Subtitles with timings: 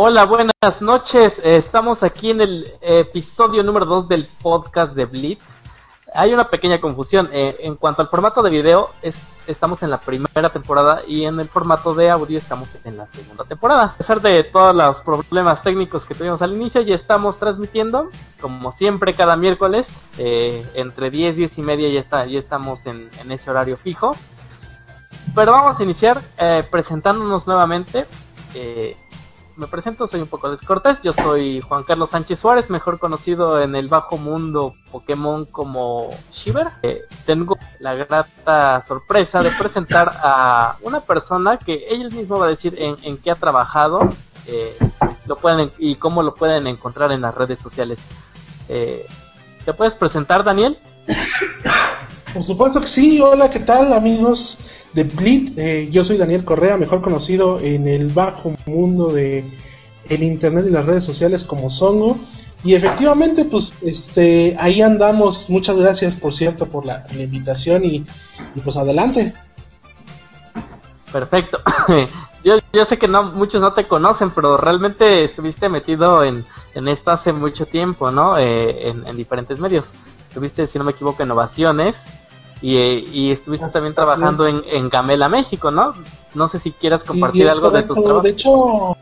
[0.00, 1.40] Hola, buenas noches.
[1.40, 5.42] Eh, estamos aquí en el episodio número 2 del podcast de Blitz.
[6.14, 7.28] Hay una pequeña confusión.
[7.32, 9.18] Eh, en cuanto al formato de video, es,
[9.48, 13.42] estamos en la primera temporada y en el formato de audio estamos en la segunda
[13.42, 13.86] temporada.
[13.86, 18.08] A pesar de todos los problemas técnicos que tuvimos al inicio, ya estamos transmitiendo,
[18.40, 23.10] como siempre, cada miércoles, eh, entre 10, 10 y media ya, está, ya estamos en,
[23.20, 24.14] en ese horario fijo.
[25.34, 26.22] Pero vamos a iniciar
[26.70, 28.06] presentándonos nuevamente.
[28.54, 28.96] Eh,
[29.58, 31.02] me presento, soy un poco descortés.
[31.02, 36.68] Yo soy Juan Carlos Sánchez Suárez, mejor conocido en el bajo mundo Pokémon como Shiver.
[36.82, 42.50] Eh, tengo la grata sorpresa de presentar a una persona que ella misma va a
[42.50, 44.08] decir en, en qué ha trabajado
[44.46, 44.78] eh,
[45.26, 47.98] lo pueden y cómo lo pueden encontrar en las redes sociales.
[48.68, 49.06] Eh,
[49.64, 50.78] ¿Te puedes presentar, Daniel?
[52.32, 53.20] Por supuesto que sí.
[53.20, 54.58] Hola, ¿qué tal, amigos?
[54.92, 55.58] De Blit.
[55.58, 59.44] Eh, yo soy Daniel Correa, mejor conocido en el bajo mundo de
[60.08, 62.18] el internet y las redes sociales como Songo.
[62.64, 65.48] Y efectivamente, pues este ahí andamos.
[65.50, 68.04] Muchas gracias, por cierto, por la, invitación y,
[68.54, 69.34] y, pues adelante.
[71.12, 71.58] Perfecto.
[72.44, 76.86] Yo, yo sé que no muchos no te conocen, pero realmente estuviste metido en, en
[76.86, 78.38] esto hace mucho tiempo, ¿no?
[78.38, 79.86] Eh, en, en diferentes medios.
[80.28, 81.98] Estuviste, si no me equivoco, en Ovaciones
[82.60, 85.94] y, y estuviste también trabajando en, en, Gamela, México, ¿no?
[86.34, 87.94] No sé si quieras compartir sí, algo correcto.
[87.94, 88.22] de tus trabajos.
[88.24, 88.96] De hecho,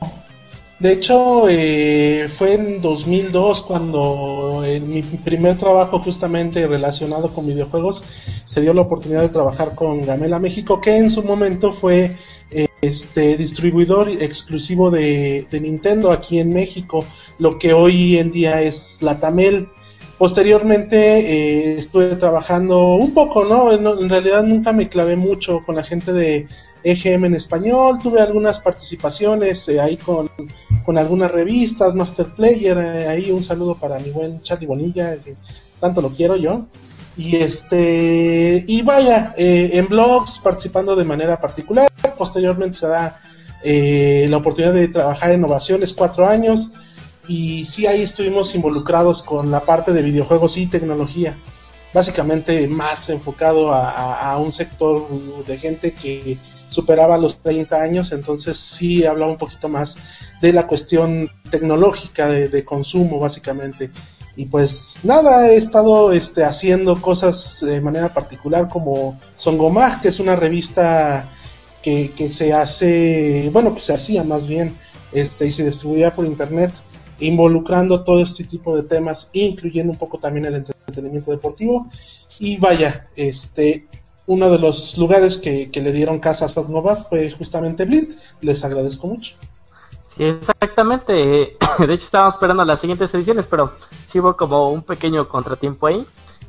[0.79, 8.05] de hecho eh, fue en 2002 cuando en mi primer trabajo justamente relacionado con videojuegos
[8.45, 12.15] se dio la oportunidad de trabajar con Gamela México, que en su momento fue
[12.51, 17.07] eh, este distribuidor exclusivo de, de Nintendo aquí en México,
[17.39, 19.71] lo que hoy en día es Latamel.
[20.19, 23.71] Posteriormente eh, estuve trabajando un poco, ¿no?
[23.71, 26.47] En, realidad nunca me clavé mucho con la gente de
[26.83, 30.31] EGM en español, tuve algunas participaciones eh, ahí con,
[30.85, 35.37] con, algunas revistas, Master Player, eh, ahí un saludo para mi buen Charlie Bonilla, que
[35.81, 36.67] tanto lo quiero yo.
[37.19, 43.21] Y este, y vaya, eh, en blogs participando de manera particular, posteriormente se da
[43.65, 46.73] la oportunidad de trabajar en innovaciones cuatro años,
[47.29, 51.39] y sí ahí estuvimos involucrados con la parte de videojuegos y tecnología,
[51.93, 56.39] básicamente más enfocado a, un sector de gente que
[56.69, 59.97] superaba los 30 años, entonces sí hablaba un poquito más
[60.41, 63.91] de la cuestión tecnológica de, de consumo básicamente.
[64.37, 70.21] Y pues nada, he estado este, haciendo cosas de manera particular como Songomag, que es
[70.21, 71.33] una revista
[71.83, 74.77] que, que se hace, bueno, que se hacía más bien,
[75.13, 76.73] este, y se distribuía por internet
[77.21, 81.87] involucrando todo este tipo de temas, incluyendo un poco también el entretenimiento deportivo.
[82.39, 83.87] Y vaya, este,
[84.27, 88.13] uno de los lugares que, que le dieron casa a Softnova fue justamente Blint.
[88.41, 89.37] Les agradezco mucho.
[90.17, 91.13] Sí, exactamente.
[91.79, 93.73] De hecho, estábamos esperando las siguientes ediciones, pero
[94.09, 96.05] sí hubo como un pequeño contratiempo ahí.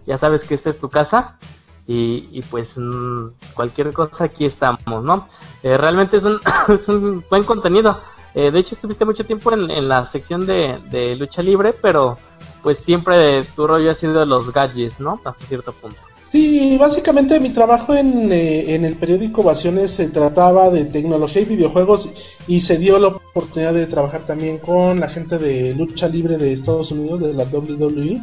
[0.05, 1.37] Ya sabes que esta es tu casa.
[1.85, 5.29] Y, y pues mmm, cualquier cosa aquí estamos, ¿no?
[5.63, 6.39] Eh, realmente es un,
[6.73, 7.99] es un buen contenido.
[8.37, 12.19] Eh, de hecho, estuviste mucho tiempo en, la sección de, de, lucha libre, pero
[12.61, 15.19] pues siempre tu rollo ha sido los gadgets, ¿no?
[15.25, 15.97] Hasta cierto punto.
[16.31, 21.45] Sí, básicamente mi trabajo en, eh, en el periódico Ovaciones se trataba de tecnología y
[21.45, 22.11] videojuegos
[22.45, 26.53] y se dio la oportunidad de trabajar también con la gente de lucha libre de
[26.53, 28.21] Estados Unidos, de la WWE.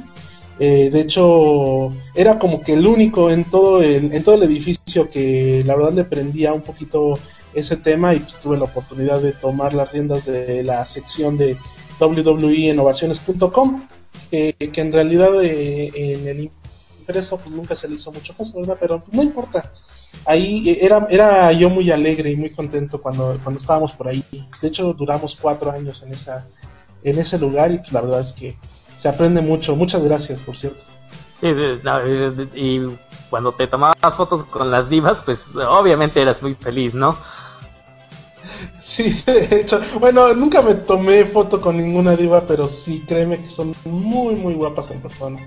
[0.60, 5.10] Eh, de hecho, era como que el único en todo el, en todo el edificio
[5.10, 7.18] que la verdad le prendía un poquito
[7.54, 11.56] ese tema y pues tuve la oportunidad de tomar las riendas de la sección de
[12.00, 13.86] WWE innovaciones.com
[14.30, 16.50] eh, que en realidad eh, en el
[16.98, 18.76] impreso pues nunca se le hizo mucho caso, ¿verdad?
[18.80, 19.72] Pero pues, no importa.
[20.24, 24.24] Ahí eh, era, era yo muy alegre y muy contento cuando, cuando estábamos por ahí.
[24.60, 26.46] De hecho, duramos cuatro años en esa
[27.04, 28.56] en ese lugar y pues la verdad es que
[28.96, 29.76] se aprende mucho.
[29.76, 30.84] Muchas gracias, por cierto.
[32.54, 32.80] Y
[33.28, 37.16] cuando te tomabas fotos con las divas, pues obviamente eras muy feliz, ¿no?
[38.80, 43.46] Sí, de hecho, bueno, nunca me tomé foto con ninguna diva, pero sí, créeme que
[43.46, 45.38] son muy, muy guapas en persona.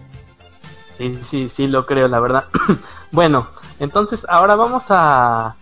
[0.98, 2.46] Sí, sí, sí, lo creo, la verdad.
[3.12, 3.48] bueno,
[3.80, 5.56] entonces ahora vamos a,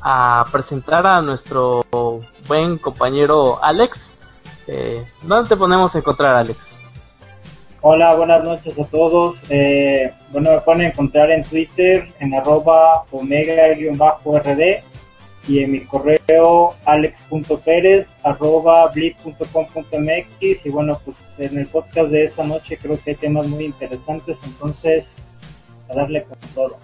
[0.00, 1.84] a presentar a nuestro
[2.48, 4.10] buen compañero Alex.
[4.66, 6.58] Eh, ¿Dónde te ponemos a encontrar, Alex?
[7.82, 9.36] Hola, buenas noches a todos.
[9.48, 14.89] Eh, bueno, me pueden encontrar en Twitter en arroba omega-rd
[15.48, 22.44] y en mi correo alex.perez arroba blip.com.mx y bueno, pues en el podcast de esta
[22.44, 25.04] noche creo que hay temas muy interesantes, entonces
[25.88, 26.76] a darle con todo.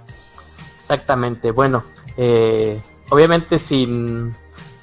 [0.81, 1.85] Exactamente, bueno,
[2.17, 2.81] eh,
[3.11, 4.35] obviamente sin,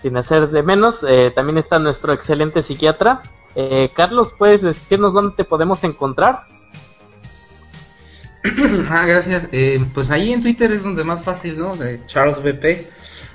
[0.02, 3.22] sin hacer de menos, eh, también está nuestro excelente psiquiatra.
[3.56, 6.48] Eh, Carlos, ¿puedes decirnos dónde te podemos encontrar?
[8.90, 9.50] ah, gracias.
[9.52, 11.75] Eh, pues ahí en Twitter es donde más fácil, ¿no?
[11.75, 12.88] De Charles BP.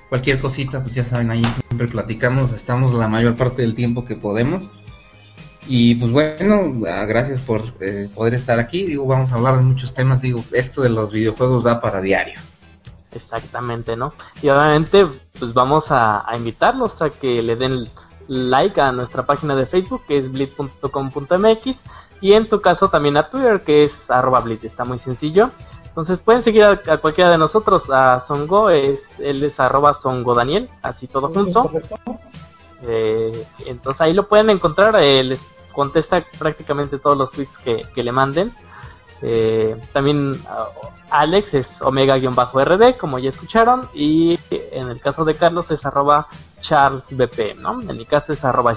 [0.09, 4.17] Cualquier cosita, pues ya saben, ahí siempre platicamos, estamos la mayor parte del tiempo que
[4.17, 4.63] podemos.
[5.67, 7.75] Y pues bueno, ah, gracias por
[8.15, 8.87] poder estar aquí.
[8.87, 10.23] Digo, vamos a hablar de muchos temas.
[10.23, 12.41] Digo, esto de los videojuegos da para diario.
[13.15, 14.13] Exactamente, ¿no?
[14.43, 15.07] Y obviamente,
[15.39, 17.89] pues vamos a, invitarlos a que le den
[18.29, 21.83] like a nuestra página de Facebook, que es blitz.com.mx,
[22.21, 25.51] y en su caso también a Twitter, que es arroba blitz, está muy sencillo.
[25.99, 30.71] Entonces pueden seguir a, cualquiera de nosotros, a Songo, es, él es arroba Songo Daniel,
[30.81, 31.73] así todo junto.
[32.87, 35.41] Eh, entonces ahí lo pueden encontrar, eh, les
[35.73, 38.55] contesta prácticamente todos los tweets que, que le manden.
[39.23, 40.41] Eh, también
[41.11, 43.81] Alex es omega-rd, como ya escucharon.
[43.93, 46.29] Y en el caso de Carlos es arroba
[46.61, 47.81] charlesbp, ¿no?
[47.81, 48.75] En mi caso es arroba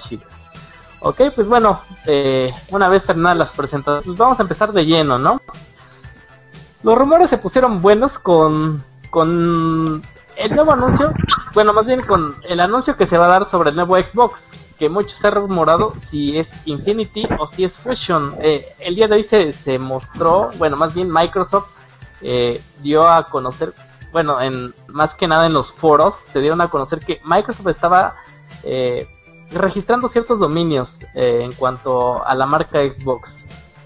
[1.01, 5.19] Ok, pues bueno, eh, una vez terminadas las presentaciones, pues vamos a empezar de lleno,
[5.19, 5.39] ¿no?
[6.83, 10.01] Los rumores se pusieron buenos con, con
[10.35, 11.13] el nuevo anuncio,
[11.53, 14.51] bueno, más bien con el anuncio que se va a dar sobre el nuevo Xbox
[14.81, 18.35] que muchos se ha rumorado si es Infinity o si es Fusion.
[18.41, 21.67] Eh, el día de hoy se, mostró, bueno, más bien Microsoft
[22.21, 23.75] eh, dio a conocer,
[24.11, 28.15] bueno, en más que nada en los foros, se dieron a conocer que Microsoft estaba
[28.63, 29.07] eh,
[29.51, 33.37] registrando ciertos dominios en cuanto a la marca Xbox.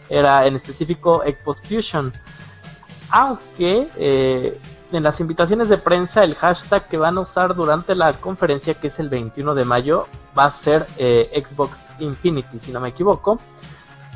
[0.08, 2.14] Era en específico Xbox Fusion.
[3.10, 3.88] Aunque
[4.92, 8.88] en las invitaciones de prensa el hashtag que van a usar durante la conferencia, que
[8.88, 10.08] es el 21 de mayo,
[10.38, 13.40] va a ser eh, Xbox Infinity, si no me equivoco.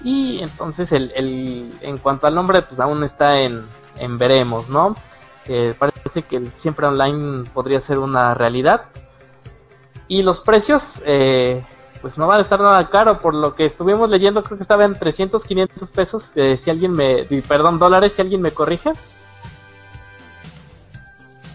[0.04, 3.66] Y entonces el, el, en cuanto al nombre, pues aún está en,
[3.98, 4.96] en veremos, ¿no?
[5.46, 8.86] Eh, parece que el siempre online podría ser una realidad.
[10.08, 11.64] Y los precios, eh,
[12.02, 14.86] pues no van a estar nada caro, por lo que estuvimos leyendo, creo que estaba
[14.86, 18.92] en 300, 500 pesos, si alguien me, perdón, dólares, si alguien me corrige.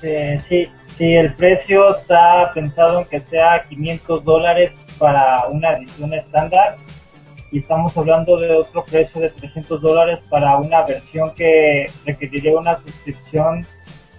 [0.03, 0.69] Eh, sí,
[0.99, 6.77] sí, el precio está pensado en que sea 500 dólares para una edición estándar
[7.51, 12.77] y estamos hablando de otro precio de 300 dólares para una versión que requeriría una
[12.83, 13.67] suscripción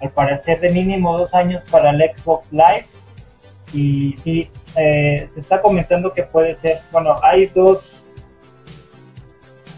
[0.02, 2.88] al parecer de mínimo dos años para el Xbox Live
[3.74, 7.80] y sí, eh, se está comentando que puede ser, bueno, hay dos,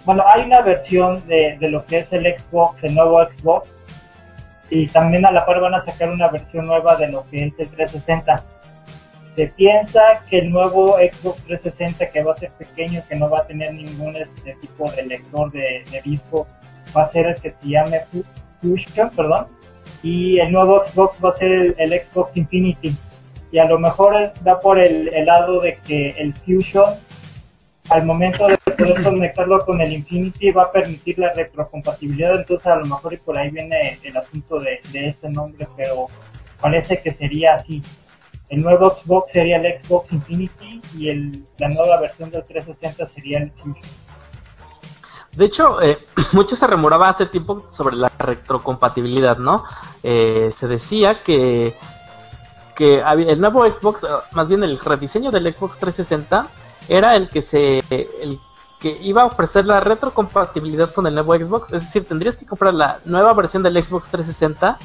[0.06, 3.70] bueno, hay una versión de, de lo que es el Xbox, el nuevo Xbox,
[4.70, 7.54] y también a la par van a sacar una versión nueva de lo que es
[7.58, 8.44] el 360.
[9.36, 13.40] Se piensa que el nuevo Xbox 360 que va a ser pequeño, que no va
[13.40, 16.48] a tener ningún este tipo de lector de, disco,
[16.96, 18.02] va a ser el que se llame
[18.62, 19.48] Fusion, perdón,
[20.04, 22.96] y el nuevo Xbox va a ser el, Xbox Infinity.
[23.52, 26.96] Y a lo mejor da por el, lado de que el Fusion
[27.90, 32.76] al momento de poder conectarlo con el Infinity va a permitir la retrocompatibilidad, entonces a
[32.76, 36.08] lo mejor y por ahí viene el asunto de, este nombre, pero
[36.60, 37.82] parece que sería así.
[38.50, 43.40] El nuevo Xbox sería el Xbox Infinity y el, la nueva versión del 360 sería
[43.40, 43.90] el Fusion.
[45.38, 45.98] De hecho, eh,
[46.34, 49.64] mucho se remoraba hace tiempo sobre la retrocompatibilidad, ¿no?
[50.04, 51.76] Eh, se decía que,
[52.78, 56.48] que el nuevo Xbox, más bien el rediseño del Xbox 360,
[56.88, 58.40] era el que se el
[58.80, 62.76] que iba a ofrecer la retrocompatibilidad con el nuevo Xbox, es decir, tendrías que comprar
[62.76, 64.78] la nueva versión del Xbox 360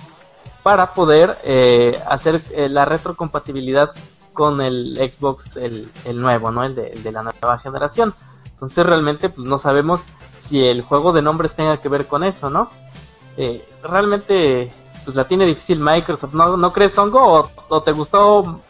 [0.62, 3.90] para poder eh, hacer eh, la retrocompatibilidad
[4.32, 6.64] con el Xbox el, nuevo, ¿no?
[6.64, 8.14] El de, la nueva generación.
[8.54, 10.00] Entonces realmente pues no sabemos
[10.40, 12.70] si el juego de nombres tenga que ver con eso, ¿no?
[13.36, 14.72] Eh, realmente
[15.04, 17.50] pues la tiene difícil Microsoft, ¿no, ¿no crees, Hongo?
[17.68, 18.62] o te gustó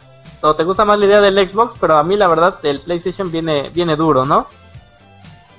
[0.43, 3.31] o te gusta más la idea del Xbox, pero a mí la verdad el PlayStation
[3.31, 4.47] viene, viene duro, ¿no?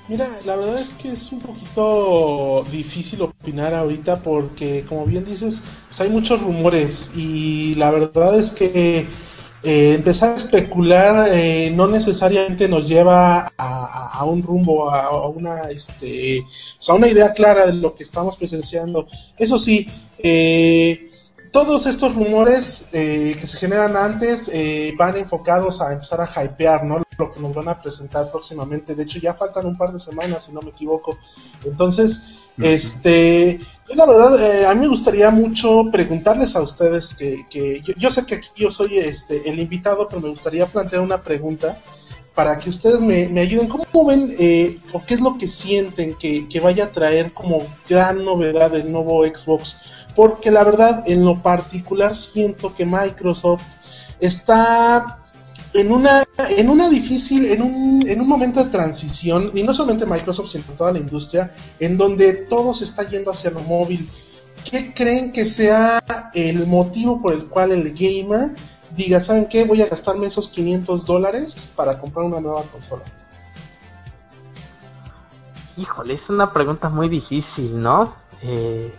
[0.09, 5.62] Mira, la verdad es que es un poquito difícil opinar ahorita porque, como bien dices,
[5.88, 9.09] pues hay muchos rumores y la verdad es que
[9.64, 16.44] eh, empezar a especular eh, no necesariamente nos lleva a, un rumbo, a, una, este,
[16.87, 19.06] a una idea clara de lo que estamos presenciando.
[19.38, 21.11] Eso sí, eh,
[21.54, 26.85] todos estos rumores eh, que se generan antes eh, van enfocados a empezar a hypear,
[26.85, 27.00] ¿no?
[27.16, 28.97] Lo que nos van a presentar próximamente.
[28.97, 31.16] De hecho, ya faltan un par de semanas, si no me equivoco.
[31.64, 33.59] Entonces, este,
[33.89, 38.11] yo la verdad, eh, a mí me gustaría mucho preguntarles a ustedes que, que yo,
[38.11, 41.81] sé que aquí yo soy este, el invitado, pero me gustaría plantear una pregunta
[42.35, 43.69] para que ustedes me, me ayuden.
[43.69, 44.37] ¿Cómo ven
[44.93, 48.91] o qué es lo que sienten que, que vaya a traer como gran novedad el
[48.91, 49.77] nuevo Xbox?
[50.15, 53.65] porque la verdad en lo particular siento que Microsoft
[54.21, 55.21] está
[55.75, 56.25] en una,
[56.57, 60.64] en una difícil, en un, en un momento de transición, y no solamente Microsoft, sino
[60.76, 64.09] toda la industria, en donde todo se está yendo hacia lo móvil.
[64.71, 66.02] ¿Qué creen que sea
[66.33, 68.52] el motivo por el cual el gamer
[68.95, 69.64] diga, ¿saben qué?
[69.64, 73.02] Voy a gastarme esos 500 dólares para comprar una nueva consola.
[75.76, 78.14] Híjole, es una pregunta muy difícil, ¿no?
[78.43, 78.95] Eh,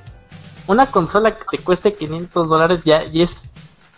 [0.67, 3.38] una consola que te cueste 500 dólares ya, es,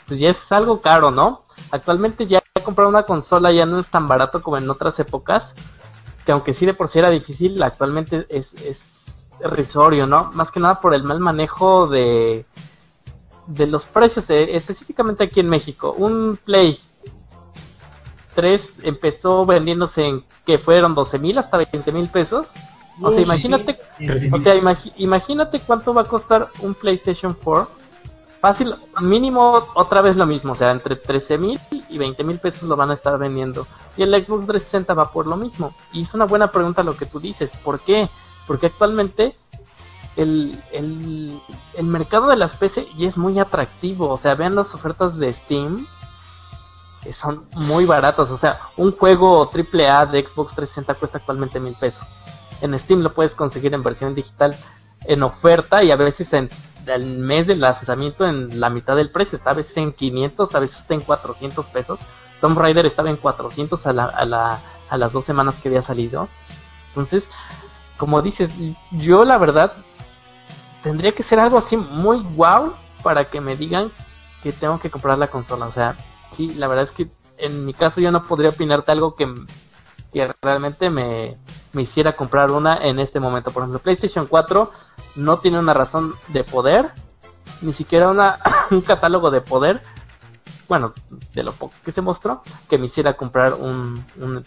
[0.05, 1.46] pues ya es algo caro, ¿no?
[1.71, 5.53] Actualmente ya comprar una consola ya no es tan barato como en otras épocas,
[6.25, 10.31] que aunque sí de por sí era difícil, actualmente es, es risorio, ¿no?
[10.33, 12.45] Más que nada por el mal manejo de,
[13.47, 15.93] de los precios, eh, específicamente aquí en México.
[15.97, 16.79] Un Play
[18.35, 22.47] 3 empezó vendiéndose en que fueron 12 mil hasta 20 mil pesos.
[23.01, 23.77] O sea, imagínate,
[24.31, 24.55] o sea,
[24.97, 27.69] imagínate cuánto va a costar un PlayStation 4
[29.01, 32.75] Mínimo otra vez lo mismo, o sea, entre 13 mil y 20 mil pesos lo
[32.75, 33.67] van a estar vendiendo.
[33.95, 35.73] Y el Xbox 360 va por lo mismo.
[35.91, 37.51] Y es una buena pregunta lo que tú dices.
[37.63, 38.09] ¿Por qué?
[38.45, 39.35] Porque actualmente
[40.15, 41.41] el, el,
[41.73, 44.09] el mercado de las PC ya es muy atractivo.
[44.09, 45.87] O sea, vean las ofertas de Steam.
[47.01, 48.29] Que son muy baratas.
[48.31, 52.05] O sea, un juego AAA de Xbox 360 cuesta actualmente mil pesos.
[52.61, 54.55] En Steam lo puedes conseguir en versión digital
[55.05, 56.49] en oferta y a veces en
[56.89, 59.37] el mes del lanzamiento en la mitad del precio.
[59.37, 61.99] Está a veces en 500, a veces está en 400 pesos.
[62.41, 65.81] Tomb Raider estaba en 400 a, la, a, la, a las dos semanas que había
[65.81, 66.27] salido.
[66.89, 67.29] Entonces,
[67.97, 68.49] como dices,
[68.91, 69.73] yo la verdad
[70.83, 73.91] tendría que ser algo así muy wow para que me digan
[74.43, 75.65] que tengo que comprar la consola.
[75.65, 75.95] O sea,
[76.35, 79.27] sí, la verdad es que en mi caso yo no podría opinarte algo que
[80.41, 81.33] realmente me,
[81.77, 83.51] me hiciera comprar una en este momento.
[83.51, 84.71] Por ejemplo, PlayStation 4
[85.15, 86.89] no tiene una razón de poder,
[87.61, 88.39] ni siquiera una,
[88.71, 89.79] un catálogo de poder,
[90.67, 90.93] bueno,
[91.35, 94.03] de lo poco que se mostró, que me hiciera comprar un,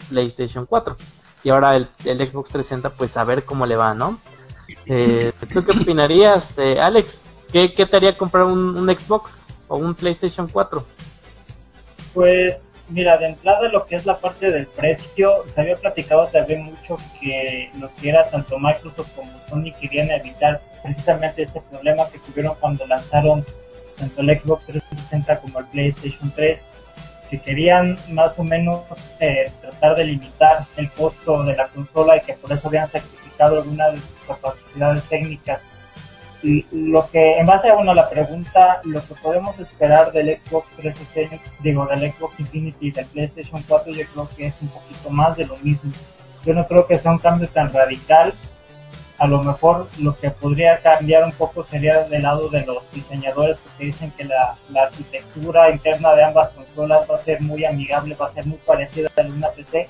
[0.09, 0.97] PlayStation 4.
[1.45, 4.19] Y ahora el, Xbox 360, pues a ver cómo le va, ¿no?
[4.85, 7.21] Eh, ¿Tú qué opinarías, eh, Alex?
[7.53, 9.31] ¿qué, te haría comprar un, un Xbox
[9.69, 10.83] o un PlayStation 4?
[12.13, 12.55] Pues
[12.91, 16.97] Mira, de entrada lo que es la parte del precio, se había platicado también mucho
[17.21, 22.53] que lo que era tanto Microsoft como Sony querían evitar precisamente ese problema que tuvieron
[22.59, 23.45] cuando lanzaron
[23.97, 26.59] tanto el Xbox 360 como el PlayStation 3,
[27.29, 28.81] que querían más o menos
[29.21, 33.61] eh, tratar de limitar el costo de la consola y que por eso habían sacrificado
[33.61, 35.61] algunas de sus capacidades técnicas
[36.43, 41.51] lo que, en base a bueno, la pregunta, lo que podemos esperar del Xbox 360,
[41.59, 45.37] digo, del Xbox Infinity y del PlayStation 4, yo creo que es un poquito más
[45.37, 45.91] de lo mismo.
[46.43, 48.33] Yo no creo que sea un cambio tan radical.
[49.19, 53.59] A lo mejor lo que podría cambiar un poco sería del lado de los diseñadores,
[53.59, 58.27] porque dicen que la, arquitectura interna de ambas consolas va a ser muy amigable, va
[58.27, 59.87] a ser muy parecida a la de una PC.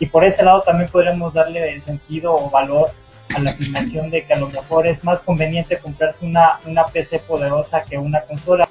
[0.00, 2.90] Y por ese lado también podremos darle sentido o valor
[3.34, 7.20] a la afirmación de que a lo mejor es más conveniente comprarse una, una PC
[7.20, 8.68] poderosa que una consola.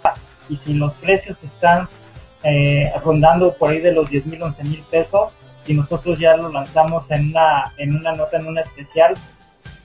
[0.49, 1.87] Y si los precios están
[2.43, 5.33] eh, rondando por ahí de los 10 mil, 11 mil pesos,
[5.67, 9.15] y nosotros ya lo lanzamos en una, en una nota, en una especial,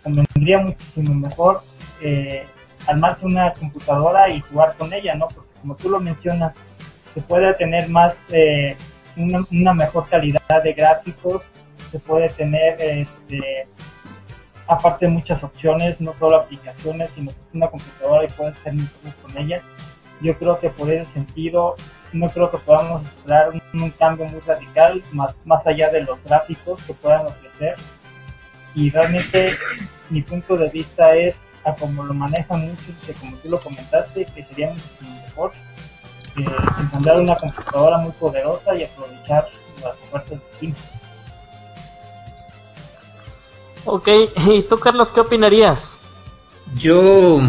[0.02, 1.62] convendría muchísimo mejor
[2.02, 2.44] eh,
[2.86, 5.28] armarse una computadora y jugar con ella, ¿no?
[5.28, 6.54] Porque como tú lo mencionas,
[7.14, 8.76] se puede tener más, eh,
[9.16, 11.42] una, una, mejor calidad de gráficos,
[11.90, 13.66] se puede tener este,
[14.70, 19.16] aparte muchas opciones, no solo aplicaciones, sino que es una computadora y puedes hacer mucho
[19.22, 19.60] con ella.
[20.20, 21.74] Yo creo que por ese sentido
[22.12, 26.80] no creo que podamos esperar un, cambio muy radical más, más allá de los gráficos
[26.84, 27.74] que puedan ofrecer.
[28.76, 29.56] Y realmente
[30.08, 31.34] mi punto de vista es
[31.64, 34.84] a como lo manejan muchos, que como tú lo comentaste, que sería mucho
[35.26, 35.52] mejor
[36.36, 36.46] eh,
[36.78, 39.48] encontrar una computadora muy poderosa y aprovechar
[39.82, 40.74] las ofertas de Steam.
[43.84, 44.08] Ok,
[44.52, 45.92] ¿y tú Carlos qué opinarías?
[46.76, 47.40] Yo,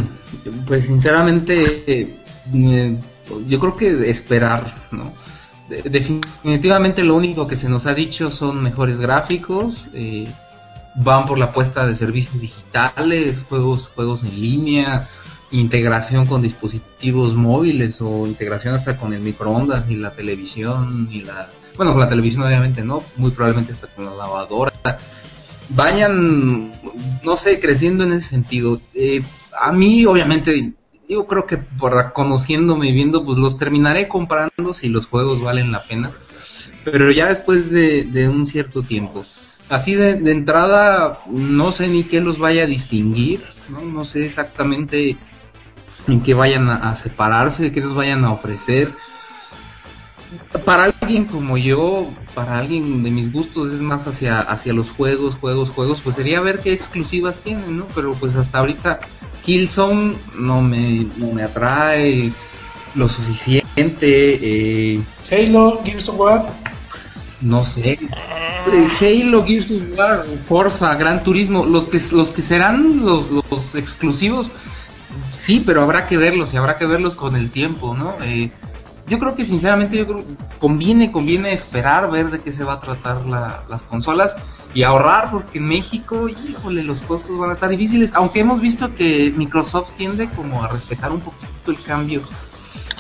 [0.66, 2.16] pues sinceramente,
[3.48, 5.14] yo creo que esperar, ¿no?
[5.86, 10.32] definitivamente lo único que se nos ha dicho son mejores gráficos, eh,
[10.96, 15.08] van por la apuesta de servicios digitales, juegos, juegos en línea,
[15.52, 21.50] integración con dispositivos móviles o integración hasta con el microondas y la televisión y la,
[21.78, 24.74] bueno, con la televisión obviamente no, muy probablemente hasta con la lavadora
[25.76, 26.72] vayan,
[27.24, 28.82] no sé, creciendo en ese sentido.
[28.94, 29.24] Eh,
[29.60, 30.74] a mí, obviamente,
[31.08, 35.72] yo creo que por conociéndome y viendo, pues los terminaré comprando si los juegos valen
[35.72, 36.12] la pena.
[36.84, 39.26] Pero ya después de, un cierto tiempo.
[39.70, 45.16] Así de, entrada, no sé ni qué los vaya a distinguir, no, no sé exactamente
[46.08, 48.92] en qué vayan a, a separarse, qué los vayan a ofrecer.
[50.66, 55.36] Para alguien como yo, para alguien de mis gustos es más hacia, hacia los juegos,
[55.36, 57.88] juegos, juegos, pues sería ver qué exclusivas tienen, ¿no?
[57.94, 59.00] Pero pues hasta ahorita
[59.44, 62.32] Killzone no me, no me atrae
[62.96, 63.66] lo suficiente.
[64.06, 66.50] Eh, Halo, Gears of War.
[67.42, 67.98] No sé.
[69.00, 74.52] Halo, Gears of War, Forza, Gran Turismo, los que, los que serán los, los exclusivos,
[75.32, 78.16] sí, pero habrá que verlos y habrá que verlos con el tiempo, ¿no?
[78.24, 78.52] Eh,
[79.12, 80.24] yo creo que sinceramente yo creo
[80.58, 84.38] conviene, conviene esperar, ver de qué se va a tratar las consolas
[84.74, 88.96] y ahorrar, porque en México, híjole, los costos van a estar difíciles, aunque hemos visto
[88.96, 92.22] que Microsoft tiende como a respetar un poquito el cambio.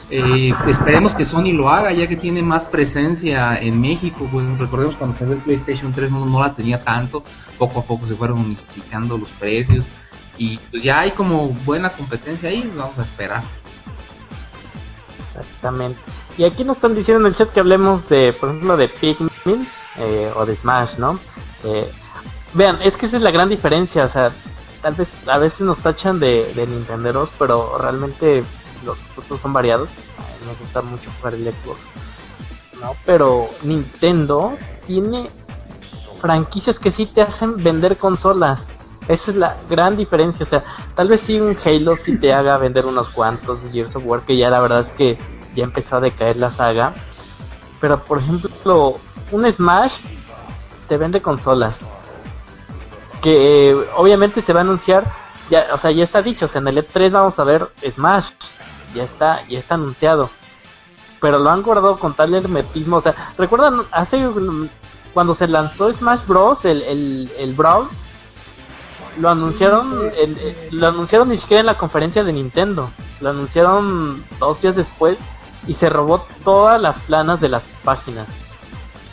[0.10, 4.28] Eh, esperemos que Sony lo haga, ya que tiene más presencia en México.
[4.30, 7.24] Bueno, recordemos cuando ve el PlayStation 3 no, no la tenía tanto,
[7.58, 9.88] poco a poco se fueron unificando los precios
[10.38, 13.44] y pues ya hay como buena competencia ahí, vamos a esperar.
[15.36, 16.00] Exactamente.
[16.38, 19.68] Y aquí nos están diciendo en el chat que hablemos de, por ejemplo, de Pikmin
[19.98, 21.20] eh, o de Smash, ¿no?
[21.64, 21.90] Eh,
[22.54, 24.32] vean, es que esa es la gran diferencia, o sea,
[24.82, 28.44] tal vez a veces nos tachan de, de Nintenderos, pero realmente
[28.86, 29.90] los gustos son variados.
[30.46, 31.80] me gusta mucho jugar el Xbox,
[32.82, 32.96] ¿no?
[33.06, 34.58] Pero Nintendo
[34.88, 35.30] tiene
[36.20, 38.68] franquicias que sí te hacen vender consolas.
[39.12, 40.46] Esa es la gran diferencia.
[40.46, 40.64] O sea,
[40.96, 44.38] tal vez sí un Halo sí te haga vender unos cuantos Gears of War, que
[44.38, 45.18] ya la verdad es que
[45.54, 46.94] ya empezó a decaer la saga.
[47.82, 49.00] Pero por ejemplo,
[49.32, 49.96] un Smash
[50.88, 51.80] te vende consolas.
[53.22, 55.04] Que obviamente se va a anunciar,
[55.50, 58.30] ya, o sea, ya está dicho, o sea, en el E3 vamos a ver Smash.
[58.96, 60.30] Ya está, ya está anunciado.
[61.20, 62.96] Pero lo han guardado con tal hermetismo.
[62.96, 64.26] O sea, ¿recuerdan hace
[65.14, 66.64] cuando se lanzó Smash Bros.
[66.64, 67.90] el, el, el Brawl?
[69.18, 69.92] Lo anunciaron,
[70.72, 72.90] lo anunciaron ni siquiera en la conferencia de Nintendo.
[73.20, 75.18] Lo anunciaron dos días después
[75.68, 78.28] y se robó todas las planas de las páginas.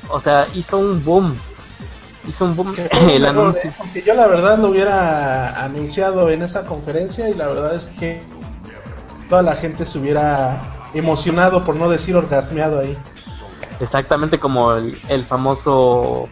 [0.08, 1.37] O sea, hizo un boom.
[2.28, 2.74] Hizo un boom
[3.11, 3.70] el anuncio.
[3.70, 3.74] ¿eh?
[3.76, 8.22] Porque yo la verdad lo hubiera anunciado en esa conferencia y la verdad es que
[9.28, 12.96] toda la gente se hubiera emocionado, por no decir orgasmeado ahí.
[13.80, 16.28] Exactamente como el, el famoso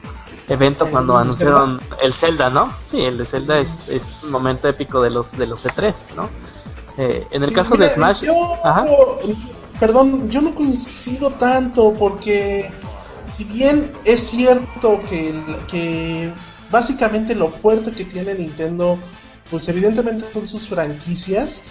[0.48, 2.72] evento cuando anunciaron el Zelda, ¿no?
[2.90, 6.28] Sí, el de Zelda es, es un momento épico de los de los E3, ¿no?
[6.98, 8.24] Eh, en el caso de Smash,
[9.78, 12.70] perdón, yo no coincido tanto porque
[13.36, 15.34] si bien es cierto que,
[15.68, 16.32] que
[16.70, 18.98] básicamente lo fuerte que tiene Nintendo,
[19.50, 21.62] pues evidentemente son sus franquicias,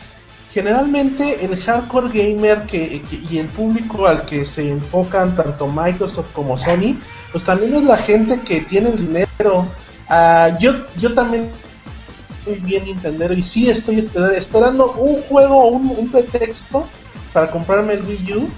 [0.55, 6.57] generalmente el hardcore gamer que, y el público al que se enfocan tanto Microsoft como
[6.57, 6.95] Sony,
[7.33, 9.67] pues también es la gente que tiene el dinero.
[10.09, 11.49] Uh, yo, yo también
[12.45, 13.99] muy bien Nintendo y sí estoy
[14.37, 16.87] esperando un juego, un, un pretexto
[17.33, 18.49] para comprarme el Wii U.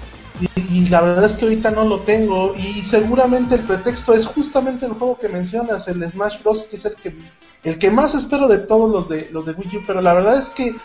[0.70, 2.54] Y, la verdad es que ahorita no lo tengo.
[2.54, 6.62] Y seguramente el pretexto es justamente el juego que mencionas, el Smash Bros.
[6.70, 7.18] que es el que,
[7.64, 9.82] el que más espero de todos los de, los de Wii U.
[9.84, 10.76] Pero la verdad es que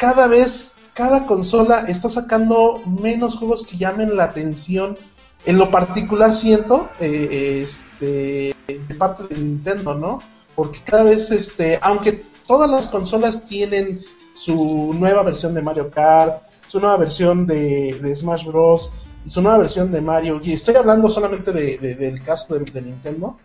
[0.00, 4.96] cada vez, cada consola está sacando menos juegos que llamen la atención.
[5.44, 10.20] En lo particular siento, eh, este, de parte de Nintendo, ¿no?
[10.54, 14.00] Porque cada vez, este, aunque todas las consolas tienen
[14.32, 18.94] su nueva versión de Mario Kart, su nueva versión de, Smash Bros.
[19.26, 20.40] y su nueva versión de Mario.
[20.42, 23.36] Y estoy hablando solamente de, del caso de, de, Nintendo.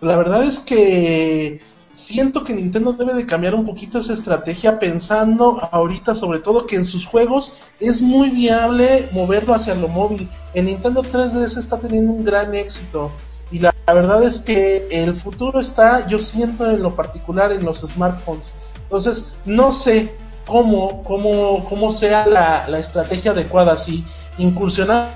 [0.00, 1.60] La verdad es que
[1.92, 6.76] siento que Nintendo debe de cambiar un poquito esa estrategia pensando ahorita sobre todo que
[6.76, 10.28] en sus juegos es muy viable moverlo hacia lo móvil.
[10.54, 13.10] El Nintendo 3DS está teniendo un gran éxito
[13.50, 17.80] y la, verdad es que el futuro está, yo siento en lo particular en los
[17.80, 18.52] smartphones.
[18.82, 20.14] Entonces, no sé
[20.46, 24.04] cómo, cómo, cómo sea la, la estrategia adecuada, si
[24.36, 25.12] incursionar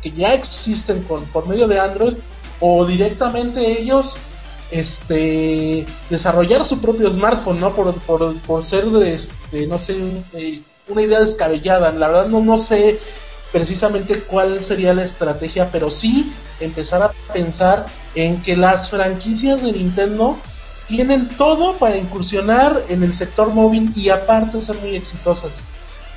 [0.00, 2.14] que ya existen con, por medio de Android
[2.60, 4.20] o directamente ellos
[4.74, 7.72] este desarrollar su propio smartphone, ¿no?
[7.72, 9.96] Por, por, por ser, este, no sé,
[10.32, 11.92] eh, una idea descabellada.
[11.92, 12.98] La verdad no, no sé
[13.52, 19.70] precisamente cuál sería la estrategia, pero sí empezar a pensar en que las franquicias de
[19.72, 20.36] Nintendo
[20.88, 25.62] tienen todo para incursionar en el sector móvil y aparte ser muy exitosas.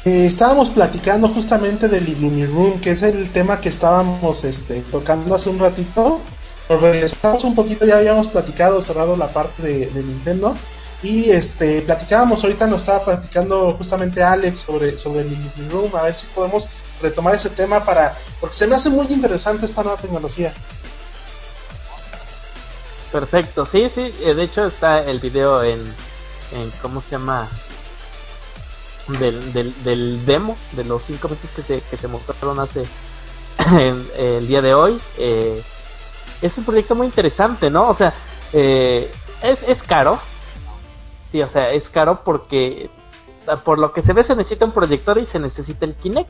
[0.04, 5.50] Eh, estábamos platicando justamente del Illumiroom, que es el tema que estábamos este, tocando hace
[5.52, 6.22] un ratito
[6.69, 10.56] regresamos un poquito, ya habíamos platicado, cerrado la parte de, Nintendo.
[11.03, 16.01] Y este platicábamos, ahorita nos estaba platicando justamente Alex sobre, sobre el Living Room, a
[16.03, 16.67] ver si podemos
[17.01, 18.17] retomar ese tema para.
[18.41, 20.51] porque se me hace muy interesante esta nueva tecnología.
[23.12, 25.80] Perfecto, sí, sí, eh, de hecho está el video en,
[26.51, 27.47] en ¿cómo se llama?
[29.19, 32.86] Del, del, del demo, de los cinco meses que se, que se mostraron hace
[34.17, 34.99] el día de hoy.
[35.19, 35.63] Eh,
[36.41, 37.89] es un proyecto muy interesante, ¿no?
[37.89, 38.13] O sea,
[38.54, 39.12] eh,
[39.43, 40.19] es, es caro.
[41.32, 42.89] Sí, o sea, es caro porque
[43.63, 46.30] por lo que se ve se necesita un proyector y se necesita el Kinect.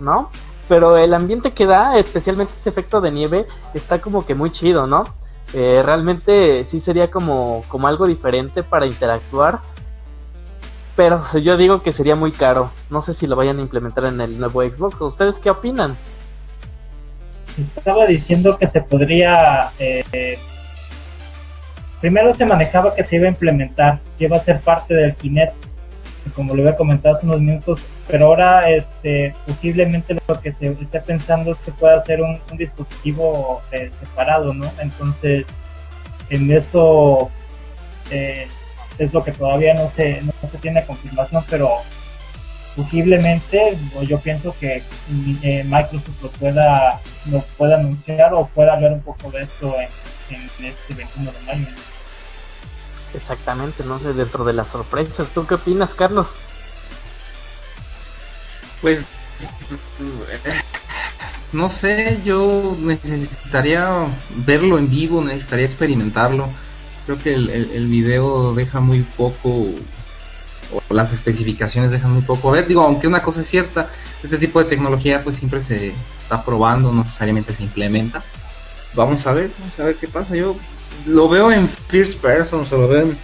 [0.00, 0.30] ¿No?
[0.68, 4.86] Pero el ambiente que da, especialmente ese efecto de nieve, está como que muy chido,
[4.86, 5.04] ¿no?
[5.52, 9.60] Eh, realmente sí sería como, como algo diferente para interactuar.
[10.96, 12.70] Pero yo digo que sería muy caro.
[12.88, 15.00] No sé si lo vayan a implementar en el nuevo Xbox.
[15.00, 15.96] ¿Ustedes qué opinan?
[17.76, 19.70] Estaba diciendo que se podría...
[19.78, 20.38] Eh,
[22.00, 25.54] primero se manejaba que se iba a implementar, que iba a ser parte del Kinect
[26.34, 31.02] como lo había comentado hace unos minutos, pero ahora este, posiblemente lo que se está
[31.02, 34.70] pensando es que pueda ser un, dispositivo eh, separado, ¿no?
[34.80, 35.44] Entonces,
[36.30, 37.30] en eso
[38.10, 38.46] eh,
[38.98, 41.76] es lo que todavía no se, no se tiene confirmación, pero
[42.76, 44.82] posiblemente yo pienso que
[45.42, 49.74] eh, Microsoft lo pueda, lo pueda anunciar o pueda hablar un poco de esto
[50.30, 51.66] en, en este 21 de mayo.
[53.14, 55.28] Exactamente, no sé, dentro de las sorpresas.
[55.32, 56.26] ¿Tú qué opinas, Carlos?
[58.82, 59.06] Pues,
[61.52, 63.88] no sé, yo necesitaría
[64.44, 66.48] verlo en vivo, necesitaría experimentarlo.
[67.06, 69.66] Creo que el, el, video deja muy poco,
[70.90, 72.50] las especificaciones dejan muy poco.
[72.50, 73.90] A ver, digo, aunque una cosa es cierta,
[74.22, 78.22] este tipo de tecnología pues siempre se, se está probando, no necesariamente se implementa.
[78.94, 80.36] Vamos a ver, vamos a ver qué pasa.
[80.36, 80.56] Yo
[81.06, 83.14] lo veo en first person, o lo veo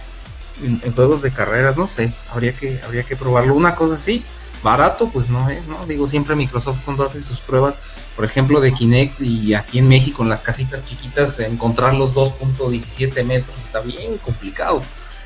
[0.63, 3.55] en, juegos de carreras, no sé, habría que, habría que probarlo.
[3.55, 4.23] Una cosa así,
[4.63, 5.85] barato, pues no es, ¿no?
[5.87, 7.79] Digo, siempre Microsoft cuando hace sus pruebas,
[8.15, 13.23] por ejemplo, de Kinect y aquí en México, en las casitas chiquitas, encontrar los 2.17
[13.23, 14.83] metros está bien complicado.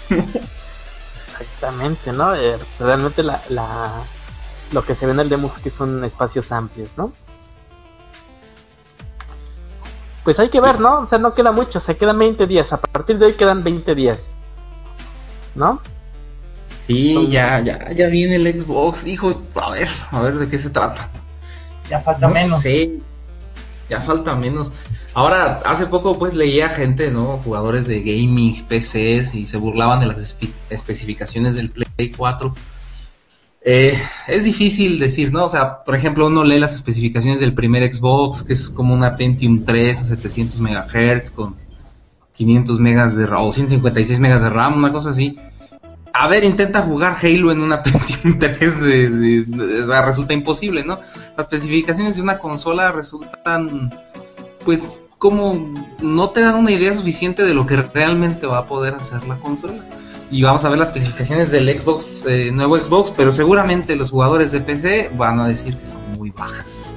[1.39, 2.35] Exactamente, ¿no?
[2.35, 3.91] Eh, realmente la, la,
[4.71, 7.11] lo que se ve en el demo es que son espacios amplios, ¿no?
[10.23, 11.01] Pues hay que ver, ¿no?
[11.01, 12.73] O sea, no queda mucho, se quedan 20 días.
[12.73, 14.19] A partir de hoy quedan 20 días.
[15.53, 15.79] ¿No?
[16.87, 19.41] Sí, ya, ya, ya viene el Xbox, hijo.
[19.55, 21.09] A ver, a ver de qué se trata.
[21.89, 22.59] Ya falta menos.
[22.59, 22.99] Sé,
[23.87, 24.71] ya falta menos.
[25.15, 27.39] Ahora, hace poco pues leía gente, ¿no?
[27.43, 30.37] Jugadores de gaming, PCs y se burlaban de las
[30.69, 32.53] especificaciones del Play 4
[33.67, 35.45] eh, es difícil decir, ¿no?
[35.45, 39.17] O sea, por ejemplo, uno lee las especificaciones del primer Xbox, que es como una
[39.17, 41.55] Pentium 3 a 700 MHz con
[42.33, 45.39] 500 megas de RAM o 156 megas de RAM, una cosa así.
[46.13, 50.99] A ver, intenta jugar Halo en una Pentium 3, de, o sea, resulta imposible, ¿no?
[51.35, 53.91] Las especificaciones de una consola resultan,
[54.63, 55.55] pues, como
[56.03, 59.37] no te dan una idea suficiente de lo que realmente va a poder hacer la
[59.37, 59.83] consola
[60.29, 64.51] y vamos a ver las especificaciones del Xbox, eh, nuevo Xbox, pero seguramente los jugadores
[64.51, 66.95] de PC van a decir que son muy bajas.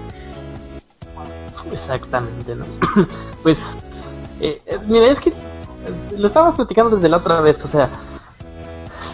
[1.72, 2.66] Exactamente, ¿no?
[3.42, 3.60] pues,
[4.42, 5.32] eh, eh, mira, es que
[6.14, 7.88] lo estábamos platicando desde la otra vez, o sea,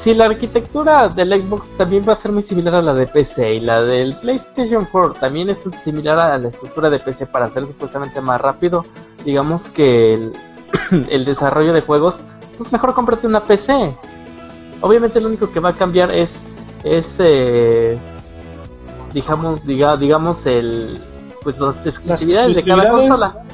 [0.04, 3.54] si la arquitectura del Xbox también va a ser muy similar a la de PC
[3.54, 7.66] y la del PlayStation 4 también es similar a la estructura de PC para ser
[7.66, 8.84] supuestamente más rápido,
[9.24, 10.32] digamos que el,
[11.10, 12.16] el desarrollo de juegos
[12.56, 13.96] pues mejor cómprate una PC.
[14.80, 16.34] Obviamente lo único que va a cambiar es,
[16.84, 17.98] es eh,
[19.12, 21.00] digamos, diga, digamos el,
[21.42, 23.44] pues las exclusividades de cada consola.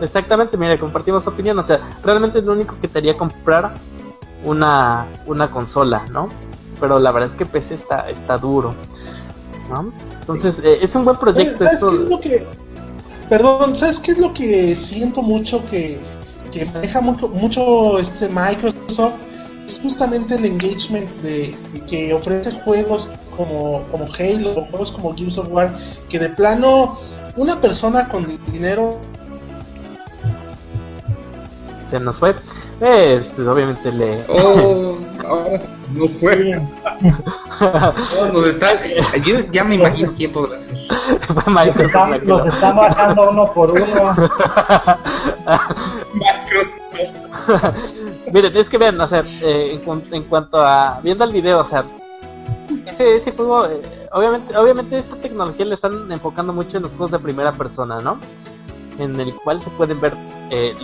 [0.00, 3.74] Exactamente, mira, compartimos opinión, o sea, realmente es lo único que te haría comprar
[4.44, 6.28] una, una consola, ¿no?
[6.78, 8.74] Pero la verdad es que PC está, está duro,
[9.70, 9.92] ¿no?
[10.20, 11.64] Entonces, eh, es un buen proyecto.
[11.64, 12.65] ¿Sabes qué es lo que...
[13.28, 16.00] Perdón, ¿sabes qué es lo que siento mucho que
[16.50, 19.16] que maneja mucho, mucho este Microsoft
[19.66, 21.56] es justamente el engagement de
[21.88, 25.74] que ofrece juegos como, como Halo, juegos como Gears of War,
[26.08, 26.96] que de plano
[27.36, 29.00] una persona con dinero
[31.90, 32.34] se nos fue.
[32.80, 34.22] Este, obviamente le.
[34.28, 35.58] Oh, ahora
[35.94, 36.60] no fue.
[38.32, 38.84] nos está.
[39.24, 40.76] Yo ya me imagino quién podrá ser.
[40.76, 44.14] Están, los están bajando uno por uno.
[48.32, 49.80] Miren, es que vean, o sea, eh,
[50.12, 51.00] en, cuanto a.
[51.02, 51.82] Viendo el video, o sea.
[52.84, 53.80] Ese, ese juego, eh,
[54.12, 58.18] obviamente, obviamente esta tecnología le están enfocando mucho en los juegos de primera persona, ¿no?
[58.98, 60.14] En el cual se pueden ver
[60.50, 60.74] eh,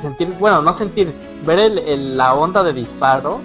[0.00, 3.40] sentir, bueno, no sentir, ver el, la onda de disparo,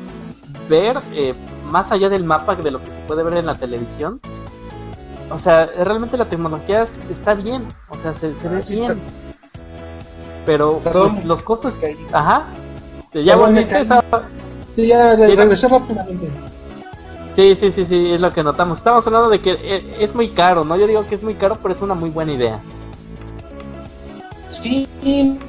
[0.70, 1.34] ver eh,
[1.66, 4.20] más allá del mapa de lo que se puede ver en la televisión.
[5.30, 9.02] O sea, realmente la tecnología está bien, o sea, se, ve ah, bien.
[10.46, 11.74] Pero pues, los costos...
[12.12, 12.46] Ajá.
[13.14, 13.88] Ya volviste.
[14.76, 16.32] ya regresé rápidamente.
[17.36, 18.78] Sí, sí, sí, sí, es lo que notamos.
[18.78, 20.78] Estamos hablando de que eh, es muy caro, ¿no?
[20.78, 22.62] Yo digo que es muy caro, pero es una muy buena idea.
[24.50, 24.88] Sí,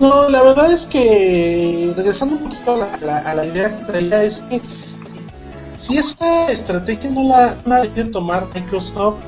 [0.01, 4.23] no, la verdad es que, regresando un poquito a la, a la idea que traía,
[4.23, 4.61] es que
[5.75, 9.19] si esta estrategia no la, no la tomar Microsoft,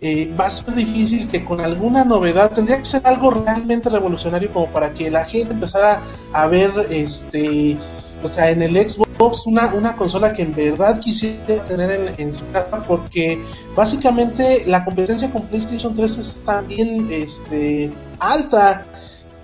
[0.00, 4.52] eh, va a ser difícil que con alguna novedad tendría que ser algo realmente revolucionario
[4.52, 6.00] como para que la gente empezara
[6.32, 7.76] a ver este
[8.22, 12.32] o sea en el Xbox una, una consola que en verdad quisiera tener en, en
[12.32, 13.42] su casa porque
[13.74, 18.86] básicamente la competencia con PlayStation 3 es también este alta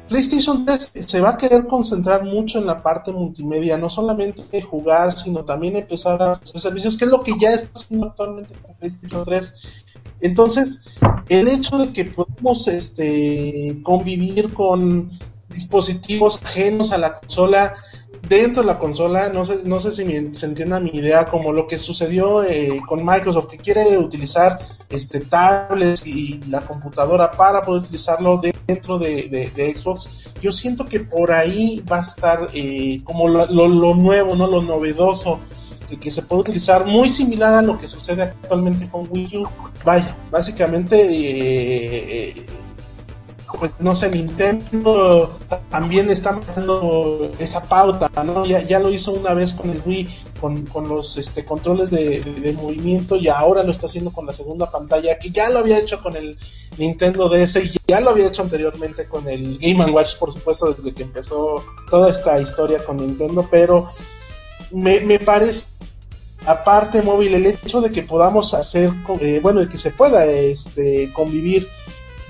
[0.08, 5.12] PlayStation 3 se va a querer concentrar mucho en la parte multimedia, no solamente jugar,
[5.16, 8.74] sino también empezar a hacer servicios, que es lo que ya está haciendo actualmente con
[8.74, 9.84] PlayStation 3.
[10.20, 15.10] Entonces, el hecho de que podemos este, convivir con
[15.48, 17.74] dispositivos ajenos a la consola
[18.28, 21.66] dentro de la consola, no sé, no sé si se entienda mi idea, como lo
[21.66, 24.58] que sucedió eh, con Microsoft, que quiere utilizar
[24.88, 30.32] este tablets y la computadora para poder utilizarlo dentro de, Xbox.
[30.40, 34.60] Yo siento que por ahí va a estar eh, como lo, lo, nuevo, no lo
[34.62, 35.40] novedoso,
[35.88, 39.48] que, que, se puede utilizar muy similar a lo que sucede actualmente con Wii U.
[39.84, 42.63] Vaya, básicamente eh, pues
[43.78, 45.38] no sé, Nintendo
[45.70, 48.44] también está dando esa pauta, ¿no?
[48.44, 50.08] Ya, ya lo hizo una vez con el Wii,
[50.40, 54.70] con, con los este, controles de, movimiento y ahora lo está haciendo con la segunda
[54.70, 56.36] pantalla, que ya lo había hecho con el
[56.78, 60.92] Nintendo DS y ya lo había hecho anteriormente con el Game Watch, por supuesto, desde
[60.92, 63.88] que empezó toda esta historia con Nintendo, pero
[64.70, 65.66] me, me parece
[66.46, 71.10] aparte móvil el hecho de que podamos hacer eh, bueno el que se pueda este
[71.12, 71.66] convivir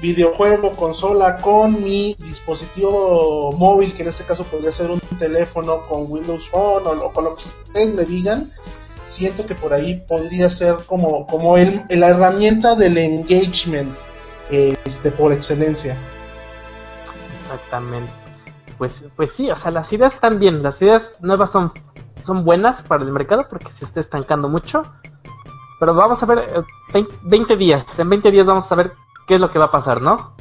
[0.01, 6.11] videojuego, consola con mi dispositivo móvil, que en este caso podría ser un teléfono con
[6.11, 8.51] Windows Phone o, con lo que ustedes me digan,
[9.07, 13.97] siento que por ahí podría ser como, como el, la herramienta del engagement
[14.51, 15.97] este, por excelencia.
[17.45, 18.11] Exactamente.
[18.79, 21.73] Pues, pues sí, o sea, las ideas están bien, las ideas nuevas son,
[22.25, 24.83] son buenas para el mercado porque se está estancando mucho.
[25.79, 26.65] Pero vamos a ver,
[27.23, 28.93] 20 eh, días, en 20 días vamos a ver
[29.27, 30.33] qué es lo que va a pasar, ¿no?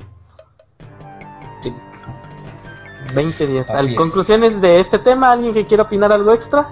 [1.62, 1.74] Sí.
[3.16, 3.68] 20 días.
[3.96, 5.32] ¿Conclusiones de este tema?
[5.32, 6.70] ¿Alguien que quiera opinar algo extra?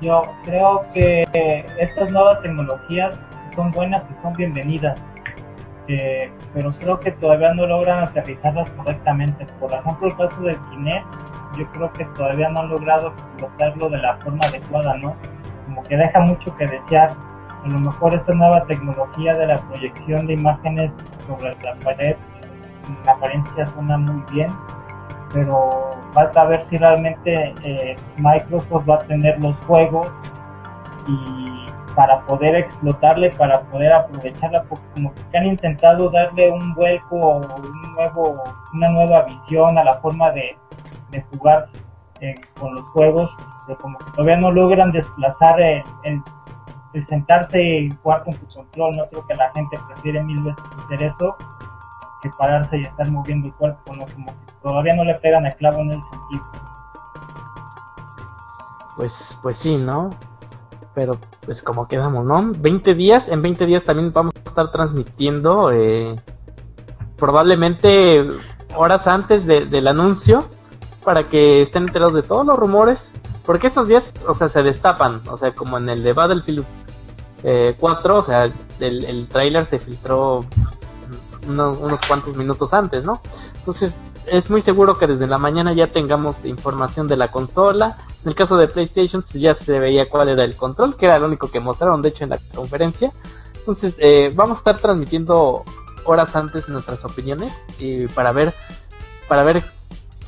[0.00, 3.18] Yo creo que estas nuevas tecnologías
[3.56, 5.00] son buenas y son bienvenidas,
[5.88, 9.46] eh, pero creo que todavía no logran aterrizarlas correctamente.
[9.58, 11.06] Por ejemplo, el caso del Kinect,
[11.58, 15.16] yo creo que todavía no han logrado explotarlo de la forma adecuada, ¿no?
[15.64, 17.10] Como que deja mucho que desear
[17.68, 20.90] a lo mejor esta nueva tecnología de la proyección de imágenes
[21.26, 22.16] sobre la pared
[22.88, 24.50] en apariencia suena muy bien,
[25.32, 30.10] pero falta ver si realmente eh, Microsoft va a tener los juegos
[31.06, 37.16] y para poder explotarle, para poder aprovecharla, porque como que han intentado darle un vuelco,
[37.16, 40.56] un nuevo, una nueva visión a la forma de,
[41.32, 41.68] jugar
[42.20, 43.30] eh, con los juegos,
[43.66, 46.22] pero como que todavía no logran desplazar el, el
[46.94, 50.64] el sentarse y jugar con tu control, no creo que la gente prefiere mil veces
[50.84, 51.36] hacer eso
[52.20, 54.04] que pararse y estar moviendo el cuerpo, ¿no?
[54.12, 56.44] Como que todavía no le pegan el clavo en el sentido.
[58.96, 60.10] Pues, pues sí, ¿no?
[60.94, 62.52] Pero pues como quedamos, ¿no?
[62.58, 66.16] 20 días, en 20 días también vamos a estar transmitiendo eh,
[67.16, 68.26] probablemente
[68.74, 70.44] horas antes del anuncio
[71.04, 72.98] para que estén enterados de todos los rumores
[73.48, 76.66] porque esos días, o sea, se destapan, o sea, como en el de Battlefield
[77.44, 80.40] eh, 4, o sea, el, el trailer se filtró
[81.48, 83.22] unos, cuantos minutos antes, ¿no?
[83.60, 83.94] Entonces,
[84.26, 87.96] es muy seguro que desde la mañana ya tengamos información de la consola.
[88.22, 91.18] En el caso de PlayStation pues, ya se veía cuál era el control, que era
[91.18, 93.12] lo único que mostraron, de hecho, en la conferencia.
[93.54, 95.64] Entonces, eh, vamos a estar transmitiendo
[96.04, 98.52] horas antes nuestras opiniones y para ver,
[99.26, 99.64] para ver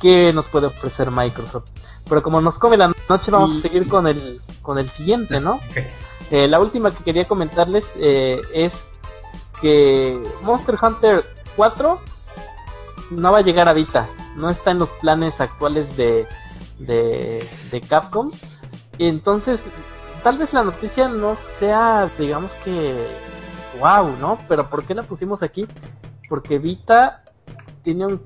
[0.01, 1.69] qué nos puede ofrecer Microsoft.
[2.11, 5.59] Pero como nos come la noche, vamos a seguir con el, con el siguiente, ¿no?
[6.31, 8.93] Eh, la última que quería comentarles eh, es
[9.61, 11.99] que Monster Hunter 4
[13.11, 14.07] no va a llegar a Vita.
[14.37, 16.25] No está en los planes actuales de,
[16.79, 18.29] de, de Capcom.
[18.97, 19.63] Entonces,
[20.23, 23.07] tal vez la noticia no sea, digamos que,
[23.79, 24.37] wow, ¿no?
[24.47, 25.67] Pero ¿por qué la pusimos aquí?
[26.29, 27.20] Porque Vita
[27.83, 28.21] tiene un,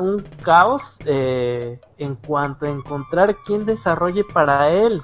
[0.00, 5.02] un caos eh, en cuanto a encontrar quién desarrolle para él.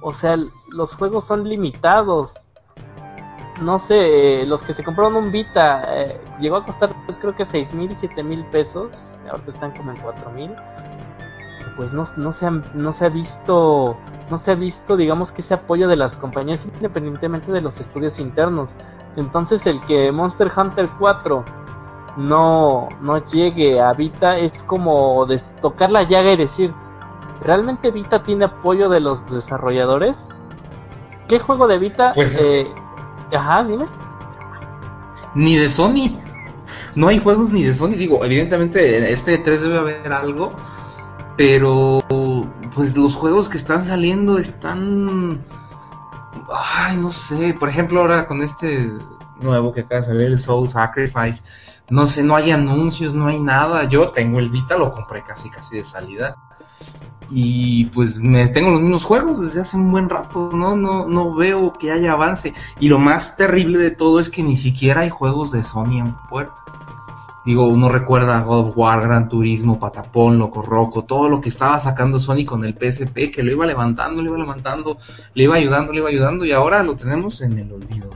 [0.00, 0.36] O sea,
[0.68, 2.34] los juegos son limitados.
[3.62, 7.72] No sé, los que se compraron un Vita eh, llegó a costar creo que seis
[7.72, 8.90] mil y siete mil pesos.
[9.30, 10.50] Ahora están como en cuatro mil.
[11.76, 13.96] Pues no, no, se no se ha visto
[14.30, 18.18] no se ha visto, digamos, que ese apoyo de las compañías independientemente de los estudios
[18.18, 18.70] internos.
[19.16, 21.44] Entonces el que Monster Hunter 4
[22.16, 25.26] no, no llegue a Vita es como
[25.60, 26.72] tocar la llaga y decir,
[27.42, 30.16] ¿realmente Vita tiene apoyo de los desarrolladores?
[31.28, 32.12] ¿Qué juego de Vita?
[32.14, 32.42] Pues...
[32.44, 32.66] Eh,
[33.34, 33.86] ajá, dime.
[35.34, 36.16] Ni de Sony.
[36.94, 37.90] No hay juegos ni de Sony.
[37.96, 40.52] Digo, evidentemente este 3 debe haber algo.
[41.36, 41.98] Pero
[42.74, 45.42] pues los juegos que están saliendo están...
[46.76, 47.54] Ay, no sé.
[47.54, 48.92] Por ejemplo, ahora con este
[49.40, 51.42] nuevo que acaba de salir, el Soul Sacrifice.
[51.90, 53.84] No sé, no hay anuncios, no hay nada.
[53.84, 56.36] Yo tengo el Vita, lo compré casi casi de salida.
[57.30, 60.76] Y pues me tengo los mismos juegos desde hace un buen rato, ¿no?
[60.76, 62.54] No, no veo que haya avance.
[62.80, 66.14] Y lo más terrible de todo es que ni siquiera hay juegos de Sony en
[66.28, 66.62] puerta.
[67.44, 71.78] Digo, uno recuerda God of War, Gran Turismo, Patapón, Loco Roco, todo lo que estaba
[71.78, 74.96] sacando Sony con el PSP, que lo iba levantando, lo iba levantando,
[75.34, 78.08] le iba ayudando, le iba ayudando, y ahora lo tenemos en el olvido.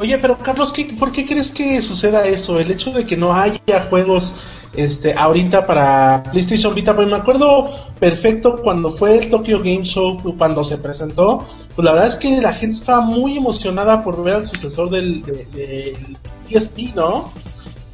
[0.00, 2.58] Oye, pero Carlos, ¿qué, ¿por qué crees que suceda eso?
[2.58, 4.34] El hecho de que no haya juegos
[4.74, 10.22] este ahorita para PlayStation Vita, pues me acuerdo perfecto cuando fue el Tokyo Game Show,
[10.38, 14.36] cuando se presentó, pues la verdad es que la gente estaba muy emocionada por ver
[14.36, 16.16] al sucesor del, del
[16.48, 17.30] PSP, ¿no?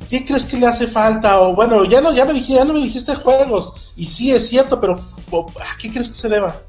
[0.09, 1.40] ¿Qué crees que le hace falta?
[1.40, 3.92] O bueno, ya no, ya me dijiste, ya no me dijiste juegos.
[3.97, 6.62] Y sí es cierto, pero ¿a qué crees que se deba?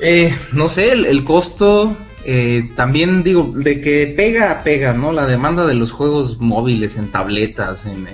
[0.00, 5.12] Eh, no sé, el, costo, eh, también digo, de que pega, pega, ¿no?
[5.12, 8.06] La demanda de los juegos móviles en tabletas, en,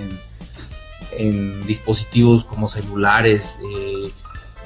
[1.11, 3.59] en, dispositivos como celulares.
[3.73, 4.11] Eh,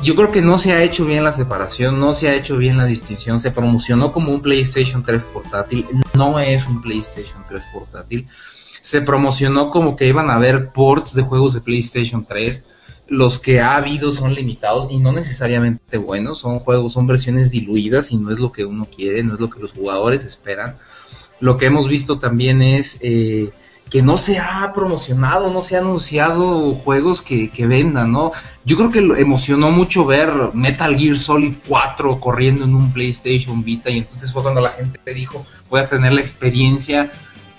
[0.03, 2.77] yo creo que no se ha hecho bien la separación, no se ha hecho bien
[2.77, 3.39] la distinción.
[3.39, 8.27] Se promocionó como un PlayStation 3 portátil, no es un PlayStation 3 portátil.
[8.81, 12.65] Se promocionó como que iban a haber ports de juegos de PlayStation 3.
[13.11, 18.13] Los que ha habido son limitados y no necesariamente buenos, son juegos, son versiones diluidas
[18.13, 20.77] y no es lo que uno quiere, no es lo que los jugadores esperan.
[21.41, 23.51] Lo que hemos visto también es eh,
[23.89, 28.31] que no se ha promocionado, no se ha anunciado juegos que, vendan, ¿no?
[28.63, 33.89] Yo creo que emocionó mucho ver Metal Gear Solid 4 corriendo en un PlayStation Vita
[33.89, 37.11] y entonces fue cuando la gente dijo, voy a tener la experiencia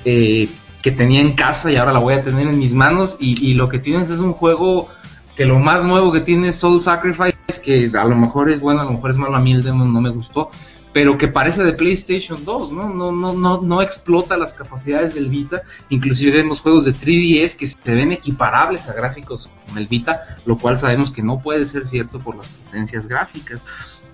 [0.07, 0.49] eh,
[0.83, 3.69] que tenía en casa y ahora la voy a tener en mis manos y, lo
[3.69, 4.88] que tienes es un juego
[5.37, 8.85] que lo más nuevo que tiene Soul Sacrifice, que a lo mejor es bueno, a
[8.85, 10.51] lo mejor es malo, a mí el demo no me gustó,
[10.92, 12.88] pero que parece de PlayStation 2, ¿no?
[12.88, 15.62] No, no, no, no explota las capacidades del Vita.
[15.88, 20.59] Inclusive vemos juegos de 3DS que se ven equiparables a gráficos con el Vita, lo
[20.59, 23.62] cual sabemos que no puede ser cierto por las potencias gráficas.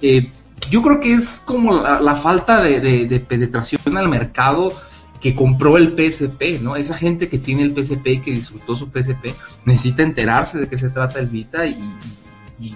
[0.00, 0.30] Eh,
[0.70, 4.72] yo creo que es como la, falta de, penetración al mercado
[5.20, 6.76] que compró el PSP, ¿no?
[6.76, 10.78] Esa gente que tiene el PSP y que disfrutó su PSP necesita enterarse de qué
[10.78, 11.78] se trata el Vita y,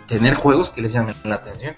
[0.07, 1.74] tener juegos que les llamen la atención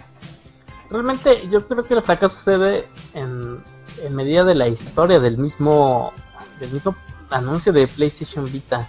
[0.91, 3.63] realmente yo creo que el fracaso se ve en,
[4.11, 6.13] medida de la historia del mismo
[6.61, 6.95] del mismo
[7.31, 8.87] anuncio de PlayStation Vita.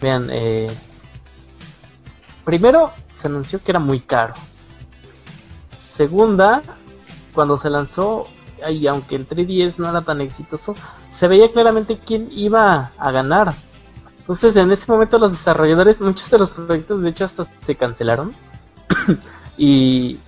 [0.00, 0.66] Vean, eh,
[2.44, 4.34] primero se anunció que era muy caro.
[5.96, 6.62] Segunda,
[7.32, 8.28] cuando se lanzó,
[8.70, 10.74] y aunque el 3DS no era tan exitoso,
[11.12, 13.54] se veía claramente quién iba a ganar.
[14.18, 18.32] Entonces, en ese momento los desarrolladores, muchos de los proyectos de hecho hasta se cancelaron.
[19.56, 20.18] y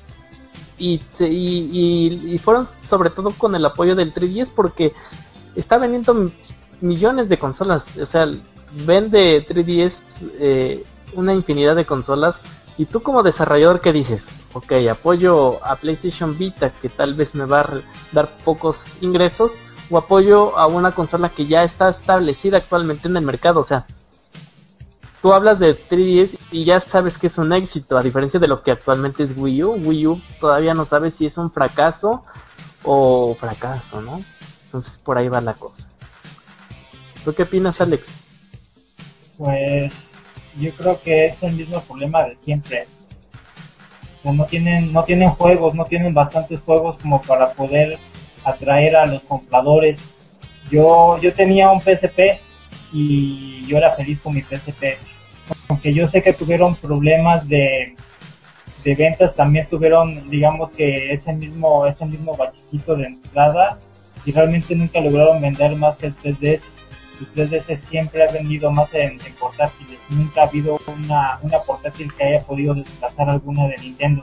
[0.79, 4.93] y, y, fueron sobre todo con el apoyo del 3DS porque
[5.55, 6.31] está vendiendo
[6.81, 7.85] millones de consolas.
[7.97, 8.31] O sea,
[8.87, 10.01] vende 3DS
[10.39, 12.37] eh, una infinidad de consolas.
[12.79, 14.23] Y tú como desarrollador, ¿qué dices?
[14.57, 17.81] Ok, apoyo a PlayStation Vita que tal vez me va a
[18.13, 19.53] dar pocos ingresos.
[19.91, 23.61] O apoyo a una consola que ya está establecida actualmente en el mercado.
[23.61, 23.85] O sea,
[25.21, 28.63] tú hablas de 3DS y ya sabes que es un éxito, a diferencia de lo
[28.63, 29.73] que actualmente es Wii U.
[29.75, 32.25] Wii U todavía no sabe si es un fracaso
[32.83, 34.25] o fracaso, ¿no?
[34.65, 35.87] Entonces por ahí va la cosa.
[37.27, 38.07] ¿Tú qué opinas, Alex?
[39.37, 39.93] Pues
[40.59, 42.87] yo creo que es el mismo problema de siempre.
[44.33, 47.99] No tienen, no tienen juegos, no tienen bastantes juegos como para poder
[48.45, 50.01] atraer a los compradores.
[50.71, 52.41] Yo, yo tenía un PSP
[52.93, 54.99] y yo era feliz con mi PSP.
[55.69, 57.95] Aunque yo sé que tuvieron problemas de,
[58.85, 63.79] de ventas, también tuvieron, digamos que ese mismo, ese mismo bachito de entrada
[64.25, 66.61] y realmente nunca lograron vender más que el 3DS.
[67.21, 69.99] El 3DS siempre ha vendido más en, portátiles.
[70.11, 74.23] Nunca ha habido una, una portátil que haya podido desplazar alguna de Nintendo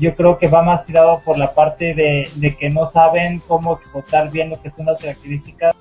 [0.00, 3.74] yo creo que va más tirado por la parte de, de, que no saben cómo
[3.74, 5.74] explotar bien lo que son las características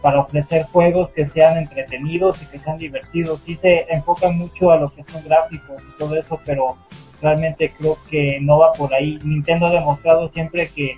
[0.00, 3.40] para ofrecer juegos que sean entretenidos y que sean divertidos.
[3.44, 6.76] Sí se enfocan mucho a lo que son gráficos y todo eso, pero
[7.20, 9.18] realmente creo que no va por ahí.
[9.24, 10.96] Nintendo ha demostrado siempre que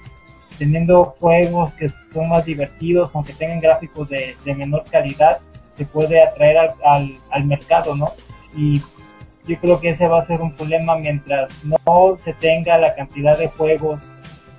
[0.59, 5.38] teniendo juegos que son más divertidos, aunque tengan gráficos de, menor calidad,
[5.76, 8.12] se puede atraer al, mercado, ¿no?
[8.56, 8.82] Y
[9.46, 13.38] yo creo que ese va a ser un problema mientras no se tenga la cantidad
[13.38, 14.00] de juegos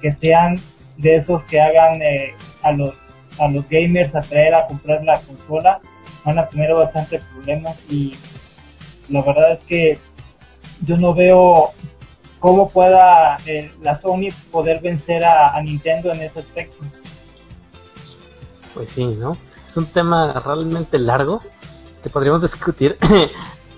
[0.01, 0.55] que sean
[0.97, 2.33] de esos que hagan eh,
[2.63, 2.93] a los
[3.39, 5.79] a los gamers atraer a comprar la consola
[6.25, 8.15] van a tener bastante problemas y
[9.09, 9.97] la verdad es que
[10.85, 11.71] yo no veo
[12.39, 16.85] cómo pueda eh, la Sony poder vencer a, Nintendo en ese aspecto.
[18.73, 19.37] Pues sí, ¿no?
[19.67, 21.39] Es un tema realmente largo
[22.01, 22.97] que podríamos discutir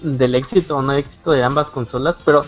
[0.01, 2.45] del éxito o no éxito de ambas consolas, pero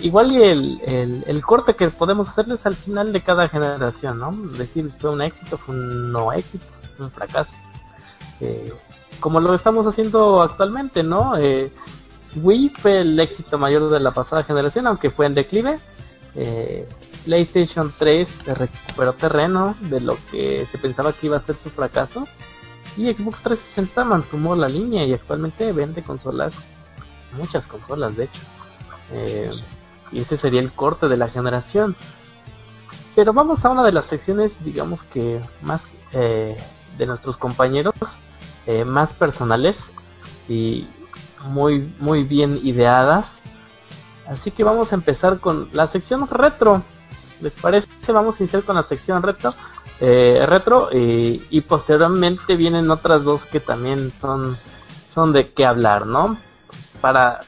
[0.00, 4.32] igual y el, el, corte que podemos hacerles al final de cada generación, ¿no?
[4.58, 6.64] Decir, fue un éxito, fue un no éxito,
[6.98, 7.52] un fracaso.
[8.40, 8.72] Eh,
[9.20, 11.38] como lo estamos haciendo actualmente, ¿no?
[11.38, 11.72] Eh,
[12.36, 15.78] Wii fue el éxito mayor de la pasada generación, aunque fue en declive.
[16.34, 16.88] Eh,
[17.24, 21.70] PlayStation 3 se recuperó terreno de lo que se pensaba que iba a ser su
[21.70, 22.26] fracaso.
[22.96, 26.54] Y Xbox 360 mantuvo la línea y actualmente vende consolas,
[27.32, 28.40] muchas consolas de hecho.
[29.12, 29.50] Eh,
[30.12, 31.96] y ese sería el corte de la generación.
[33.14, 36.56] Pero vamos a una de las secciones, digamos que más eh,
[36.98, 37.94] de nuestros compañeros,
[38.86, 39.78] más personales.
[40.48, 40.88] Y
[41.44, 43.38] muy, muy bien ideadas.
[44.26, 46.82] Así que vamos a empezar con la sección retro.
[47.40, 47.88] ¿Les parece?
[48.12, 49.54] Vamos a iniciar con la sección retro.
[50.00, 54.56] Eh, retro y posteriormente vienen otras dos que también son,
[55.14, 56.36] son de qué hablar, ¿no?
[56.66, 57.40] Pues para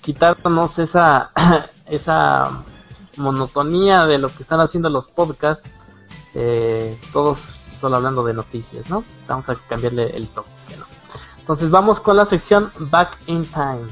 [0.00, 1.28] quitarnos esa,
[1.86, 2.62] esa
[3.16, 5.68] monotonía de lo que están haciendo los podcasts,
[6.34, 7.38] eh, todos
[7.80, 9.04] solo hablando de noticias, ¿no?
[9.28, 10.50] Vamos a cambiarle el toque.
[11.50, 13.88] Entonces vamos con la sección Back in Time.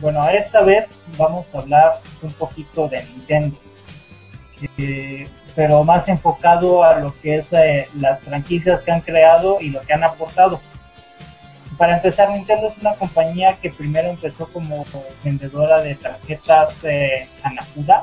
[0.00, 0.86] Bueno, esta vez
[1.16, 3.56] vamos a hablar un poquito de Nintendo,
[5.54, 9.80] pero más enfocado a lo que es eh, las franquicias que han creado y lo
[9.82, 10.60] que han aportado.
[11.78, 14.84] Para empezar, Nintendo es una compañía que primero empezó como
[15.22, 18.02] vendedora de tarjetas eh, Anakuda,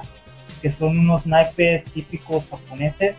[0.62, 3.18] que son unos naipes típicos japoneses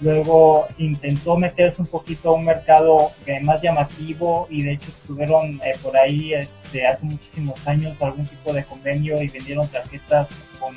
[0.00, 5.72] Luego intentó meterse un poquito a un mercado más llamativo y de hecho estuvieron eh,
[5.82, 10.28] por ahí este, hace muchísimos años algún tipo de convenio y vendieron tarjetas
[10.58, 10.74] con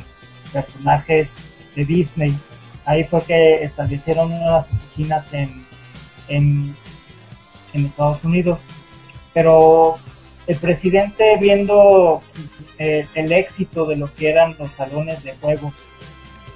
[0.51, 1.29] personajes
[1.75, 2.37] de Disney.
[2.85, 5.65] Ahí fue que establecieron unas oficinas en,
[6.27, 6.75] en,
[7.73, 8.59] Estados Unidos.
[9.33, 9.95] Pero
[10.47, 12.21] el presidente viendo
[12.77, 15.73] eh, el éxito de lo que eran los salones de juego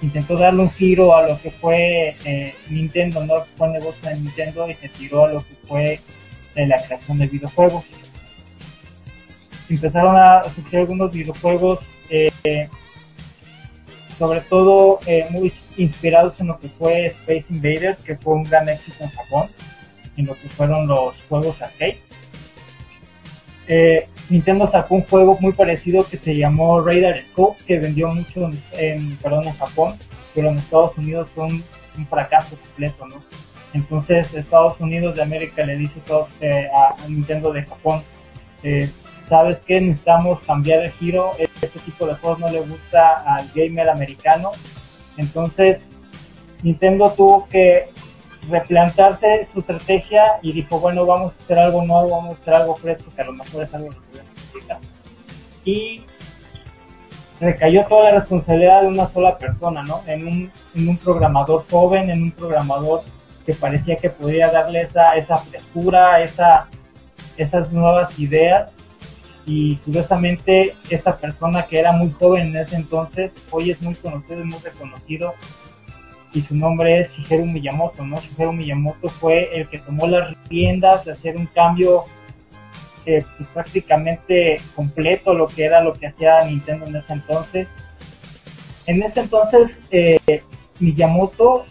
[0.02, 4.70] intentó darle un giro a lo que fue eh, Nintendo, no fue negocio de Nintendo
[4.70, 6.00] y se tiró a lo que fue
[6.56, 7.86] eh, la creación de videojuegos.
[9.70, 11.80] Empezaron a surgir algunos videojuegos,
[12.10, 12.70] eh,
[14.18, 19.04] sobre todo muy inspirados en lo que fue Space Invaders, que fue un gran éxito
[19.04, 19.48] en Japón,
[20.16, 22.00] en lo que fueron los juegos arcade.
[24.30, 29.18] Nintendo sacó un juego muy parecido que se llamó Radar Scope, que vendió mucho en,
[29.18, 29.96] perdón, en Japón,
[30.34, 31.64] pero en Estados Unidos fue un,
[32.10, 33.16] fracaso completo, ¿no?
[33.74, 35.96] Entonces Estados Unidos de América le dice
[36.42, 38.04] eh, a Nintendo de Japón,
[38.62, 38.88] eh,
[39.28, 39.82] ¿sabes qué?
[39.82, 44.52] Necesitamos cambiar el giro, este tipo de juegos no le gusta al gamer americano,
[45.18, 45.82] entonces
[46.62, 47.90] Nintendo tuvo que
[48.50, 52.76] replantearse su estrategia y dijo, bueno, vamos a hacer algo nuevo, vamos a hacer algo
[52.76, 54.80] fresco, que a lo mejor es algo que necesita.
[55.66, 56.02] Y
[57.40, 60.02] recayó toda la responsabilidad de una sola persona, ¿no?
[60.08, 63.04] En un, en un programador joven, en un programador
[63.46, 66.68] que parecía que podía darle esa, esa frescura, esa,
[67.38, 68.70] esas nuevas ideas.
[69.46, 74.42] Y curiosamente, esta persona que era muy joven en ese entonces, hoy es muy conocido
[74.42, 75.34] y muy reconocido
[76.34, 78.20] y su nombre es Shigeru Miyamoto, ¿no?
[78.20, 82.06] Shigeru Miyamoto fue el que tomó las riendas de hacer un cambio
[83.06, 87.68] eh, pues, prácticamente completo lo que era lo que hacía Nintendo en ese entonces.
[88.86, 90.20] En ese entonces eh,
[90.80, 91.66] Miyamoto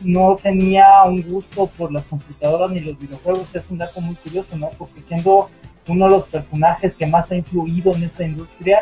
[0.00, 4.56] no tenía un gusto por las computadoras ni los videojuegos, es un dato muy curioso,
[4.56, 4.70] ¿no?
[4.78, 5.50] Porque siendo
[5.88, 8.80] uno de los personajes que más ha influido en esta industria,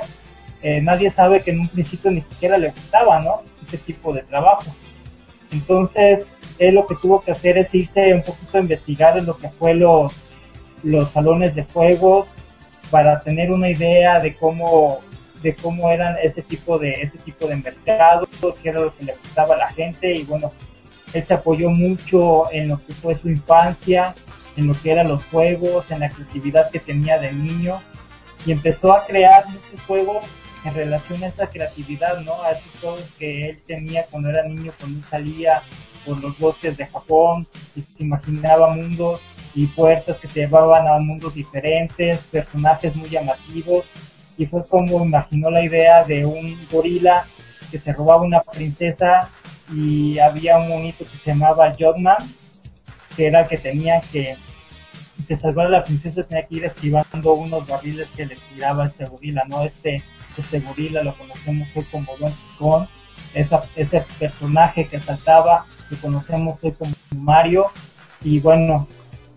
[0.62, 3.42] eh, nadie sabe que en un principio ni siquiera le gustaba, ¿no?
[3.66, 4.64] Ese tipo de trabajo.
[5.52, 6.26] Entonces,
[6.58, 9.48] él lo que tuvo que hacer es irse un poquito a investigar en lo que
[9.50, 10.12] fue los,
[10.82, 12.28] los salones de juegos
[12.90, 15.00] para tener una idea de cómo
[15.42, 18.28] de cómo eran ese tipo de ese tipo de mercados,
[18.62, 20.14] qué era lo que le gustaba a la gente.
[20.14, 20.52] Y bueno,
[21.12, 24.14] él se apoyó mucho en lo que fue su infancia,
[24.56, 27.80] en lo que eran los juegos, en la creatividad que tenía de niño.
[28.46, 30.24] Y empezó a crear muchos juegos
[30.64, 32.34] en relación a esa creatividad, ¿no?
[32.42, 35.62] A juegos que él tenía cuando era niño, cuando salía
[36.04, 39.20] por los bosques de Japón y se imaginaba mundos
[39.54, 43.86] y puertas que se llevaban a mundos diferentes, personajes muy llamativos
[44.36, 47.26] y fue como imaginó la idea de un gorila
[47.70, 49.30] que se robaba una princesa
[49.72, 52.16] y había un monito que se llamaba Jotman
[53.16, 54.36] que era que tenía que
[55.28, 59.06] que salvar a la princesa tenía que ir esquivando unos barriles que le tiraba este
[59.06, 59.62] gorila, ¿no?
[59.62, 60.02] Este,
[60.40, 62.86] este gorila lo conocemos hoy como Don Kong,
[63.34, 67.66] ese personaje que saltaba, lo conocemos hoy como Mario,
[68.22, 68.86] y bueno,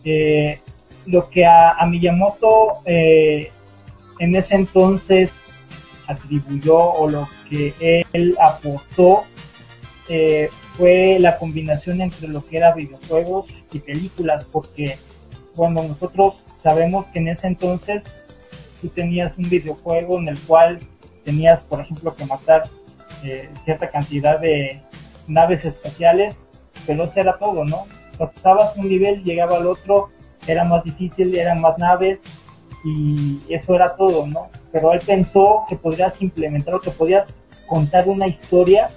[0.04, 0.60] eh,
[1.06, 3.52] lo que a, Miyamoto eh,
[4.20, 5.30] en ese entonces
[6.08, 9.24] atribuyó o lo que él aportó
[10.10, 14.98] eh, fue la combinación entre lo que era videojuegos y películas, porque
[15.56, 18.04] cuando nosotros sabemos que en ese entonces
[18.82, 20.80] tú tenías un videojuego en el cual
[21.24, 22.64] tenías, por ejemplo, que matar
[23.24, 24.82] eh, cierta cantidad de
[25.28, 26.36] naves espaciales,
[26.86, 27.86] pero eso era todo, ¿no?
[28.18, 30.10] Pasabas un nivel, llegaba al otro,
[30.48, 32.20] era más difícil, eran más naves
[32.84, 34.50] y eso era todo, ¿no?
[34.72, 37.26] Pero él pensó que podrías implementar o que podías
[37.68, 38.90] contar una historia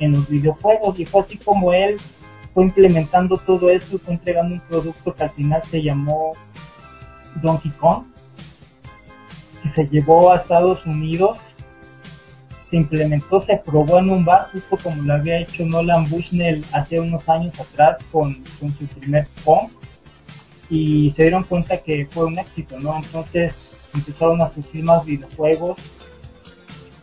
[0.00, 1.96] en los videojuegos y fue así como él
[2.54, 6.32] fue implementando todo esto, fue entregando un producto que al final se llamó
[7.42, 8.06] Donkey Kong,
[9.74, 11.38] se llevó a Estados Unidos,
[12.70, 17.00] se implementó, se probó en un bar, justo como lo había hecho Nolan Bushnell hace
[17.00, 19.68] unos años atrás con, su primer Kong,
[20.70, 22.96] y se dieron cuenta que fue un éxito, ¿no?
[22.96, 23.54] Entonces
[23.94, 25.78] empezaron a surgir más videojuegos,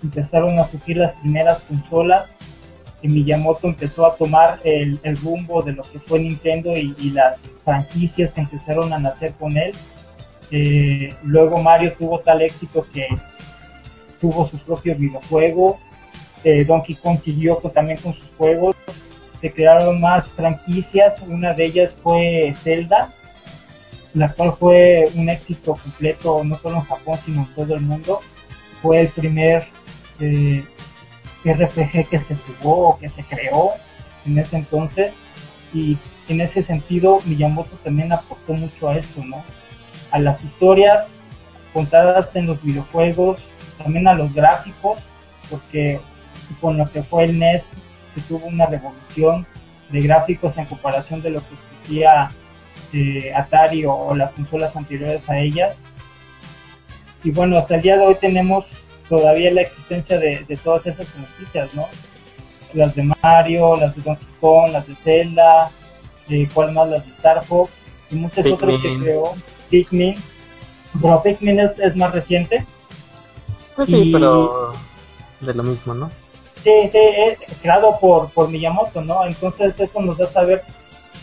[0.03, 2.27] empezaron a surgir las primeras consolas,
[3.01, 8.31] y Miyamoto empezó a tomar el, rumbo de lo que fue Nintendo y, las franquicias
[8.33, 9.71] que empezaron a nacer con él.
[11.23, 13.07] Luego Mario tuvo tal éxito que
[14.21, 15.79] tuvo su propio videojuego.
[16.43, 18.75] Eh, Donkey Kong siguió también con sus juegos.
[19.41, 21.19] Se crearon más franquicias.
[21.27, 23.11] Una de ellas fue Zelda,
[24.13, 28.19] la cual fue un éxito completo no solo en Japón sino en todo el mundo.
[28.81, 29.67] Fue el primer
[30.19, 30.63] eh,
[31.43, 33.71] RPG que se jugó que se creó
[34.25, 35.13] en ese entonces
[35.73, 35.97] y
[36.27, 39.43] en ese sentido Miyamoto también aportó mucho a esto, ¿no?
[40.11, 41.05] A las historias
[41.73, 43.41] contadas en los videojuegos,
[43.81, 44.99] también a los gráficos,
[45.49, 45.99] porque
[46.59, 47.63] con lo que fue el NES
[48.15, 49.45] se tuvo una revolución
[49.89, 52.29] de gráficos en comparación de lo que existía
[52.93, 55.75] eh, Atari o, o, las consolas anteriores a ellas.
[57.23, 58.65] Y bueno, hasta el día de hoy tenemos
[59.11, 61.85] todavía la existencia de, todas esas noticias, ¿no?
[62.73, 65.69] Las de Mario, las de Donkey Kong, las de Zelda,
[66.29, 67.71] de cuál más, las de Star Fox,
[68.09, 69.33] y muchas otras que creó
[69.71, 70.15] Pikmin.
[71.01, 72.65] Pero Pikmin es, más reciente.
[73.75, 74.73] Pues sí, pero
[75.39, 76.09] de lo mismo, ¿no?
[76.63, 79.25] Sí, sí, es creado por, por Miyamoto, ¿no?
[79.25, 80.61] Entonces eso nos da saber,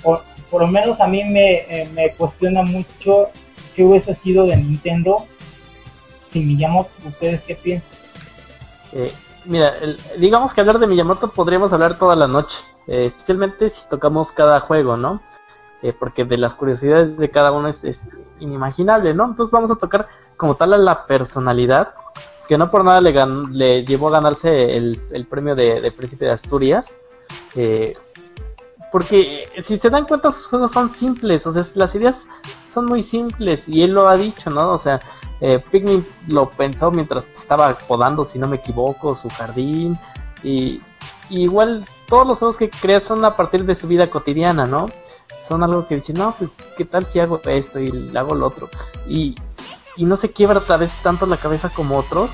[0.03, 3.29] por, por lo menos a mí me, eh, me cuestiona mucho
[3.77, 5.27] qué hubiese sido de Nintendo
[6.33, 7.89] si Miyamoto, ¿ustedes qué piensan?
[8.93, 9.13] Eh,
[9.45, 9.75] mira,
[10.19, 14.61] digamos que hablar de Miyamoto podríamos hablar toda la noche, eh, especialmente si tocamos cada
[14.61, 15.21] juego, ¿no?
[15.83, 18.09] Eh, porque de las curiosidades de cada uno es,
[18.41, 19.27] inimaginable, ¿no?
[19.27, 21.95] Entonces vamos a tocar como tal a la personalidad,
[22.49, 23.13] que no por nada le,
[23.51, 26.87] le llevó a ganarse el, premio de, Príncipe de Asturias.
[28.93, 32.25] porque si se dan cuenta, sus juegos son simples, o sea, las ideas
[32.73, 34.73] son muy simples y él lo ha dicho, ¿no?
[34.73, 35.01] O sea,
[35.41, 35.63] eh,
[36.27, 39.97] lo pensó mientras estaba podando, si no me equivoco, su jardín.
[40.43, 40.81] Y,
[41.31, 44.91] igual todos los juegos que crea son a partir de su vida cotidiana, ¿no?
[45.49, 48.69] Son algo que dice, no, pues, ¿qué tal si hago esto y hago lo otro?
[49.09, 49.35] Y,
[49.97, 52.31] y no se quiebra a veces tanto la cabeza como otros.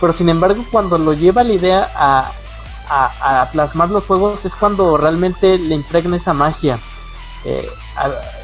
[0.00, 2.32] Pero sin embargo, cuando lo lleva la idea a,
[2.88, 6.78] a, plasmar los juegos, es cuando realmente le impregna esa magia.
[7.44, 7.68] Eh,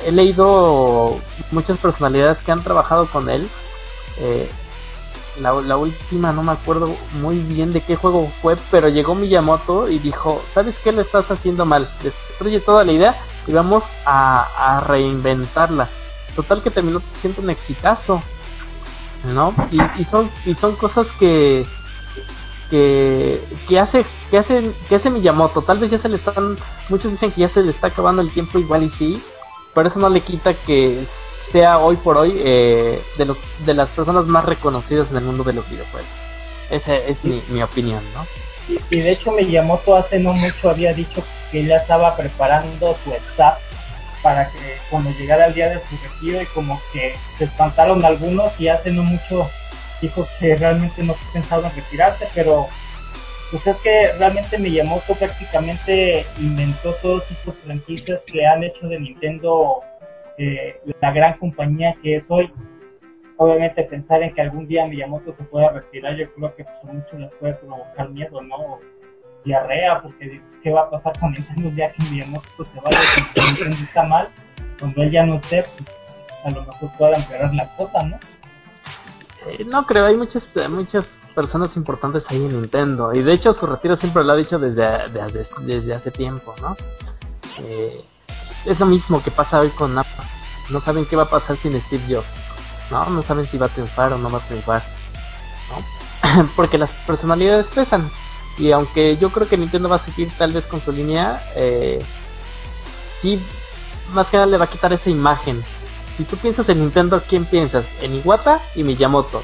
[0.07, 1.17] he leído
[1.51, 3.49] muchas personalidades que han trabajado con él
[4.21, 4.51] eh,
[5.41, 9.99] la, última no me acuerdo muy bien de qué juego fue, pero llegó Miyamoto y
[9.99, 11.89] dijo, ¿sabes qué le estás haciendo mal?
[12.03, 13.17] Destruye toda la idea
[13.47, 15.89] y vamos a, reinventarla.
[16.35, 18.23] Total que terminó siendo un exitazo,
[19.35, 19.55] ¿no?
[19.71, 21.67] Y, son y son cosas que
[22.71, 25.63] que, que hace que hace que hace Miyamoto.
[25.63, 26.57] Tal vez ya se le están
[26.89, 29.23] muchos dicen que ya se le está acabando el tiempo igual y sí,
[29.75, 31.05] pero eso no le quita que
[31.51, 33.37] sea hoy por hoy eh, de, los,
[33.67, 36.09] de las personas más reconocidas en el mundo de los videojuegos.
[36.71, 38.25] Esa es mi, opinión, ¿no?
[38.91, 43.59] Y, de hecho Miyamoto hace no mucho había dicho que ya estaba preparando su staff
[44.23, 44.59] para que
[44.91, 48.91] cuando llegara el día de su retiro y como que se espantaron algunos y hace
[48.91, 49.49] no mucho
[50.01, 52.69] dijo que realmente no pensaba en retirarse, pero
[53.51, 59.81] pues es que realmente Miyamoto prácticamente inventó todos estos franquicias que han hecho de Nintendo
[60.39, 62.53] eh, la gran compañía que es hoy.
[63.37, 67.19] Obviamente pensar en que algún día Miyamoto se pueda retirar, yo creo que pues, mucho
[67.19, 68.79] les puede provocar miedo, ¿no?
[69.45, 72.99] Diarrea, porque ¿qué va a pasar con Nintendo ya que Miyamoto se vaya
[73.35, 74.29] y Nintendo está mal?
[74.79, 75.89] Cuando él ya no esté, pues,
[76.45, 78.19] a lo mejor pueda empeorar la cosa, ¿no?
[79.47, 83.13] Eh, no creo, hay muchas, muchas personas importantes ahí en Nintendo.
[83.15, 85.09] Y de hecho su retiro siempre lo ha dicho desde,
[85.63, 86.77] desde, hace tiempo, ¿no?
[87.61, 88.05] Eh,
[88.67, 90.25] es lo mismo que pasa hoy con Apple.
[90.69, 92.27] No saben qué va a pasar sin Steve Jobs.
[92.91, 94.83] No, no saben si va a triunfar o no va a triunfar.
[95.71, 96.49] ¿no?
[96.57, 98.11] Porque las personalidades pesan.
[98.61, 101.99] Y aunque yo creo que Nintendo va a seguir tal vez con su línea, eh,
[103.21, 103.41] sí,
[104.13, 105.65] más que nada le va a quitar esa imagen
[106.21, 107.87] si tú piensas en Nintendo, ¿quién piensas?
[108.03, 109.43] En Iwata y Miyamoto.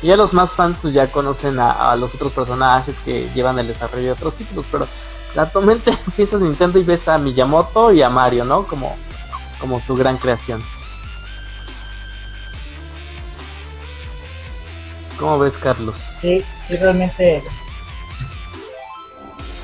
[0.00, 3.66] Y ya los más fans pues, ya conocen a, los otros personajes que llevan el
[3.66, 4.86] desarrollo de otros títulos, pero
[5.36, 8.66] actualmente piensas en Nintendo y ves a Miyamoto y a Mario, ¿no?
[8.66, 8.96] Como,
[9.60, 10.62] como su gran creación.
[15.18, 15.96] ¿Cómo ves, Carlos?
[16.22, 17.42] Sí, sí, realmente.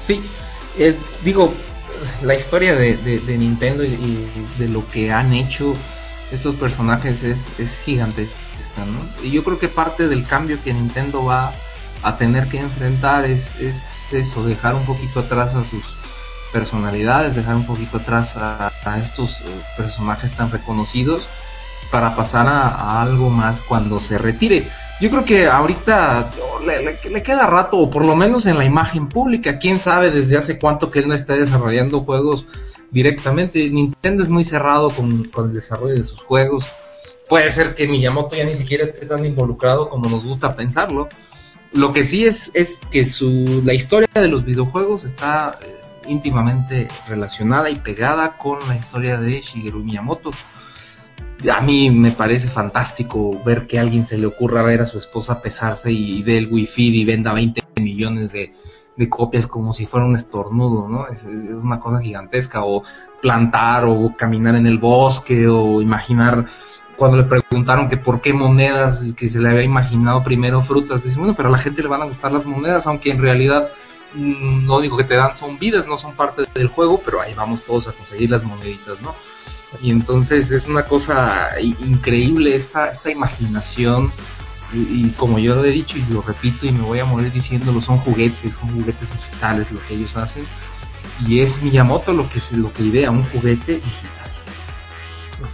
[0.03, 0.23] Sí,
[0.79, 1.55] eh, digo,
[2.23, 4.29] la historia de, Nintendo y,
[4.59, 5.75] de lo que han hecho
[6.31, 9.25] estos personajes es, es gigantesca, ¿no?
[9.25, 11.53] Y yo creo que parte del cambio que Nintendo va
[12.03, 15.97] a tener que enfrentar es, es eso, dejar un poquito atrás a sus
[16.53, 18.71] personalidades, dejar un poquito atrás a,
[19.03, 19.45] estos eh,
[19.77, 21.29] personajes tan reconocidos
[21.91, 24.69] para pasar a, algo más cuando se retire.
[25.03, 26.31] Yo creo que ahorita
[26.65, 30.61] le, queda rato, o por lo menos en la imagen pública, quién sabe desde hace
[30.61, 32.47] cuánto que él no está desarrollando juegos
[32.93, 33.69] directamente.
[33.69, 36.69] Nintendo es muy cerrado con, el desarrollo de sus juegos.
[37.29, 41.09] Puede ser que Miyamoto ya ni siquiera esté tan involucrado como nos gusta pensarlo.
[41.73, 46.87] Lo que sí es, es que su, la historia de los videojuegos está eh, íntimamente
[47.09, 50.31] relacionada y pegada con la historia de Shigeru Miyamoto.
[51.51, 54.99] A mí me parece fantástico ver que a alguien se le ocurra ver a su
[54.99, 58.53] esposa pesarse y, dé el wifi y venda 20 millones de,
[59.09, 61.09] copias como si fuera un estornudo, ¿no?
[61.09, 61.26] Es,
[61.64, 62.84] una cosa gigantesca, o
[63.20, 66.47] plantar, o caminar en el bosque, o imaginar,
[66.97, 71.18] cuando le preguntaron que por qué monedas, que se le había imaginado primero frutas, dice,
[71.18, 73.70] bueno, pero a la gente le van a gustar las monedas, aunque en realidad
[74.14, 77.34] mm, lo único que te dan son vidas, no son parte del juego, pero ahí
[77.34, 79.16] vamos todos a conseguir las moneditas, ¿no?
[79.81, 84.12] Y entonces es una cosa increíble esta, esta imaginación
[84.73, 87.81] y, como yo lo he dicho y lo repito y me voy a morir diciéndolo,
[87.81, 90.47] son juguetes, son juguetes digitales lo que ellos hacen.
[91.27, 94.31] Y es Miyamoto lo que, lo que idea, un juguete digital.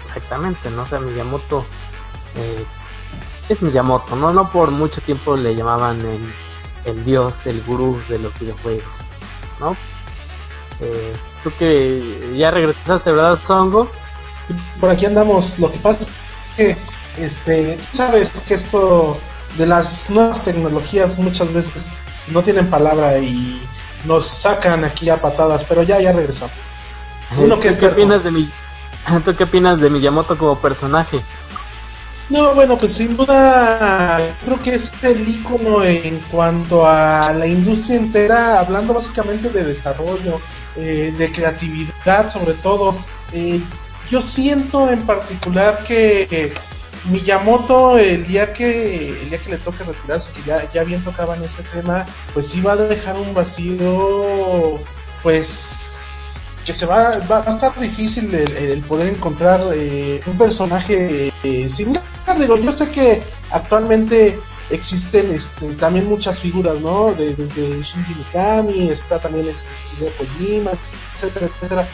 [0.07, 0.83] Exactamente, ¿no?
[0.83, 1.65] O sea, Miyamoto
[2.37, 2.65] eh,
[3.49, 4.33] es Miyamoto, ¿no?
[4.33, 6.33] No por mucho tiempo le llamaban el,
[6.85, 8.85] el dios, el gurú de los videojuegos,
[9.59, 9.77] ¿no?
[10.81, 13.91] Eh, tú que ya regresaste, ¿verdad, Songo?
[14.81, 16.09] Por aquí andamos, lo que pasa es
[16.57, 16.77] que
[17.19, 19.19] este, sabes que esto
[19.57, 21.89] de las nuevas tecnologías muchas veces
[22.29, 23.61] no tienen palabra y
[24.05, 26.55] nos sacan aquí a patadas, pero ya, ya regresamos.
[27.37, 28.51] Uno que ¿Qué opinas de mi,
[29.25, 31.21] ¿Tú qué opinas de Miyamoto como personaje?
[32.29, 37.97] No, bueno, pues sin duda creo que es el icono en cuanto a la industria
[37.97, 40.39] entera, hablando básicamente de desarrollo,
[40.77, 42.95] eh, de creatividad sobre todo.
[43.33, 43.63] Eh,
[44.11, 46.53] yo siento en particular que
[47.11, 51.43] Miyamoto el día que el día que le toque retirarse, que ya, ya bien tocaban
[51.43, 52.05] ese tema,
[52.35, 54.79] pues iba a dejar un vacío,
[55.23, 55.97] pues
[56.65, 62.03] que se va, va, a estar difícil el, poder encontrar eh, un personaje eh, similar.
[62.39, 64.39] Digo, yo sé que actualmente
[64.69, 67.15] existen este, también muchas figuras, ¿no?
[67.15, 70.73] De, Shinji Mikami, está también este, Hideo Kojima,
[71.15, 71.89] etcétera, etcétera.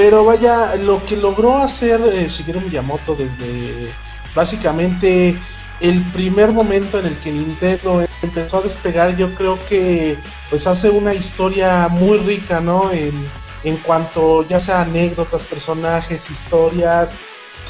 [0.00, 3.92] Pero vaya, lo que logró hacer eh, Shigeru Miyamoto desde
[4.34, 5.36] básicamente
[5.78, 10.16] el primer momento en el que Nintendo empezó a despegar, yo creo que
[10.48, 12.90] pues hace una historia muy rica, ¿no?
[12.90, 17.16] En, cuanto ya sea anécdotas, personajes, historias,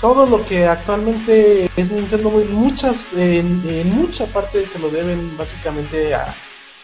[0.00, 6.14] todo lo que actualmente es Nintendo, muchas, en, en mucha parte se lo deben básicamente
[6.14, 6.32] a,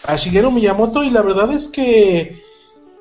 [0.03, 2.46] a Shigeru Miyamoto y la verdad es que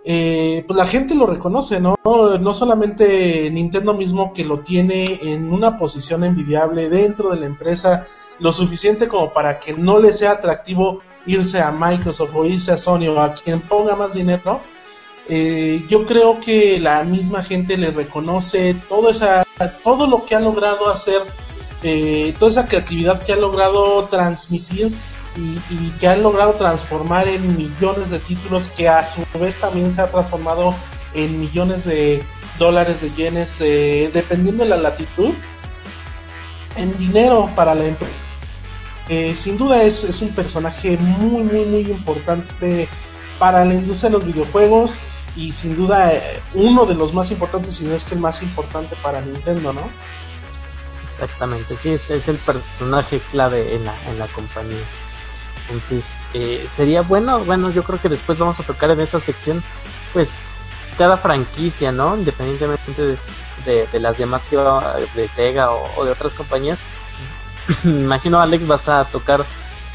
[0.08, 1.96] eh, pues la gente lo reconoce, ¿no?
[2.04, 8.06] No solamente Nintendo mismo que lo tiene en una posición envidiable dentro de la empresa,
[8.38, 12.76] lo suficiente como para que no le sea atractivo irse a Microsoft o irse a
[12.76, 14.60] Sony o a quien ponga más dinero,
[15.28, 19.44] eh, yo creo que la misma gente le reconoce todo, esa,
[19.82, 21.22] todo lo que ha logrado hacer,
[21.82, 24.92] eh, toda esa creatividad que ha logrado transmitir
[25.36, 30.00] y, que ha logrado transformar en millones de títulos que a su vez también se
[30.00, 30.74] ha transformado
[31.14, 32.22] en millones de
[32.58, 35.34] dólares de yenes, dependiendo de la latitud,
[36.76, 38.14] en dinero para la empresa.
[39.08, 42.88] Eh, sin duda es, es un personaje muy, muy, muy importante
[43.38, 44.98] para la industria de los videojuegos
[45.36, 48.42] y sin duda eh, uno de los más importantes, si no es que el más
[48.42, 49.82] importante para Nintendo, ¿no?
[51.12, 54.76] Exactamente, sí, es, es el personaje clave en la, en la compañía.
[55.68, 56.04] Entonces,
[56.34, 59.62] eh, sería bueno, bueno, yo creo que después vamos a tocar en esta sección,
[60.12, 60.28] pues,
[60.96, 62.16] cada franquicia, ¿no?
[62.16, 63.18] Independientemente
[63.64, 66.78] de, de, las demás que de Sega o, de otras compañías.
[67.84, 69.44] Imagino, Alex, vas a tocar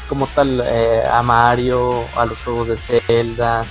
[0.08, 3.64] como tal eh, a Mario, a los juegos de Zelda,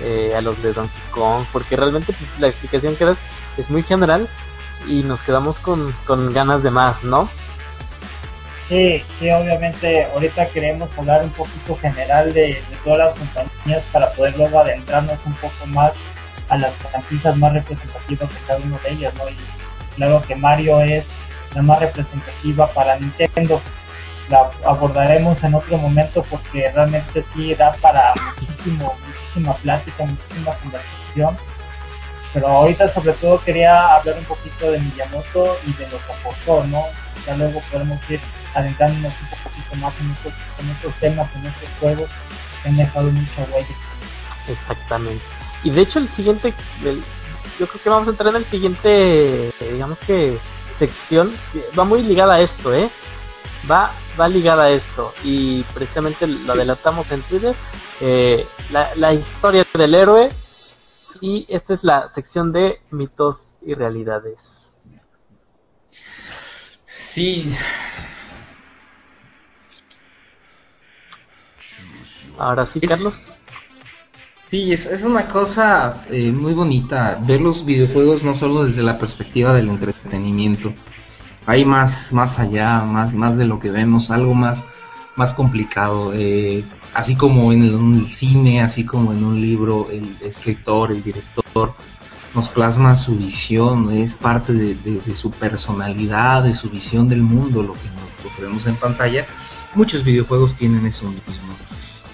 [0.00, 3.18] eh, a los de Donkey Kong, porque realmente pues, la explicación que das
[3.56, 4.28] es muy general
[4.88, 7.28] y nos quedamos con, con ganas de más, ¿no?
[8.68, 14.36] Sí, sí, obviamente ahorita queremos hablar un poquito general de, todas las compañías para poder
[14.38, 15.92] luego adentrarnos un poco más
[16.48, 19.28] a las franquicias más representativas de cada uno de ellas, ¿no?
[19.28, 19.36] Y
[19.96, 21.04] claro que Mario es
[21.54, 23.60] la más representativa para Nintendo,
[24.30, 31.36] la abordaremos en otro momento porque realmente sí da para muchísimo, muchísima plática, muchísima conversación.
[32.32, 36.64] Pero ahorita sobre todo quería hablar un poquito de Miyamoto y de lo que aportó,
[36.64, 36.86] ¿no?
[37.26, 38.20] Ya luego podemos ir
[38.54, 42.10] adentrándonos un poquito más en estos, en estos temas, en estos juegos
[42.62, 43.74] que han dejado mucha huella.
[44.48, 45.24] Exactamente.
[45.62, 46.52] Y de hecho el siguiente,
[47.58, 50.38] yo creo que vamos a entrar en el siguiente, digamos que
[50.78, 51.32] sección,
[51.78, 52.90] va muy ligada a esto, ¿eh?
[53.70, 57.54] va, va ligada a esto y precisamente lo adelantamos en Twitter,
[58.00, 60.30] eh, la, la historia del héroe
[61.20, 64.68] y esta es la sección de mitos y realidades.
[66.84, 67.56] Sí.
[72.38, 73.14] Ahora sí, Carlos.
[74.50, 78.98] Sí, es, es una cosa eh, muy bonita ver los videojuegos no solo desde la
[78.98, 80.72] perspectiva del entretenimiento,
[81.46, 84.64] hay más, más allá, más, más de lo que vemos, algo más,
[85.16, 86.12] más complicado.
[86.14, 86.64] Eh,
[86.94, 91.74] así como en el, cine, así como en un libro, el escritor, el director
[92.34, 97.74] nos plasma su visión, es parte de, su personalidad, de su visión del mundo, lo
[97.74, 99.26] que, nos, vemos en pantalla.
[99.74, 101.53] Muchos videojuegos tienen eso mismo.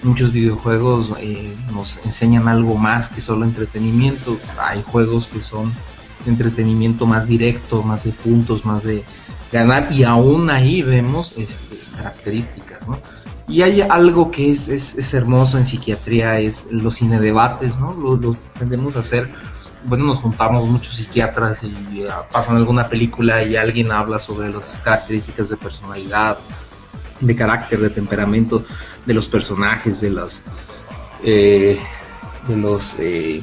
[0.03, 4.39] Muchos videojuegos eh, nos enseñan algo más que solo entretenimiento.
[4.59, 5.71] Hay juegos que son
[6.25, 9.03] entretenimiento más directo, más de puntos, más de
[9.51, 12.79] ganar y aún ahí vemos este, características.
[13.47, 17.93] Y hay algo que es, es, hermoso en psiquiatría, es los cinedebates, ¿no?
[17.93, 19.29] Lo, tendemos a hacer,
[19.85, 24.79] bueno, nos juntamos muchos psiquiatras y ah, pasan alguna película y alguien habla sobre las
[24.79, 26.37] características de personalidad,
[27.21, 28.63] de carácter, de temperamento
[29.05, 30.43] de los personajes, de los...
[31.23, 31.79] Eh,
[32.47, 33.41] de los eh,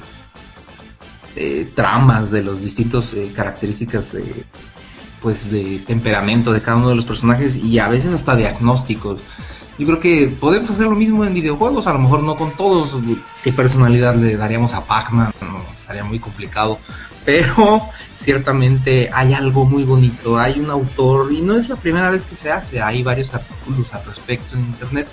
[1.36, 4.16] eh, tramas, de los distintos eh, características
[5.22, 9.20] pues de temperamento de cada uno de los personajes y a veces hasta diagnósticos.
[9.78, 12.98] Yo creo que podemos hacer lo mismo en videojuegos, a lo mejor no con todos.
[13.44, 15.32] ¿Qué personalidad le daríamos a Pac-Man?
[15.40, 16.80] No, estaría muy complicado.
[17.24, 17.82] Pero
[18.16, 20.36] ciertamente hay algo muy bonito.
[20.36, 23.94] Hay un autor, y no es la primera vez que se hace, hay varios artículos
[23.94, 25.06] al respecto en internet.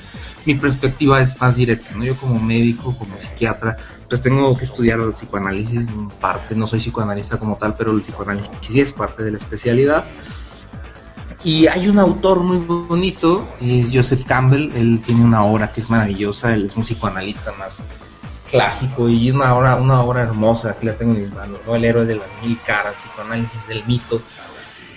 [0.45, 2.03] Mi perspectiva es más directa, ¿no?
[2.03, 3.78] Yo como médico, como psiquiatra,
[4.09, 5.89] pues tengo que estudiar el psicoanálisis,
[6.20, 10.05] parte, no soy psicoanalista como tal, pero el psicoanálisis sí es parte de la especialidad.
[11.46, 15.91] Y hay un autor muy bonito, es Joseph Campbell, él tiene una obra que es
[15.91, 17.84] maravillosa, él es un psicoanalista más
[18.50, 22.06] clásico y una obra, una obra hermosa que la tengo en mi mano, El héroe
[22.06, 24.24] de las mil caras, psicoanálisis del mito.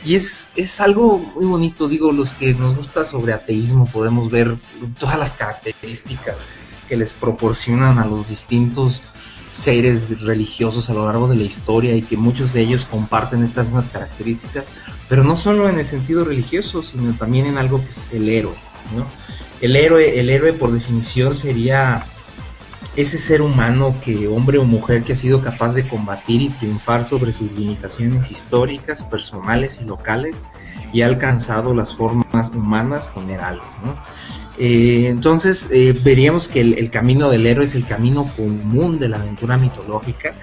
[0.07, 4.57] Y es, es algo muy bonito, digo, los que nos gusta sobre ateísmo podemos ver
[4.99, 6.47] todas las características
[6.89, 9.03] que les proporcionan a los distintos
[9.47, 13.67] seres religiosos a lo largo de la historia y que muchos de ellos comparten estas
[13.67, 14.65] mismas características,
[15.09, 18.55] pero no solo en el sentido religioso, sino también en algo que es el héroe,
[18.95, 19.07] ¿no?
[19.61, 22.07] El héroe, el héroe por definición sería
[22.97, 27.05] ese ser humano que hombre o mujer que ha sido capaz de combatir y triunfar
[27.05, 30.37] sobre sus limitaciones históricas, personales y locales
[30.93, 33.95] y ha alcanzado las formas humanas generales, ¿no?
[34.59, 39.19] Eh, entonces eh, veríamos que el, camino del héroe es el camino común de la
[39.19, 40.35] aventura mitológica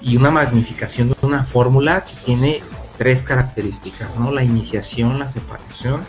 [0.00, 2.62] y una magnificación de una fórmula que tiene
[2.98, 4.30] tres características, ¿no?
[4.30, 6.02] La iniciación, la separación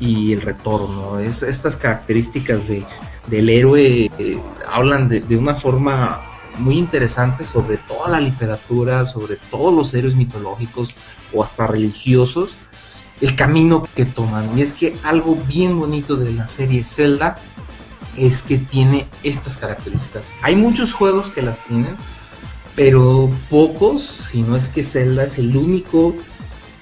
[0.00, 1.18] y el retorno.
[1.18, 2.84] Es, estas características de,
[3.26, 6.22] del héroe eh, hablan de, una forma
[6.58, 10.94] muy interesante sobre toda la literatura, sobre todos los héroes mitológicos
[11.32, 12.58] o hasta religiosos,
[13.20, 14.58] el camino que toman.
[14.58, 17.36] Y es que algo bien bonito de la serie Zelda
[18.16, 20.34] es que tiene estas características.
[20.42, 21.96] Hay muchos juegos que las tienen,
[22.78, 26.14] pero pocos, si no es que Zelda es el único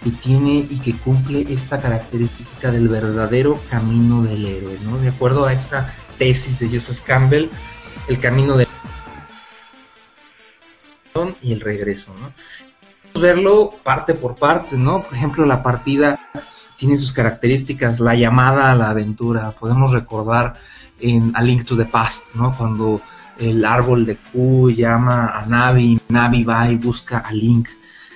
[0.04, 4.98] que tiene y que cumple esta característica del verdadero camino del héroe, ¿no?
[4.98, 7.48] De acuerdo a esta tesis de Joseph Campbell,
[8.08, 8.68] el camino del
[11.40, 12.30] y el regreso, ¿no?
[13.18, 15.02] verlo parte por parte, ¿no?
[15.02, 16.20] Por ejemplo, la partida
[16.76, 20.56] tiene sus características, la llamada a la aventura, podemos recordar
[21.00, 22.54] en A Link to the Past, ¿no?
[22.54, 23.00] Cuando
[23.38, 27.68] el árbol de Q llama a Navi, Navi va y busca a Link.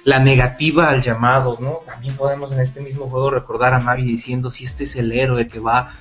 [0.04, 1.80] La negativa al llamado, ¿no?
[1.86, 5.46] También podemos en este mismo juego recordar a Navi diciendo si este es el héroe
[5.46, 5.92] que va,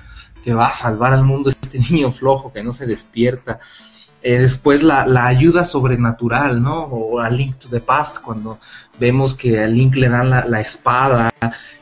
[0.43, 3.59] que va a salvar al mundo, este niño flojo que no se despierta.
[4.21, 6.83] Eh, después la, la, ayuda sobrenatural, ¿no?
[6.83, 8.59] O a Link to the Past, cuando
[8.99, 11.31] vemos que a Link le dan la, la, espada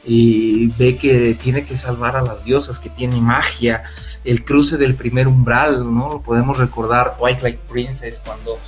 [0.05, 3.81] y ve que tiene que salvar a las diosas, que tiene magia,
[4.23, 6.21] el cruce del primer umbral, ¿no?
[6.21, 8.59] Podemos recordar Twilight Princess, cuando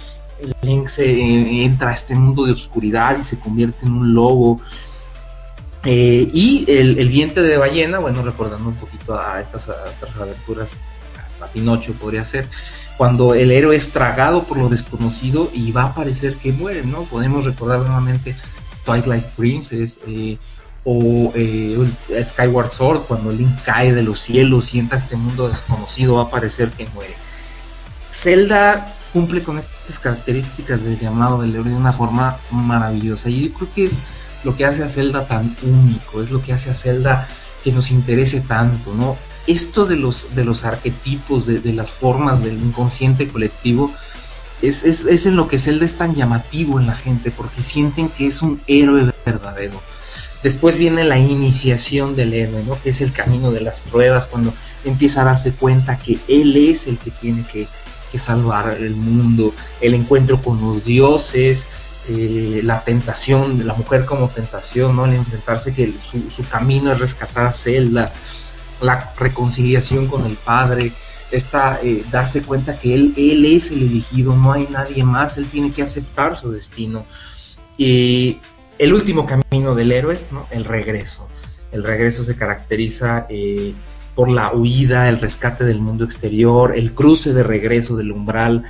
[0.64, 4.62] Link se eh, entra a este mundo de oscuridad y se convierte en un lobo.
[5.86, 9.70] Eh, y el, el diente de ballena, bueno, recordando un poquito a estas
[10.20, 10.76] aventuras,
[11.40, 12.48] hasta Pinocho podría ser
[12.98, 17.04] cuando el héroe es tragado por lo desconocido y va a parecer que muere, ¿no?
[17.04, 18.36] Podemos recordar nuevamente
[18.86, 20.38] Twilight Princess eh,
[20.84, 21.90] o eh,
[22.24, 26.24] Skyward Sword, cuando Link cae de los cielos y entra a este mundo desconocido, va
[26.24, 27.16] a parecer que muere.
[28.12, 33.54] Zelda cumple con estas características del llamado del héroe de una forma maravillosa y yo
[33.54, 34.04] creo que es
[34.44, 37.28] lo que hace a Zelda tan único, es lo que hace a Zelda
[37.64, 39.16] que nos interese tanto, ¿no?
[39.50, 43.92] Esto de los, de los arquetipos, de, las formas del inconsciente colectivo,
[44.62, 48.28] es, es, en lo que Zelda es tan llamativo en la gente, porque sienten que
[48.28, 49.82] es un héroe verdadero.
[50.44, 52.80] Después viene la iniciación del héroe, ¿no?
[52.82, 54.54] que es el camino de las pruebas, cuando
[54.86, 57.68] empieza a darse cuenta que él es el que tiene que,
[58.18, 61.68] salvar el mundo, el encuentro con los dioses,
[62.08, 65.06] eh, la tentación, la mujer como tentación, ¿no?
[65.06, 68.12] el enfrentarse que su, su camino es rescatar a Zelda,
[68.82, 70.92] la reconciliación con el Padre,
[71.32, 75.48] esta, eh, darse cuenta que él, él es el elegido, no hay nadie más, él
[75.48, 77.06] tiene que aceptar su destino.
[77.78, 78.40] Y
[78.78, 80.20] el último camino del héroe,
[80.52, 81.28] el regreso.
[81.72, 83.74] El regreso se caracteriza eh,
[84.16, 88.64] por la huida, el rescate del mundo exterior, el cruce de regreso del umbral.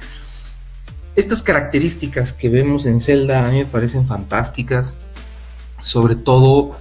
[1.16, 4.98] Estas características que vemos en Zelda a mí me parecen fantásticas,
[5.82, 6.78] sobre todo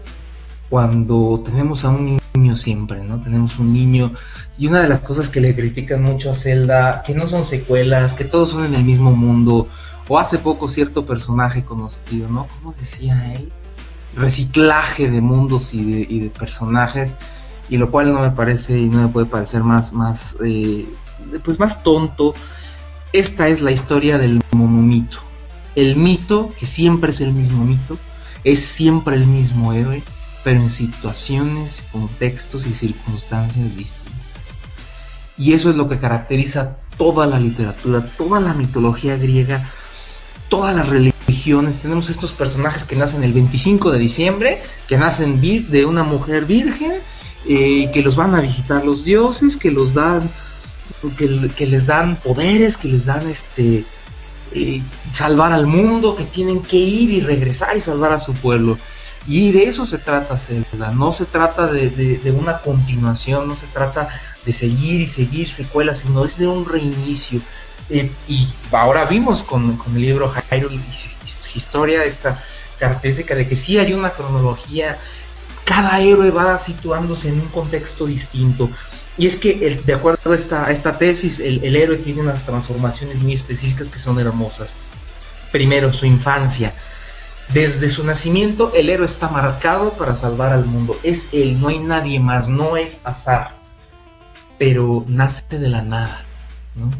[0.69, 3.21] cuando tenemos a un niño siempre, ¿no?
[3.21, 4.13] Tenemos un niño
[4.57, 8.15] y una de las cosas que le critican mucho a Zelda, que no son secuelas,
[8.15, 9.69] que todos son en el mismo mundo,
[10.09, 12.47] o hace poco cierto personaje conocido, ¿no?
[12.47, 13.53] ¿Cómo decía él?
[14.15, 17.17] Reciclaje de mundos y de, personajes,
[17.69, 20.89] y lo cual no me parece y no me puede parecer más, más, eh,
[21.45, 22.35] pues más tonto.
[23.13, 25.19] Esta es la historia del monomito.
[25.75, 27.99] El mito, que siempre es el mismo mito,
[28.45, 30.03] es siempre el mismo héroe,
[30.49, 34.55] pero en situaciones, contextos y circunstancias distintas.
[35.37, 39.71] Y eso es lo que caracteriza toda la literatura, toda la mitología griega,
[40.49, 41.77] todas las religiones.
[41.83, 46.95] Tenemos estos personajes que nacen el 25 de diciembre, que nacen de una mujer virgen,
[47.47, 50.31] eh, que los van a visitar los dioses, que los dan,
[51.19, 53.85] que, les dan poderes, que les dan este
[54.53, 54.81] eh,
[55.13, 58.79] salvar al mundo, que tienen que ir y regresar y salvar a su pueblo.
[59.29, 64.09] Y de eso se trata Zelda, no se trata de, una continuación, no se trata
[64.47, 67.43] de seguir y seguir secuelas, sino es de un reinicio.
[67.91, 70.81] Eh, y ahora vimos con, el libro Hyrule
[71.55, 72.43] Historia esta
[72.79, 74.97] característica de que sí hay una cronología,
[75.65, 78.71] cada héroe va situándose en un contexto distinto.
[79.19, 83.21] Y es que, de acuerdo a esta, esta tesis, el, el héroe tiene unas transformaciones
[83.21, 84.79] muy específicas que son hermosas.
[85.53, 86.73] Primero, su infancia
[87.53, 90.99] desde su nacimiento el héroe está marcado para salvar al mundo.
[91.03, 93.57] Es él, no hay nadie más, no es azar.
[94.59, 96.25] Pero nace de la nada,
[96.75, 96.91] ¿no?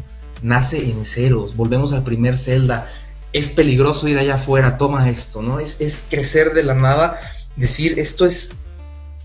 [0.41, 1.55] Nace en ceros.
[1.55, 2.87] Volvemos al primer Zelda.
[3.31, 5.59] Es peligroso ir allá afuera, toma esto, ¿no?
[5.59, 7.19] Es, es crecer de la nada,
[7.55, 8.53] decir esto es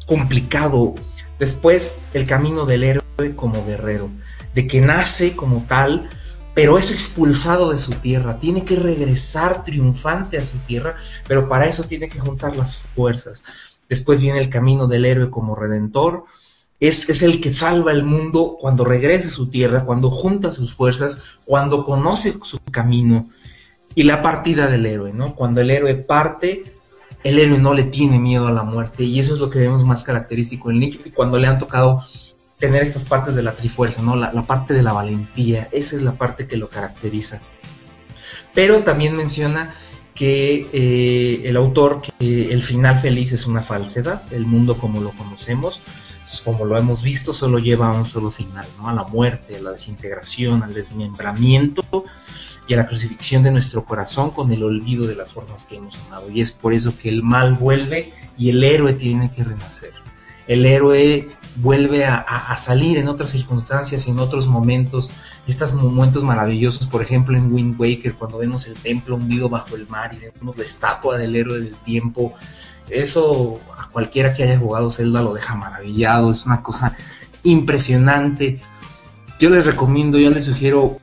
[0.07, 0.95] complicado.
[1.39, 4.11] Después el camino del héroe como guerrero,
[4.55, 6.11] de que nace como tal,
[6.55, 10.97] pero es expulsado de su tierra, tiene que regresar triunfante a su tierra,
[11.27, 13.43] pero para eso tiene que juntar las fuerzas.
[13.89, 16.25] Después viene el camino del héroe como redentor,
[16.81, 20.75] es, es, el que salva el mundo cuando regresa a su tierra, cuando junta sus
[20.75, 23.31] fuerzas, cuando conoce su camino.
[23.95, 25.35] Y la partida del héroe, ¿no?
[25.35, 26.75] Cuando el héroe parte,
[27.23, 29.05] el héroe no le tiene miedo a la muerte.
[29.05, 30.83] Y eso es lo que vemos más característico en.
[30.83, 32.05] Y cuando le han tocado
[32.59, 34.17] tener estas partes de la trifuerza, ¿no?
[34.17, 37.41] La, la parte de la valentía, esa es la parte que lo caracteriza.
[38.55, 39.75] Pero también menciona
[40.15, 45.11] que eh, el autor, que el final feliz es una falsedad, el mundo como lo
[45.11, 45.81] conocemos,
[46.45, 48.89] como lo hemos visto, solo lleva a un solo final, ¿no?
[48.89, 51.85] A la muerte, a la desintegración, al desmembramiento
[52.67, 55.97] y a la crucifixión de nuestro corazón con el olvido de las formas que hemos
[55.97, 56.31] amado.
[56.31, 59.93] Y es por eso que el mal vuelve y el héroe tiene que renacer.
[60.47, 65.11] El héroe vuelve a, salir en otras circunstancias y en otros momentos.
[65.47, 69.87] Estos momentos maravillosos, por ejemplo, en Wind Waker, cuando vemos el templo hundido bajo el
[69.89, 72.33] mar y vemos la estatua del héroe del tiempo.
[72.89, 76.31] Eso a cualquiera que haya jugado Zelda lo deja maravillado.
[76.31, 76.97] Es una cosa
[77.43, 78.61] impresionante.
[79.39, 80.99] Yo les recomiendo, yo les sugiero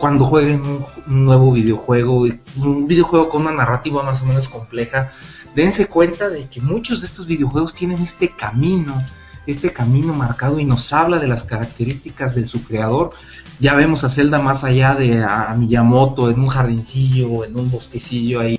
[0.00, 5.10] cuando jueguen un, nuevo videojuego, un videojuego con una narrativa más o menos compleja,
[5.54, 9.04] dense cuenta de que muchos de estos videojuegos tienen este camino
[9.50, 13.10] este camino marcado y nos habla de las características de su creador.
[13.58, 18.40] Ya vemos a Zelda más allá de a Miyamoto en un jardincillo, en un bosquecillo
[18.40, 18.58] ahí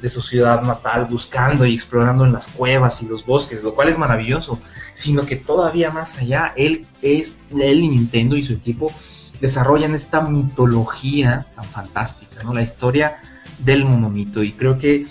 [0.00, 3.88] de su ciudad natal, buscando y explorando en las cuevas y los bosques, lo cual
[3.88, 4.60] es maravilloso,
[4.94, 8.92] sino que todavía más allá, él es, él y Nintendo y su equipo
[9.40, 12.52] desarrollan esta mitología tan fantástica, ¿no?
[12.52, 13.18] La historia
[13.58, 14.42] del monomito.
[14.42, 15.06] Y creo que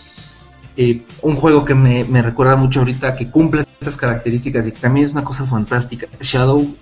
[0.78, 5.08] eh, un juego que me, recuerda mucho ahorita, que cumple esas características y que también
[5.08, 6.76] es una cosa fantástica, Shadow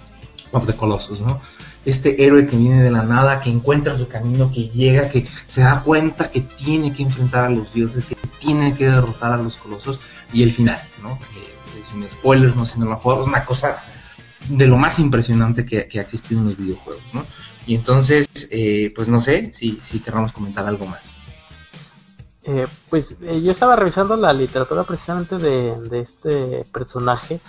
[0.52, 1.40] of the Colossus, ¿no?
[1.86, 5.62] Este héroe que viene de la nada, que encuentra su camino, que llega, que se
[5.62, 9.56] da cuenta que tiene que enfrentar a los dioses, que tiene que derrotar a los
[9.56, 10.02] colosos,
[10.34, 11.14] y el final, ¿no?
[11.14, 13.78] Eh, es un spoilers, no si no lo juego, es una cosa
[14.50, 17.26] de lo más impresionante que, que, ha existido en los videojuegos, ¿no?
[17.66, 21.16] Y entonces, eh, pues no sé si, si querramos comentar algo más.
[22.48, 27.40] Eh, pues eh, yo estaba revisando la literatura precisamente de, este personaje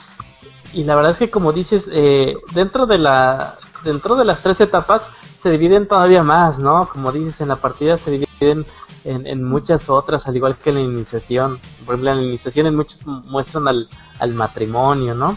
[0.72, 4.58] y la verdad es que como dices eh, dentro de la dentro de las tres
[4.62, 5.02] etapas
[5.38, 8.64] se dividen todavía más no como dices en la partida se dividen
[9.04, 11.60] en, muchas otras al igual que en la iniciación.
[11.84, 15.36] Por ejemplo en la iniciación en muchos muestran al, al matrimonio no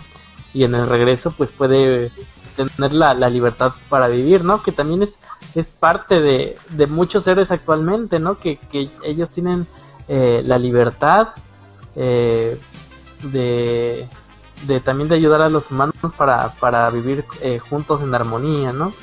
[0.53, 2.11] y en el regreso pues puede
[2.55, 5.13] tener la, la libertad para vivir no que también es
[5.55, 8.37] es parte de, de muchos héroes actualmente, ¿no?
[8.37, 9.67] Que, que ellos tienen
[10.07, 11.29] eh, la libertad
[11.95, 12.59] eh,
[13.23, 14.07] de,
[14.65, 18.93] de, también de ayudar a los humanos para, para vivir eh, juntos en armonía, ¿no?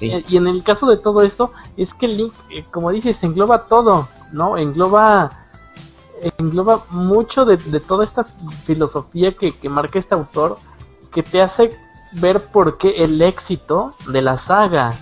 [0.00, 2.32] y en el caso de todo esto, es que Link,
[2.70, 4.56] como dices, engloba todo, ¿no?
[4.56, 5.28] Engloba
[6.38, 8.24] engloba mucho de, de toda esta
[8.64, 10.56] filosofía que, que marca este autor,
[11.12, 11.76] que te hace
[12.12, 14.92] ver por qué el éxito de la saga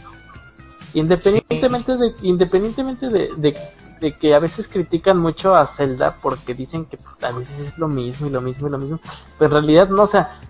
[0.94, 7.22] Independientemente de, independientemente de, que a veces critican mucho a Zelda porque dicen que pues,
[7.22, 9.00] a veces es lo mismo y lo mismo y lo mismo,
[9.38, 10.40] pero en realidad no, o sea,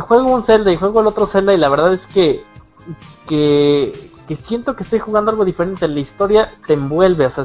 [0.00, 2.42] juego un Zelda y juego el otro Zelda y la verdad es que,
[3.28, 7.44] que, que siento que estoy jugando algo diferente, la historia te envuelve, o sea,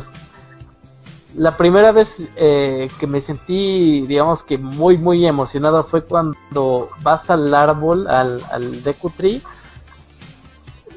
[1.36, 7.30] la primera vez eh, que me sentí, digamos que muy, muy emocionado fue cuando vas
[7.30, 9.42] al árbol, al, al Deku Tree,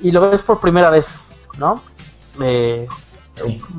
[0.03, 1.07] y lo ves por primera vez,
[1.59, 1.81] ¿no?
[2.41, 2.89] Eh,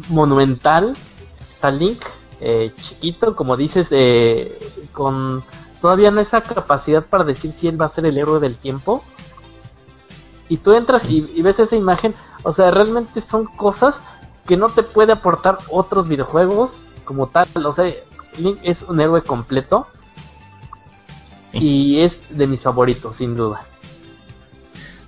[0.09, 0.95] monumental,
[1.39, 2.01] está Link,
[2.39, 4.57] eh, chiquito, como dices, eh,
[4.91, 5.43] con
[5.81, 9.03] todavía no esa capacidad para decir si él va a ser el héroe del tiempo.
[10.47, 13.99] Y tú entras y, ves esa imagen, o sea, realmente son cosas
[14.45, 16.71] que no te puede aportar otros videojuegos
[17.05, 17.47] como tal.
[17.65, 17.85] O sea,
[18.37, 19.87] Link es un héroe completo
[21.53, 23.61] y es de mis favoritos, sin duda.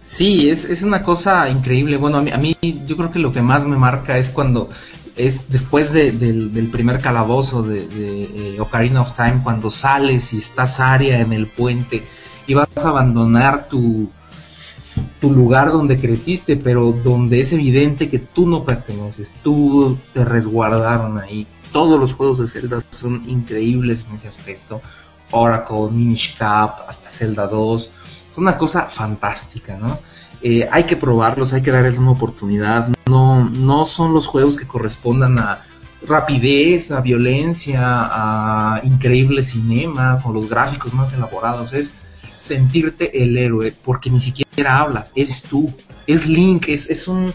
[0.05, 1.97] Sí, es, es una cosa increíble.
[1.97, 4.69] Bueno, a mí, a yo creo que lo que más me marca es cuando
[5.15, 10.79] es después del, primer calabozo de, de eh, Ocarina of Time, cuando sales y estás
[10.79, 12.03] área en el puente
[12.45, 14.09] y vas a abandonar tu,
[15.19, 21.17] tu lugar donde creciste, pero donde es evidente que tú no perteneces, tú te resguardaron
[21.17, 21.47] ahí.
[21.71, 24.81] Todos los juegos de Zelda son increíbles en ese aspecto.
[25.31, 27.91] Oracle, Minish Cap, hasta Zelda 2
[28.35, 29.97] es una cosa fantástica, ¿no?
[30.41, 32.93] Eh, hay que probarlos, hay que darles una oportunidad.
[33.05, 35.63] No, no son los juegos que correspondan a
[36.05, 41.71] rapidez, a violencia, a increíbles cinemas o los gráficos más elaborados.
[41.71, 41.93] Es
[42.39, 45.73] sentirte el héroe porque ni siquiera hablas, eres tú.
[46.05, 47.33] Es Link, es, es, un,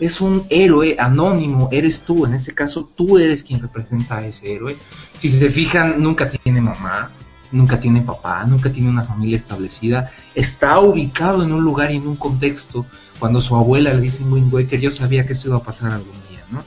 [0.00, 2.26] es un héroe anónimo, eres tú.
[2.26, 4.76] En este caso, tú eres quien representa a ese héroe.
[5.16, 7.12] Si se fijan, nunca tiene mamá
[7.52, 12.06] nunca tiene papá, nunca tiene una familia establecida, está ubicado en un lugar y en
[12.06, 12.86] un contexto.
[13.18, 16.16] Cuando su abuela le dice Wind Waker, yo sabía que esto iba a pasar algún
[16.28, 16.64] día, ¿no?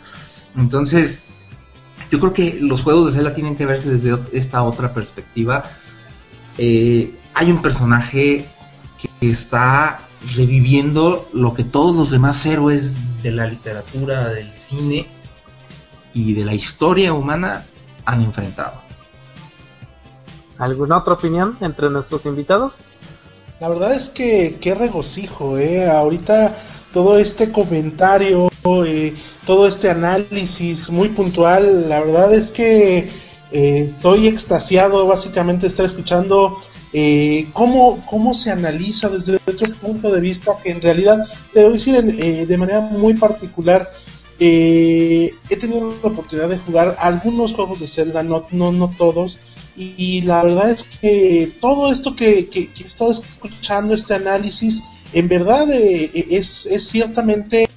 [0.57, 1.21] Entonces,
[2.11, 5.63] yo creo que los juegos de Zelda tienen que verse desde esta otra perspectiva.
[6.57, 8.47] Eh, hay un personaje
[8.99, 15.07] que está reviviendo lo que todos los demás héroes de la literatura, del cine
[16.13, 17.65] y de la historia humana
[18.05, 18.82] han enfrentado.
[20.57, 22.73] ¿Alguna otra opinión entre nuestros invitados?
[23.59, 25.89] La verdad es que qué regocijo, ¿eh?
[25.89, 26.53] Ahorita
[26.93, 28.49] todo este comentario,
[28.85, 29.13] eh,
[29.45, 33.09] todo este análisis muy puntual, la verdad es que
[33.51, 36.57] eh, estoy extasiado básicamente estar escuchando
[36.95, 41.19] eh, cómo, cómo se analiza desde otro punto de vista que en realidad,
[41.51, 43.91] te voy a decir eh, de manera muy particular,
[44.39, 49.39] eh, he tenido la oportunidad de jugar algunos juegos de Zelda, no, no, no todos,
[49.75, 55.27] y, la verdad es que todo esto que, que, he estado escuchando, este análisis, en
[55.27, 57.67] verdad eh, es, es ciertamente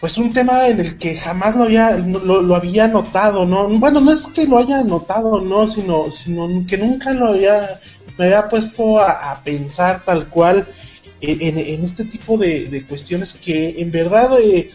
[0.00, 4.12] pues un tema en el que jamás lo había lo, había notado no bueno no
[4.12, 7.80] es que lo haya notado no sino sino que nunca lo había
[8.16, 10.66] me había puesto a, pensar tal cual
[11.20, 14.70] en, en este tipo de, cuestiones que en verdad eh,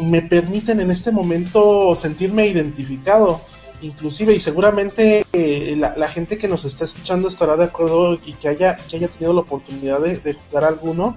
[0.00, 3.40] me permiten en este momento sentirme identificado
[3.80, 8.48] inclusive y seguramente eh, la, gente que nos está escuchando estará de acuerdo y que
[8.48, 11.16] haya que haya tenido la oportunidad de, jugar alguno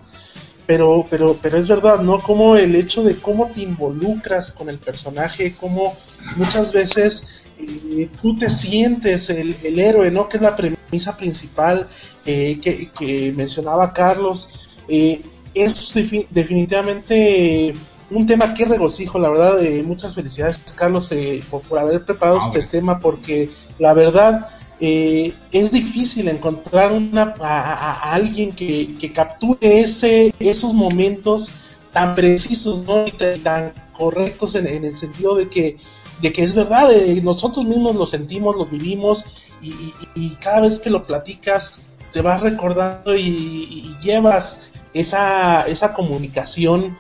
[0.67, 2.21] pero, pero, pero es verdad, ¿no?
[2.21, 5.97] Como el hecho de cómo te involucras con el personaje, cómo
[6.37, 10.29] muchas veces eh, tú te sientes el, héroe, ¿no?
[10.29, 11.89] Que es la premisa principal
[12.25, 14.69] eh, que, que, mencionaba Carlos.
[14.87, 15.21] Eh,
[15.53, 15.93] es
[16.29, 17.73] definitivamente
[18.11, 21.11] un tema que regocijo, la verdad, muchas felicidades Carlos
[21.49, 23.49] por, por, haber preparado ah, este tema, porque
[23.79, 24.47] la verdad
[24.83, 31.51] eh, es difícil encontrar una, a, alguien que, capture ese, esos momentos
[31.91, 35.75] tan precisos y tan, correctos en, el sentido de que,
[36.21, 40.89] de que es verdad, eh, nosotros mismos lo sentimos, lo vivimos y, cada vez que
[40.89, 46.97] lo platicas te vas recordando y, llevas esa, esa comunicación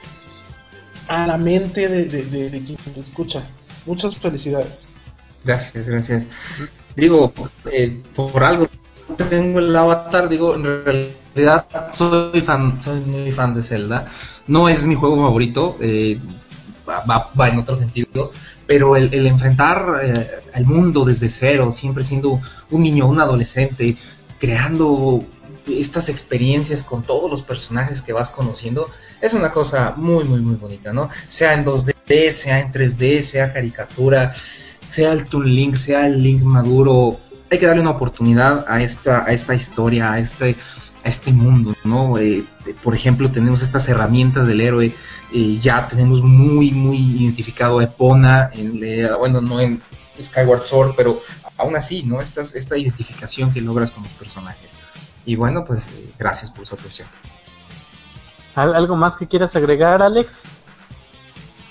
[1.07, 3.43] a la mente de, de quien te escucha.
[3.85, 4.95] Muchas felicidades.
[5.43, 6.27] Gracias, gracias
[6.95, 7.33] digo,
[7.71, 8.67] eh, por algo
[9.29, 14.09] tengo el avatar, digo, en realidad soy fan, soy muy fan de Zelda.
[14.47, 16.19] No es mi juego favorito, eh,
[16.87, 18.31] va, en otro sentido,
[18.65, 22.39] pero el, enfrentar eh, al mundo desde cero, siempre siendo
[22.69, 23.97] un niño, un adolescente,
[24.39, 25.23] creando
[25.67, 28.89] estas experiencias con todos los personajes que vas conociendo,
[29.21, 31.09] es una cosa muy, muy, muy bonita, ¿no?
[31.27, 34.33] Sea en 2D, sea en 3D, sea caricatura,
[34.85, 37.19] sea el Toon Link, sea el Link maduro,
[37.49, 40.55] hay que darle una oportunidad a esta, a esta historia, a este,
[41.03, 42.17] a este mundo, ¿no?
[42.17, 42.43] Eh,
[42.81, 44.93] por ejemplo, tenemos estas herramientas del héroe,
[45.33, 48.79] eh, ya tenemos muy, muy identificado a Epona, en,
[49.19, 49.81] bueno, no en
[50.21, 51.21] Skyward Sword, pero
[51.57, 52.21] aún así, ¿no?
[52.21, 54.67] Esta, esta identificación que logras como personaje.
[55.25, 57.07] Y bueno, pues eh, gracias por su atención.
[58.55, 60.41] ¿Algo más que quieras agregar, Alex?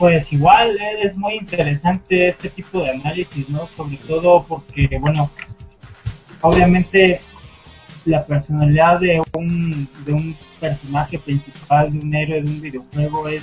[0.00, 3.68] pues igual es muy interesante este tipo de análisis, ¿no?
[3.76, 5.30] Sobre todo porque, bueno,
[6.40, 7.20] obviamente
[8.06, 13.42] la personalidad de un, de un personaje principal, de un héroe de un videojuego es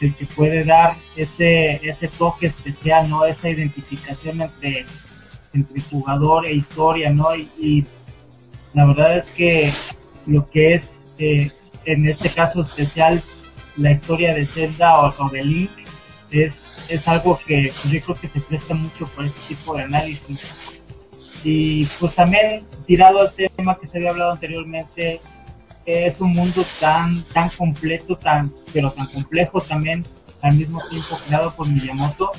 [0.00, 3.26] el que puede dar ese, ese toque especial, ¿no?
[3.26, 4.86] Esa identificación entre,
[5.52, 7.36] entre jugador e historia, ¿no?
[7.36, 7.84] Y,
[8.72, 9.70] la verdad es que
[10.26, 10.82] lo que es,
[11.18, 11.50] eh,
[11.84, 13.22] en este caso especial,
[13.76, 15.70] la historia de Zelda o, de Link,
[16.30, 20.82] es, es algo que yo creo que se presta mucho por este tipo de análisis.
[21.42, 25.20] Y pues también tirado al tema que se había hablado anteriormente,
[25.86, 30.04] es un mundo tan, tan completo, tan, pero tan complejo también,
[30.42, 32.32] al mismo tiempo creado por Miyamoto,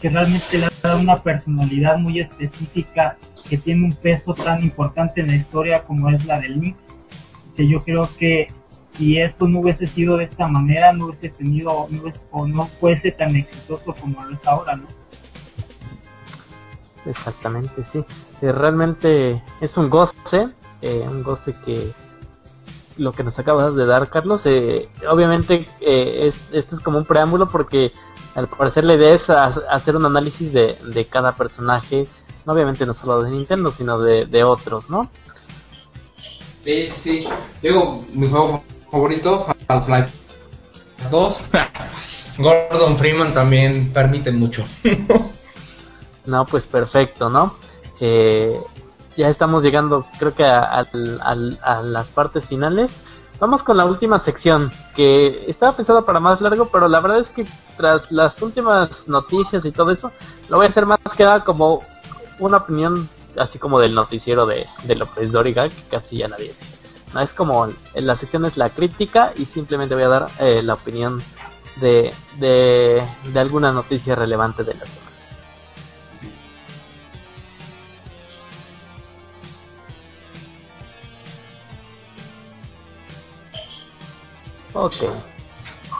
[0.00, 3.16] que realmente le da una personalidad muy específica
[3.48, 6.76] que tiene un peso tan importante en la historia como es la de Link,
[7.54, 8.48] que yo creo que
[8.96, 13.10] si esto no hubiese sido de esta manera, no hubiese tenido, no o no fuese
[13.10, 14.86] tan exitoso como lo es ahora, ¿no?
[17.06, 18.04] Exactamente, sí.
[18.40, 20.48] Eh, realmente es un goce,
[20.80, 21.92] eh, un goce que
[22.96, 24.42] lo que nos acabas de dar, Carlos.
[24.44, 27.92] Eh, obviamente, es, esto es como un preámbulo porque
[28.34, 32.06] al parecer la idea es hacer un análisis de, de cada personaje,
[32.46, 35.10] obviamente no solo de Nintendo, sino de, de otros, ¿no?
[36.64, 37.28] Sí, sí.
[37.62, 40.10] Digo, mi juego favorito, Half-Life
[41.10, 41.50] 2.
[42.38, 44.64] Gordon Freeman también permite mucho.
[46.26, 47.54] no, pues perfecto, ¿no?
[48.00, 48.58] Eh,
[49.16, 50.84] ya estamos llegando creo que a,
[51.82, 52.92] las partes finales.
[53.38, 57.28] Vamos con la última sección, que estaba pensada para más largo, pero la verdad es
[57.28, 57.44] que
[57.76, 60.12] tras las últimas noticias y todo eso,
[60.48, 61.80] lo voy a hacer más que nada como
[62.38, 63.08] una opinión
[63.38, 66.54] así como del noticiero de, de López Doriga, que casi ya nadie.
[67.12, 70.62] No es como en la sección es la crítica y simplemente voy a dar eh,
[70.62, 71.22] la opinión
[71.76, 75.04] de, de, de alguna noticia relevante de la semana.
[84.74, 85.04] Ok.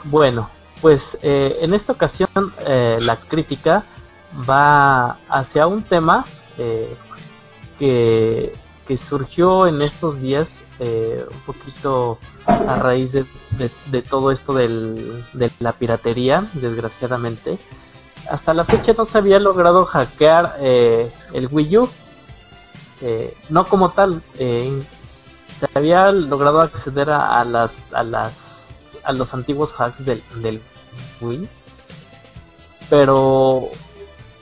[0.03, 0.49] Bueno,
[0.81, 2.29] pues eh, en esta ocasión
[2.67, 3.85] eh, la crítica
[4.47, 6.25] va hacia un tema
[6.57, 6.95] eh,
[7.79, 8.53] que,
[9.09, 10.47] surgió en estos días
[10.79, 17.57] un poquito a raíz de, todo esto del, de la piratería, desgraciadamente.
[18.29, 21.89] Hasta la fecha no se había logrado hackear el Wii U,
[23.49, 28.45] no como tal, se había logrado acceder a, a las, a las
[29.05, 30.61] a los antiguos hacks del, del
[31.21, 31.47] Wii.
[32.89, 33.69] Pero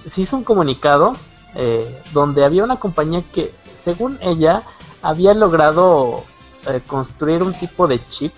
[0.10, 1.16] se hizo un comunicado
[1.56, 3.54] eh, donde había una compañía que,
[3.84, 4.64] según ella,
[5.02, 6.24] había logrado
[6.68, 8.34] eh, construir un tipo de chip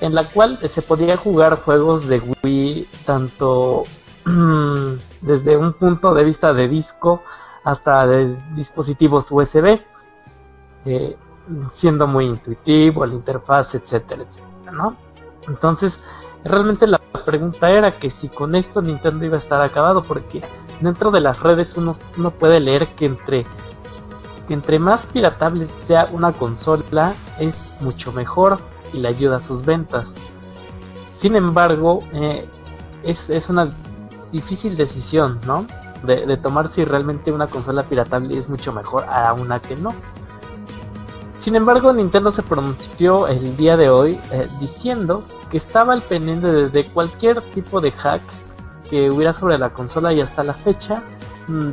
[0.00, 3.84] en la cual se podía jugar juegos de Wii tanto
[5.20, 7.22] desde un punto de vista de disco
[7.64, 9.80] hasta de dispositivos USB,
[10.84, 11.16] eh,
[11.72, 14.96] siendo muy intuitivo, la interfaz, etcétera, etcétera, ¿no?
[15.48, 15.98] Entonces,
[16.44, 20.42] realmente la pregunta era que si con esto Nintendo iba a estar acabado, porque
[20.80, 21.94] dentro de las redes uno,
[22.38, 23.44] puede leer que entre,
[24.48, 28.58] entre más piratable sea una consola, es mucho mejor
[28.92, 30.06] y le ayuda a sus ventas.
[31.18, 32.46] Sin embargo, eh,
[33.02, 33.70] es, es, una
[34.32, 35.66] difícil decisión, ¿no?
[36.02, 39.94] De, de tomar si realmente una consola piratable es mucho mejor a una que no.
[41.44, 46.70] Sin embargo, Nintendo se pronunció el día de hoy eh, diciendo que estaba al pendiente
[46.70, 48.22] de, cualquier tipo de hack
[48.88, 51.02] que hubiera sobre la consola y hasta la fecha
[51.48, 51.70] mm,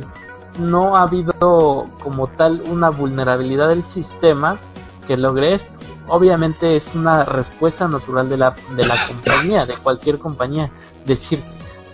[0.60, 4.58] no ha habido como tal una vulnerabilidad del sistema
[5.06, 5.70] que logre esto.
[6.08, 10.70] Obviamente es una respuesta natural de la, de la compañía, de cualquier compañía,
[11.06, 11.40] decir,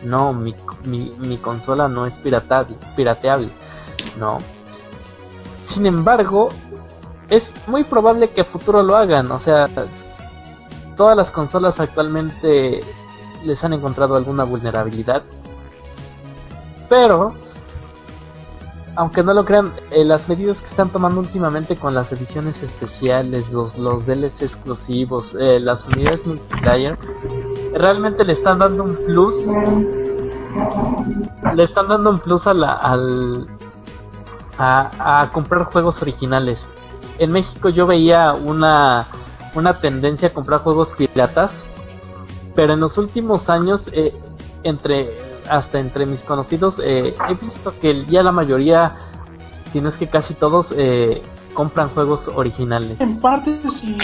[0.02, 0.54] no, mi,
[0.84, 3.48] mi, mi consola no es piratable, pirateable,
[4.18, 4.38] no.
[5.62, 6.48] Sin embargo,
[7.28, 9.30] es muy probable que a futuro lo hagan.
[9.30, 9.68] O sea,
[10.96, 12.80] todas las consolas actualmente
[13.44, 15.22] les han encontrado alguna vulnerabilidad.
[16.88, 17.32] Pero,
[18.96, 23.50] aunque no lo crean, eh, las medidas que están tomando últimamente con las ediciones especiales,
[23.50, 26.98] los, los DLC exclusivos, eh, las unidades multiplayer,
[27.74, 29.34] realmente le están dando un plus.
[31.54, 33.46] Le están dando un plus a la, al,
[34.58, 36.66] a, a comprar juegos originales
[37.18, 39.06] en México yo veía una,
[39.54, 41.64] una tendencia a comprar juegos piratas,
[42.58, 44.12] pero en los últimos años, eh,
[44.64, 45.16] entre
[45.48, 48.96] hasta entre mis conocidos, eh, he visto que ya la mayoría,
[49.72, 51.22] si no es que casi todos, eh,
[51.54, 53.00] compran juegos originales.
[53.00, 53.96] En parte, si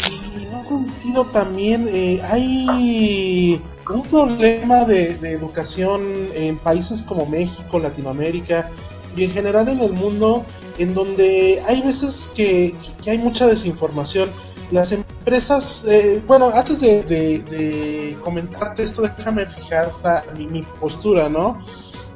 [0.53, 1.89] no coincido también,
[2.23, 3.61] hay
[3.91, 8.71] un problema de, de educación en países como México, Latinoamérica,
[9.17, 10.45] y en general en el mundo
[10.79, 12.75] en donde hay veces que,
[13.07, 14.31] hay mucha desinformación.
[14.75, 19.93] Las empresas, eh, bueno, antes de, comentarte esto, déjame fijar
[20.37, 21.65] mi, postura, ¿no?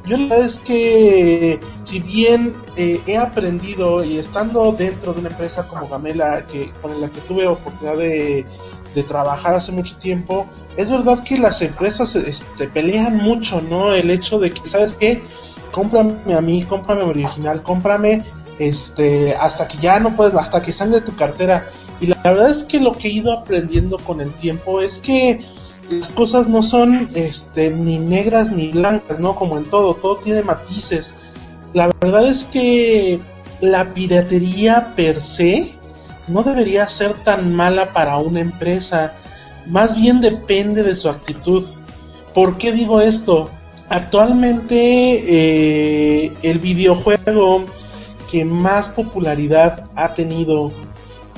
[0.04, 5.28] Yo la verdad es que, si bien eh, he aprendido y estando dentro de una
[5.28, 8.44] empresa como Gamela, que, con la que tuve oportunidad de,
[8.92, 13.94] de trabajar hace mucho tiempo, es verdad que las empresas este, pelean mucho, ¿no?
[13.94, 15.22] El hecho de que, ¿sabes qué?
[15.70, 18.24] cómprame a mí, cómprame original, cómprame
[18.58, 21.68] este hasta que ya no puedes, hasta que sangre tu cartera.
[22.00, 25.40] Y la verdad es que lo que he ido aprendiendo con el tiempo es que
[25.90, 29.34] las cosas no son este ni negras ni blancas, ¿no?
[29.34, 31.14] Como en todo, todo tiene matices.
[31.74, 33.20] La verdad es que
[33.60, 35.78] la piratería per se
[36.28, 39.14] no debería ser tan mala para una empresa.
[39.66, 41.64] Más bien depende de su actitud.
[42.34, 43.50] ¿Por qué digo esto?
[43.88, 47.64] Actualmente eh, el videojuego
[48.30, 50.70] que más popularidad ha tenido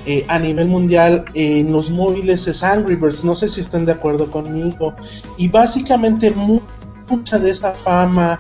[0.07, 3.25] eh, a nivel mundial en los móviles es Angry Birds.
[3.25, 4.95] No sé si están de acuerdo conmigo.
[5.37, 8.39] Y básicamente mucha de esa fama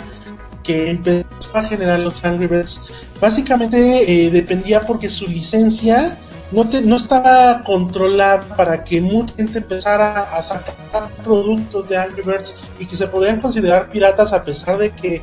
[0.62, 6.18] que empezó a generar los Angry Birds básicamente eh, dependía porque su licencia
[6.52, 12.56] no, no estaba controlada para que mucha gente empezara a sacar productos de Angry Birds
[12.78, 15.22] y que se podrían considerar piratas a pesar de que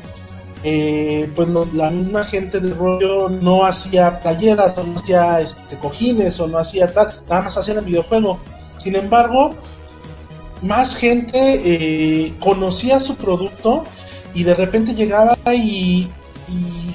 [0.64, 6.40] eh, pues la misma gente de rollo no hacía playeras, o no hacía este, cojines,
[6.40, 8.40] o no hacía tal, nada más hacían el videojuego.
[8.76, 9.54] Sin embargo,
[10.62, 13.84] más gente eh, conocía su producto
[14.34, 16.10] y de repente llegaba y,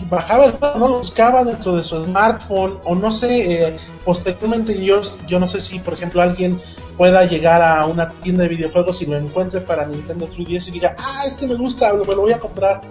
[0.10, 0.88] bajaba el juego, ¿no?
[0.90, 5.60] lo buscaba dentro de su smartphone o no sé, eh, posteriormente yo, yo no sé
[5.60, 6.60] si por ejemplo alguien
[6.98, 10.96] pueda llegar a una tienda de videojuegos y lo encuentre para Nintendo 3DS y diga,
[11.00, 12.82] ah, este me gusta, me lo voy a comprar.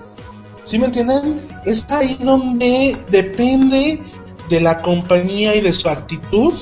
[0.64, 1.40] ¿Sí me entienden?
[1.64, 4.00] Es ahí donde depende
[4.48, 6.54] de la compañía y de su actitud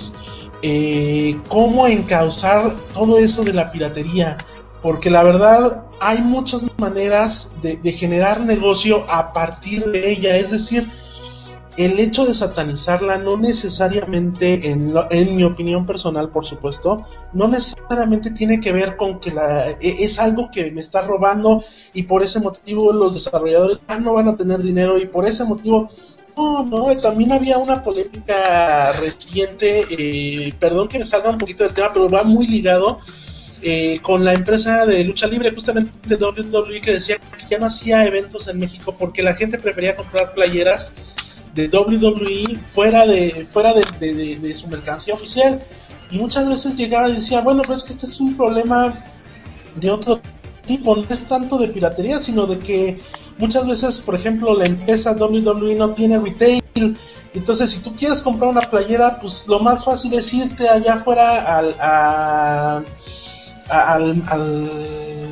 [0.62, 4.36] eh, cómo encauzar todo eso de la piratería.
[4.82, 10.36] Porque la verdad hay muchas maneras de, generar negocio a partir de ella.
[10.36, 10.88] Es decir,
[11.76, 18.30] el hecho de satanizarla no necesariamente, en, en, mi opinión personal, por supuesto, no necesariamente
[18.30, 21.62] tiene que ver con que la, e, es algo que me está robando
[21.94, 25.44] y por ese motivo los desarrolladores ah, no van a tener dinero y por ese
[25.44, 25.88] motivo
[26.36, 31.74] no, no, también había una polémica reciente, eh, perdón que me salga un poquito del
[31.74, 32.98] tema, pero va muy ligado
[33.62, 37.66] eh, con la empresa de lucha libre, justamente de WWE, que decía que ya no
[37.66, 40.94] hacía eventos en México porque la gente prefería comprar playeras
[41.54, 45.60] de WWE fuera de fuera de, su mercancía oficial.
[46.10, 48.94] Y muchas veces llegaba y decía, bueno, pues es que este es un problema
[49.76, 50.20] de otro
[50.66, 52.98] tipo, no es tanto de piratería, sino de que
[53.38, 56.62] muchas veces, por ejemplo, la empresa WWE no tiene retail.
[57.34, 61.58] Entonces, si tú quieres comprar una playera, pues lo más fácil es irte allá afuera
[61.58, 61.74] al,
[63.68, 64.70] al,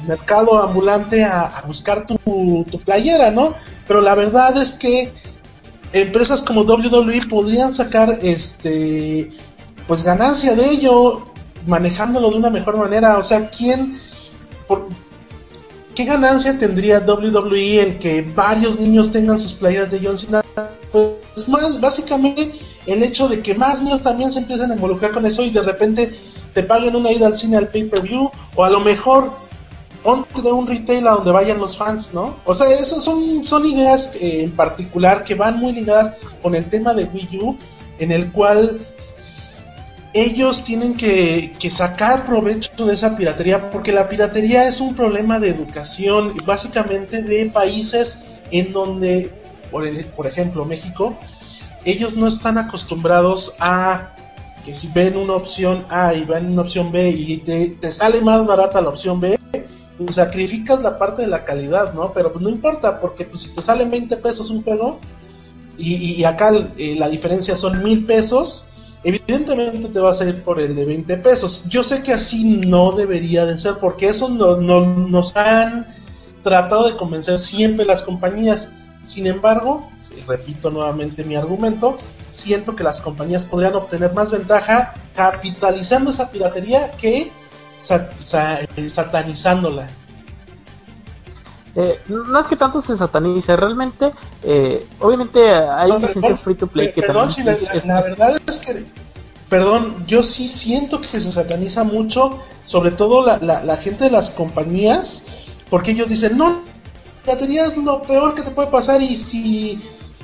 [0.07, 2.17] mercado ambulante a, buscar tu,
[2.71, 3.55] tu, playera, ¿no?
[3.87, 5.13] Pero la verdad es que
[5.93, 9.29] empresas como WWE podrían sacar este
[9.87, 11.27] pues ganancia de ello
[11.67, 13.99] manejándolo de una mejor manera o sea quién
[15.99, 20.43] ¿qué ganancia tendría WWE en que varios niños tengan sus playeras de John Cena?
[20.93, 22.53] Pues más, básicamente
[22.87, 25.63] el hecho de que más niños también se empiecen a involucrar con eso y de
[25.63, 26.11] repente
[26.55, 29.33] te paguen una ida al cine al pay-per-view o a lo mejor
[30.03, 32.37] ponte de un retail a donde vayan los fans, ¿no?
[32.45, 36.69] O sea, esas son, son ideas eh, en particular que van muy ligadas con el
[36.69, 37.57] tema de Wii U,
[37.99, 38.81] en el cual
[40.15, 45.51] ellos tienen que, sacar provecho de esa piratería, porque la piratería es un problema de
[45.51, 49.33] educación, básicamente de países en donde,
[49.71, 49.85] por,
[50.17, 51.17] por ejemplo, México,
[51.85, 54.15] ellos no están acostumbrados a
[54.65, 58.47] que si ven una opción A y ven una opción B y te, sale más
[58.47, 59.39] barata la opción B,
[59.99, 62.13] pues sacrificas la parte de la calidad, ¿no?
[62.13, 65.01] Pero pues no importa, porque pues si te sale 20 pesos un juego
[65.77, 68.67] y, acá eh, la diferencia son mil pesos,
[69.05, 71.65] evidentemente te vas a ir por el de 20 pesos.
[71.69, 75.87] Yo sé que así no debería de ser, porque eso no, nos han
[76.43, 78.71] tratado de convencer siempre las compañías.
[79.03, 79.89] Sin embargo,
[80.27, 81.97] repito nuevamente mi argumento,
[82.31, 87.31] siento que las compañías podrían obtener más ventaja capitalizando esa piratería que
[87.83, 89.87] satanizándola.
[91.77, 94.11] Eh, no es que tanto se satanice, realmente,
[94.43, 97.31] eh, obviamente hay licencias free to play que perdón,
[97.85, 98.85] la, verdad es que,
[99.49, 104.33] perdón, yo sí siento que se sataniza mucho, sobre todo la, la, gente de las
[104.33, 105.23] compañías,
[105.71, 106.63] porque ellos dicen, no,
[107.25, 109.79] la batería es lo peor que te puede pasar y si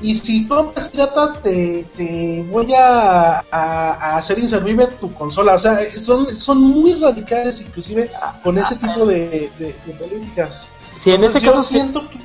[0.04, 5.54] y si compras pirata te, te voy a, a, hacer inservible tu consola.
[5.54, 8.10] O sea, son, son muy radicales inclusive
[8.42, 10.70] con ese tipo de, de políticas
[11.12, 12.18] en ese caso siento que...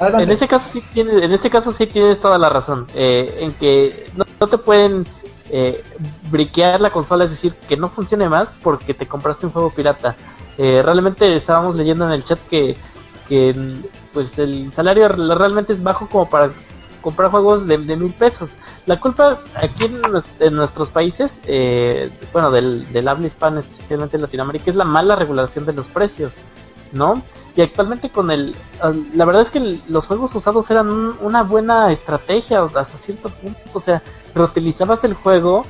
[0.00, 3.52] En ese caso sí tienes, en ese caso sí tienes toda la razón, eh, en
[3.54, 5.04] que no, te pueden
[5.50, 5.82] eh,
[6.30, 10.14] briquear la consola, es decir, que no funcione más porque te compraste un juego pirata.
[10.56, 12.76] Eh, realmente estábamos leyendo en el chat que,
[13.28, 13.56] que
[14.12, 16.52] pues el salario realmente es bajo como para
[17.00, 18.50] comprar juegos de, mil pesos.
[18.86, 19.90] La culpa aquí
[20.40, 25.16] en, nuestros países, eh, bueno, del, del habla hispana, especialmente en Latinoamérica, es la mala
[25.16, 26.32] regulación de los precios,
[26.92, 27.22] ¿no?
[27.58, 28.54] Y actualmente con el...
[29.14, 30.88] La verdad es que los juegos usados eran
[31.20, 33.58] una buena estrategia hasta cierto punto.
[33.72, 34.00] O sea,
[34.32, 35.64] reutilizabas el juego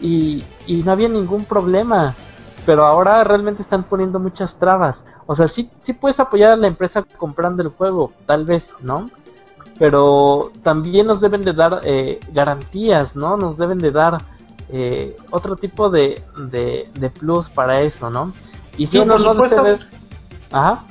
[0.00, 2.14] y, y no había ningún problema.
[2.64, 5.04] Pero ahora realmente están poniendo muchas trabas.
[5.26, 9.10] O sea, sí, sí puedes apoyar a la empresa comprando el juego, tal vez, ¿no?
[9.78, 13.36] Pero también nos deben de dar eh, garantías, ¿no?
[13.36, 14.22] Nos deben de dar
[14.70, 18.32] eh, otro tipo de, de, plus para eso, ¿no?
[18.78, 19.44] Y si no, no, no
[20.52, 20.84] Ajá.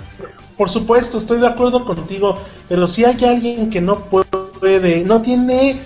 [0.58, 2.38] Por supuesto, estoy de acuerdo contigo,
[2.70, 5.82] pero si hay alguien que no puede, no tiene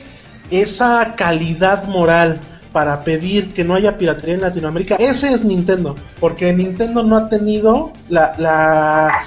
[0.52, 2.40] esa calidad moral
[2.72, 7.30] para pedir que no haya piratería en Latinoamérica, ese es Nintendo, porque Nintendo no ha
[7.30, 9.22] tenido la, la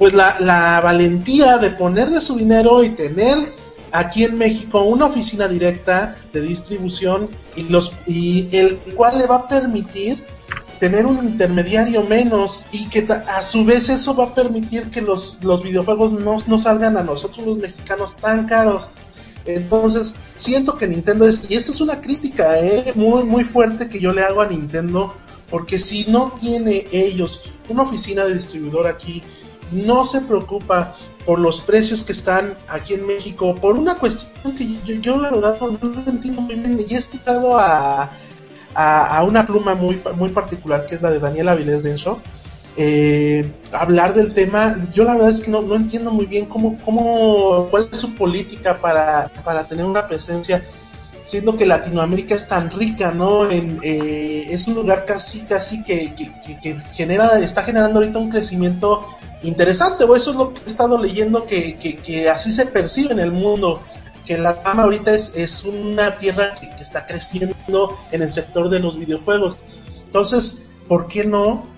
[0.00, 3.52] pues la, la valentía de poner de su dinero y tener
[3.92, 9.36] aquí en México una oficina directa de distribución y los y el cual le va
[9.36, 10.24] a permitir
[10.78, 15.38] tener un intermediario menos y que a su vez eso va a permitir que los,
[15.42, 18.88] los videojuegos no, no salgan a nosotros los mexicanos tan caros.
[19.44, 22.92] Entonces, siento que Nintendo es, y esta es una crítica ¿eh?
[22.94, 25.14] muy, muy fuerte que yo le hago a Nintendo,
[25.50, 29.22] porque si no tiene ellos una oficina de distribuidor aquí,
[29.72, 30.92] no se preocupa
[31.24, 35.30] por los precios que están aquí en México, por una cuestión que yo, yo la
[35.30, 38.10] verdad no, entiendo muy bien, y he escuchado a,
[38.74, 42.20] a, una pluma muy, muy particular, que es la de Daniela Avilés Denso,
[42.76, 46.78] eh, hablar del tema, yo la verdad es que no, no entiendo muy bien cómo,
[46.84, 50.64] cómo, cuál es su política para, para tener una presencia,
[51.24, 53.50] siendo que Latinoamérica es tan rica, ¿no?
[53.50, 59.04] En, eh, es un lugar casi, casi que, que, genera, está generando ahorita un crecimiento
[59.42, 63.20] interesante, o eso es lo que he estado leyendo, que, que, así se percibe en
[63.20, 63.82] el mundo,
[64.26, 68.68] que la Fama ahorita es, es una tierra que, que está creciendo en el sector
[68.68, 69.56] de los videojuegos.
[70.06, 71.70] Entonces, ¿por qué no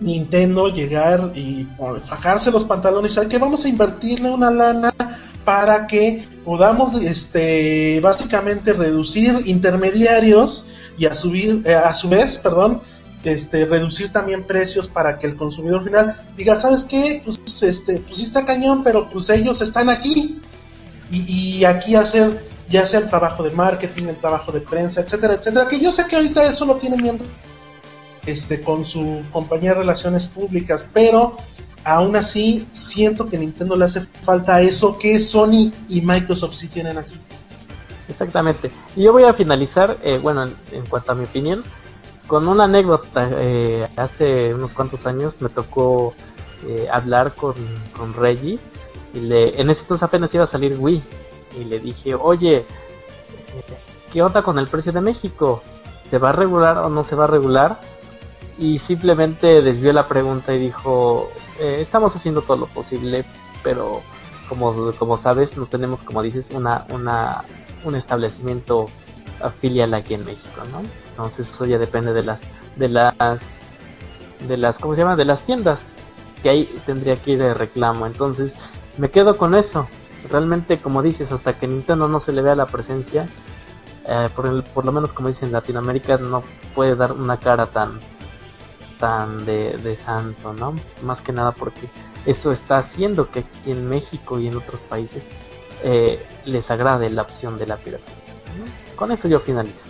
[0.00, 1.66] Nintendo llegar y
[2.06, 4.94] fajarse los pantalones, ¿sabe que vamos a invertirle una lana
[5.44, 10.66] para que podamos este básicamente reducir intermediarios
[10.96, 12.80] y a subir eh, a su vez, perdón,
[13.24, 17.22] este reducir también precios para que el consumidor final diga, ¿sabes qué?
[17.24, 20.40] Pues este pues está cañón, pero pues ellos están aquí.
[21.10, 22.38] Y, y aquí hacer
[22.68, 26.06] ya sea el trabajo de marketing, el trabajo de prensa, etcétera, etcétera, que yo sé
[26.06, 27.24] que ahorita eso lo tienen viendo
[28.26, 31.36] este, con su compañía de relaciones públicas, pero
[31.84, 36.98] aún así siento que Nintendo le hace falta eso que Sony y Microsoft sí tienen
[36.98, 37.18] aquí.
[38.08, 38.70] Exactamente.
[38.96, 41.62] Y yo voy a finalizar, eh, bueno, en, cuanto a mi opinión,
[42.28, 43.28] con una anécdota.
[43.32, 46.14] Eh, hace unos cuantos años me tocó
[46.64, 47.54] eh, hablar con,
[48.16, 48.60] Reggie
[49.14, 51.02] y le, en ese entonces apenas iba a salir Wii
[51.60, 52.64] y le dije, oye,
[54.12, 55.64] ¿qué onda con el precio de México?
[56.08, 57.80] ¿Se va a regular o no se va a regular?
[58.58, 61.30] y simplemente desvió la pregunta y dijo,
[61.60, 63.24] eh, estamos haciendo todo lo posible,
[63.62, 64.02] pero
[64.48, 67.44] como, como sabes, no tenemos, como dices, una, una,
[67.84, 68.86] un establecimiento
[69.60, 70.82] filial aquí en México, ¿no?
[71.10, 72.40] Entonces eso ya depende de las,
[72.76, 73.40] de las,
[74.46, 75.16] de las, ¿cómo se llama?
[75.16, 75.88] De las tiendas,
[76.42, 78.06] que ahí tendría que ir de reclamo.
[78.06, 78.52] Entonces
[78.96, 79.88] me quedo con eso.
[80.28, 83.26] Realmente, como dices, hasta que Nintendo no se le vea la presencia,
[84.06, 86.42] eh, por, el, por lo menos como dicen, Latinoamérica no
[86.74, 88.00] puede dar una cara tan,
[88.98, 90.74] tan de, santo, ¿no?
[91.02, 91.88] Más que nada porque
[92.26, 95.22] eso está haciendo que aquí en México y en otros países
[95.84, 98.14] eh, les agrade la opción de la piratería.
[98.98, 99.84] Con eso yo finalizo.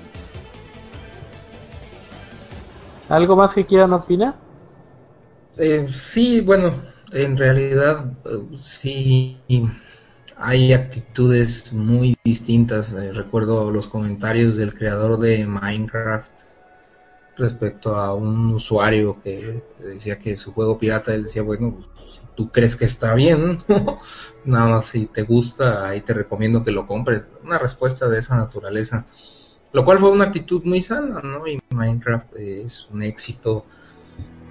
[3.09, 4.35] ¿Algo más que quieran opinar?
[5.57, 6.73] Eh, sí, bueno,
[7.13, 9.41] en realidad eh, sí
[10.37, 12.93] hay actitudes muy distintas.
[13.15, 16.33] recuerdo los comentarios del creador de Minecraft
[17.37, 21.79] respecto a un usuario que decía que su juego pirata, él decía, bueno,
[22.39, 23.59] tú crees que está bien,
[24.45, 27.25] nada más si te gusta, ahí te recomiendo que lo compres.
[27.43, 29.07] Una respuesta de esa naturaleza.
[29.73, 31.49] Lo cual fue una actitud muy sana, ¿no?
[31.49, 33.67] Y Minecraft es un éxito.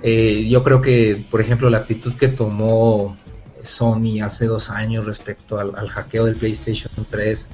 [0.01, 3.15] Eh, yo creo que, por ejemplo, la actitud que tomó
[3.63, 7.49] Sony hace dos años respecto al hackeo del PlayStation 3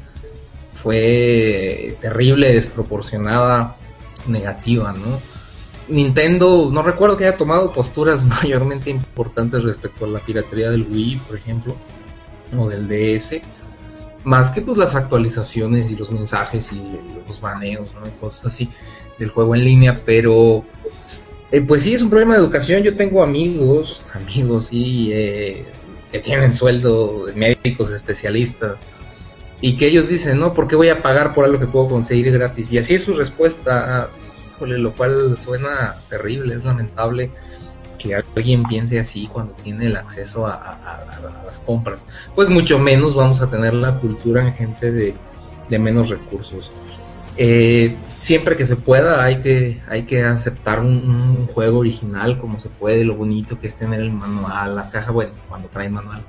[0.73, 3.77] fue terrible, desproporcionada
[4.25, 5.21] negativa, ¿no?
[5.87, 11.17] Nintendo, no recuerdo que haya tomado posturas mayormente importantes respecto a la piratería del Wii,
[11.27, 11.75] por ejemplo,
[12.57, 13.41] o del DS,
[14.23, 16.81] más que pues las actualizaciones y los mensajes y
[17.27, 18.01] los baneos, ¿no?
[18.19, 18.69] cosas así
[19.19, 20.63] del juego en línea, pero
[21.51, 22.81] eh, pues sí es un problema de educación.
[22.83, 25.65] Yo tengo amigos, amigos, y eh,
[26.11, 28.79] que tienen sueldo de médicos especialistas
[29.61, 32.31] y que ellos dicen, no, ¿por qué voy a pagar por algo que puedo conseguir
[32.31, 32.71] gratis?
[32.73, 34.09] Y así es su respuesta,
[34.59, 37.31] lo cual suena terrible, es lamentable
[37.97, 40.79] que alguien piense así cuando tiene el acceso a,
[41.45, 42.05] las compras.
[42.35, 45.15] Pues mucho menos vamos a tener la cultura en gente de,
[45.79, 46.71] menos recursos.
[47.35, 52.69] Eh, siempre que se pueda hay que, hay que aceptar un, juego original como se
[52.69, 56.23] puede, lo bonito que es tener el manual, la caja, bueno, cuando traen manual,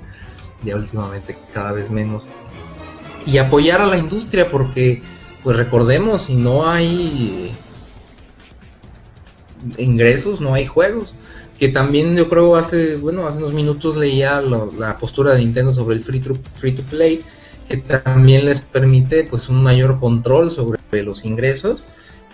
[0.62, 2.22] ya últimamente cada vez menos
[3.26, 5.02] y apoyar a la industria porque
[5.42, 7.54] pues recordemos si no hay
[9.78, 11.14] ingresos no hay juegos
[11.58, 15.96] que también yo creo hace bueno hace unos minutos leía la postura de Nintendo sobre
[15.96, 17.22] el free to, free to play
[17.68, 21.80] que también les permite pues un mayor control sobre los ingresos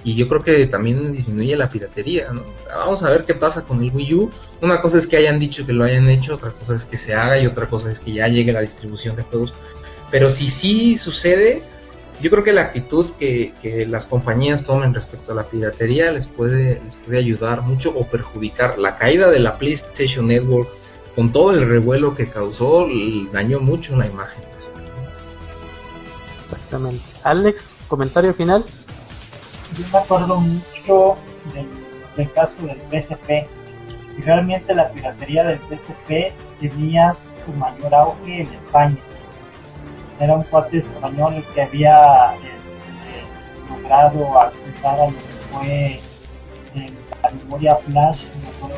[0.02, 2.32] y yo creo que también disminuye la piratería.
[2.68, 4.30] Vamos a ver qué pasa con el Wii U.
[4.62, 7.14] Una cosa es que hayan dicho que lo hayan hecho, otra cosa es que se
[7.14, 9.52] haga y otra cosa es que ya llegue la distribución de juegos.
[10.10, 11.62] Pero si sí sucede,
[12.20, 16.26] yo creo que la actitud que, que, las compañías tomen respecto a la piratería les
[16.26, 18.78] puede, les puede ayudar mucho o perjudicar.
[18.78, 20.68] La caída de la PlayStation Network
[21.14, 22.86] con todo el revuelo que causó
[23.32, 24.44] dañó mucho la imagen.
[26.44, 27.02] Exactamente.
[27.24, 28.64] Alex, comentario final
[29.76, 31.16] yo me acuerdo mucho
[32.16, 33.48] del, caso del PSP.
[34.18, 37.14] Y realmente la piratería del PSP tenía
[37.44, 38.96] su mayor auge en España.
[40.20, 43.26] Era un cuate español que había este,
[43.68, 46.02] logrado acceder a lo que fue
[47.22, 48.26] la memoria flash,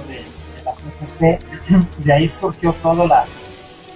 [0.06, 1.40] de, de la PSP.
[2.04, 3.26] De ahí surgió toda la,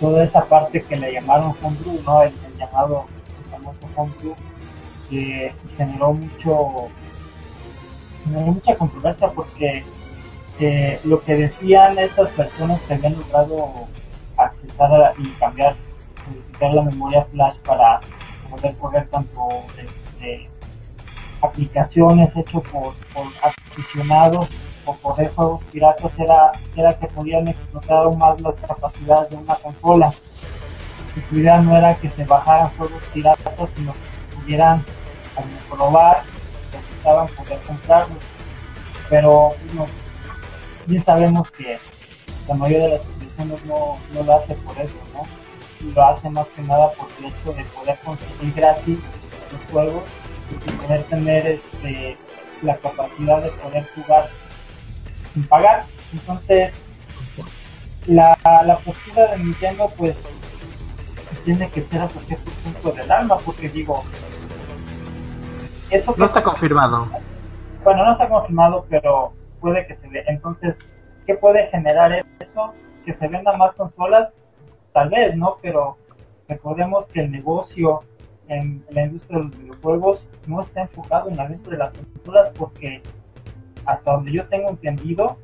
[0.00, 2.22] toda esa parte que le llamaron homebrew, ¿no?
[2.22, 3.06] el, el llamado
[3.38, 4.34] el famoso homebrew
[5.08, 6.90] que generó mucho
[8.24, 9.84] mucha controversia porque
[10.58, 13.88] eh, lo que decían estas personas que habían logrado
[14.36, 15.76] accesar y cambiar
[16.60, 18.00] la memoria flash para
[18.50, 19.48] poder correr tanto
[20.20, 20.48] de,
[21.42, 24.48] aplicaciones hechas por, por aficionados
[24.86, 29.54] o por juegos piratas era, era que podían explotar aún más las capacidades de una
[29.56, 30.12] consola.
[31.28, 34.84] su idea no era que se bajaran juegos piratas, sino que pudieran
[35.68, 36.22] probar,
[36.72, 38.18] necesitaban poder comprarlos.
[39.10, 39.86] Pero no,
[40.86, 41.78] bien sabemos que
[42.48, 45.45] la mayoría de las instituciones no, no lo hace por eso, ¿no?
[45.80, 48.98] Lo hace más que nada por el hecho de poder conseguir gratis
[49.52, 50.04] los juegos
[50.64, 52.16] y poder tener este,
[52.62, 54.28] la capacidad de poder jugar
[55.34, 55.86] sin pagar.
[56.12, 56.72] Entonces,
[58.06, 60.16] la, la postura de Nintendo, pues,
[61.44, 64.02] tiene que ser hasta cierto punto del alma, porque digo,
[66.16, 67.08] no está confirmado.
[67.84, 70.24] Bueno, no está confirmado, pero puede que se vea.
[70.26, 70.74] Entonces,
[71.26, 72.74] ¿qué puede generar eso?
[73.04, 74.30] Que se venda más consolas,
[74.96, 75.58] tal vez, ¿no?
[75.60, 75.98] Pero
[76.48, 78.00] recordemos que el negocio
[78.48, 82.50] en la industria de los videojuegos no está enfocado en la venta de las consolas
[82.56, 83.02] porque
[83.84, 85.36] hasta donde yo tengo entendido,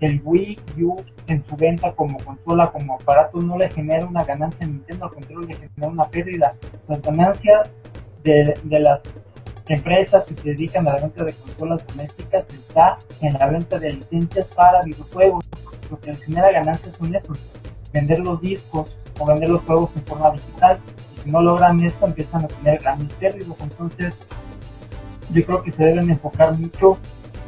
[0.00, 0.96] el Wii U
[1.28, 5.12] en su venta como consola, como aparato, no le genera una ganancia a Nintendo, al
[5.12, 6.52] contrario, le genera una pérdida.
[6.86, 7.70] Las ganancias
[8.22, 9.00] de, de las
[9.68, 13.94] empresas que se dedican a la venta de consolas domésticas está en la venta de
[13.94, 15.48] licencias para videojuegos.
[15.90, 17.50] Lo que genera ganancias son esos,
[17.94, 20.80] vender los discos o vender los juegos en forma digital.
[21.16, 23.56] Y si no logran esto, empiezan a tener grandes pérdidas.
[23.60, 24.14] Entonces,
[25.30, 26.98] yo creo que se deben enfocar mucho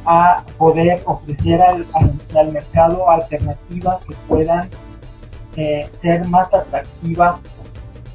[0.05, 1.85] a poder ofrecer al,
[2.33, 4.69] al, mercado alternativas que puedan
[5.57, 7.39] eh, ser más atractivas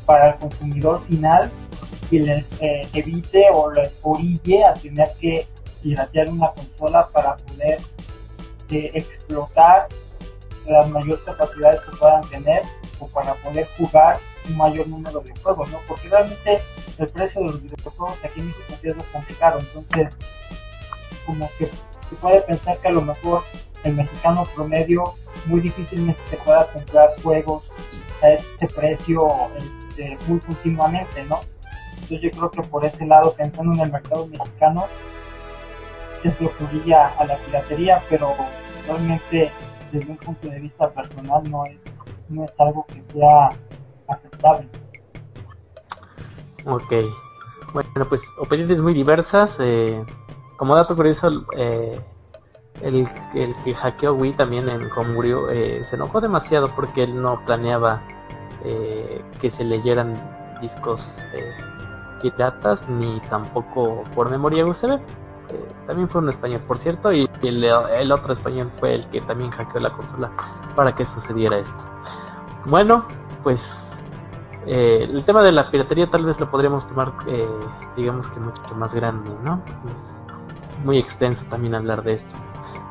[0.07, 1.51] para el consumidor final
[2.09, 5.47] que les eh, evite o les orille a tener que
[5.83, 7.79] piratear una consola para poder
[8.71, 9.89] eh, explotar
[10.67, 12.63] las mayores capacidades que puedan tener
[12.99, 14.19] o para poder jugar
[14.49, 15.81] un mayor número de juegos, ¿no?
[15.87, 16.61] Porque realmente
[16.99, 20.15] el precio de los videojuegos aquí en México es bastante caro, entonces
[21.27, 23.43] como que se puede pensar que a lo mejor
[23.85, 25.05] el mexicano promedio
[25.47, 27.65] muy difícilmente se pueda comprar juegos
[28.23, 29.29] a este precio
[29.89, 31.41] este, muy continuamente, ¿no?
[31.95, 34.87] Entonces yo creo que por ese lado, pensando en el mercado mexicano,
[36.25, 38.35] es lo a la piratería, pero
[38.87, 39.51] realmente
[39.93, 41.77] desde un punto de vista personal no es,
[42.29, 43.49] no es algo que sea
[44.09, 44.69] aceptable.
[46.65, 46.93] Ok,
[47.75, 49.57] bueno, pues opiniones muy diversas.
[49.61, 49.99] Eh,
[50.57, 52.01] como dato curioso, eh,
[52.83, 57.45] el, el, que hackeó Wii también en Homebrew eh, se enojó demasiado porque él no
[57.45, 58.03] planeaba
[58.65, 60.13] eh, que se leyeran
[60.61, 61.01] discos
[61.35, 61.53] eh,
[62.23, 65.01] piratas ni tampoco por memoria USB.
[65.87, 69.81] También fue un español, por cierto, y el, otro español fue el que también hackeó
[69.81, 70.31] la consola
[70.75, 71.77] para que sucediera esto.
[72.67, 73.05] Bueno,
[73.43, 73.77] pues
[74.67, 77.49] eh, el tema de la piratería tal vez lo podríamos tomar, eh,
[77.97, 79.61] digamos que mucho más grande, ¿no?
[79.87, 82.39] Es, es, muy extenso también hablar de esto.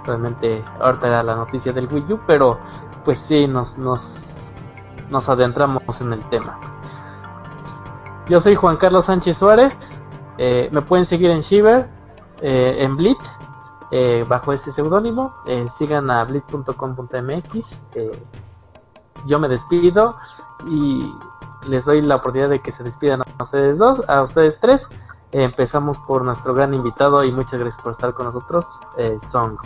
[0.05, 2.57] Realmente ahorita era la noticia del Wii U, pero
[3.05, 4.21] pues sí, nos, nos,
[5.09, 6.59] nos adentramos en el tema.
[8.27, 9.75] Yo soy Juan Carlos Sánchez Suárez.
[10.37, 11.87] Eh, me pueden seguir en Shiver,
[12.41, 13.17] eh, en Blit,
[13.91, 15.33] eh, bajo ese seudónimo.
[15.47, 17.65] Eh, sigan a blit.com.mx.
[19.25, 20.15] yo me despido
[20.67, 21.13] y
[21.67, 24.87] les doy la oportunidad de que se despidan a ustedes dos, a ustedes tres.
[25.33, 28.65] empezamos por nuestro gran invitado y muchas gracias por estar con nosotros,
[29.31, 29.57] Song.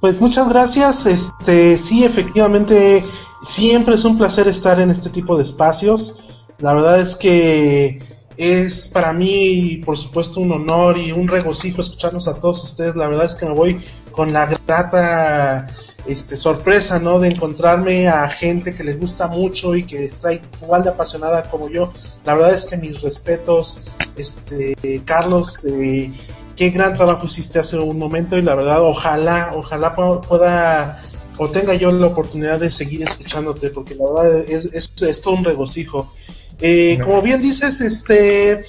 [0.00, 1.06] Pues muchas gracias.
[1.06, 3.02] Este, sí, efectivamente,
[3.42, 6.24] siempre es un placer estar en este tipo de espacios.
[6.58, 8.00] La verdad es que
[8.38, 12.94] Es para mí, por supuesto, un honor y un regocijo escucharnos a todos ustedes.
[12.94, 15.66] La verdad es que me voy con la grata
[16.06, 17.18] este, sorpresa, ¿no?
[17.18, 21.68] De encontrarme a gente que les gusta mucho y que está igual de apasionada como
[21.68, 21.92] yo.
[22.24, 26.12] La verdad es que mis respetos, este, Carlos, eh,
[26.54, 31.02] qué gran trabajo hiciste hace un momento y la verdad, ojalá, ojalá pueda
[31.38, 35.44] o tenga yo la oportunidad de seguir escuchándote, porque la verdad es, es, todo un
[35.44, 36.12] regocijo.
[36.60, 38.64] Eh, como bien dices, este,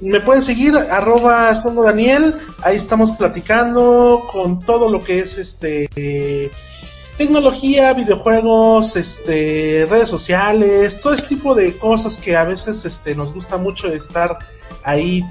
[0.00, 1.52] me pueden seguir, arroba
[1.84, 5.88] Daniel, ahí estamos platicando con todo lo que es este
[7.16, 13.32] tecnología, videojuegos, este, redes sociales, todo este tipo de cosas que a veces este, nos
[13.34, 14.38] gusta mucho estar
[14.82, 15.22] ahí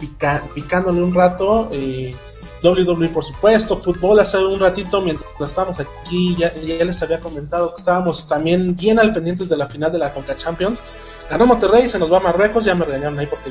[0.53, 1.69] picándole un rato.
[1.71, 2.15] Eh,
[2.63, 7.73] WWE por supuesto, fútbol hace un ratito mientras estábamos aquí, ya, ya, les había comentado
[7.73, 10.81] que estábamos también bien al pendientes de la final de la Conca Champions.
[11.29, 13.49] Ganó Monterrey, se nos va a Marruecos, ya me regañaron ahí porque...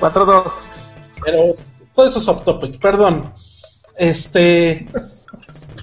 [0.00, 0.44] 4-2.
[1.24, 1.56] Pero
[1.94, 3.32] todo eso es off topic, perdón.
[3.96, 4.86] Este...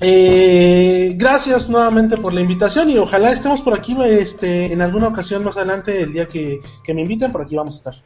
[0.02, 5.44] Eh, gracias nuevamente por la invitación y ojalá estemos por aquí este, en alguna ocasión
[5.44, 8.04] más adelante el día que, me inviten, por aquí vamos a estar.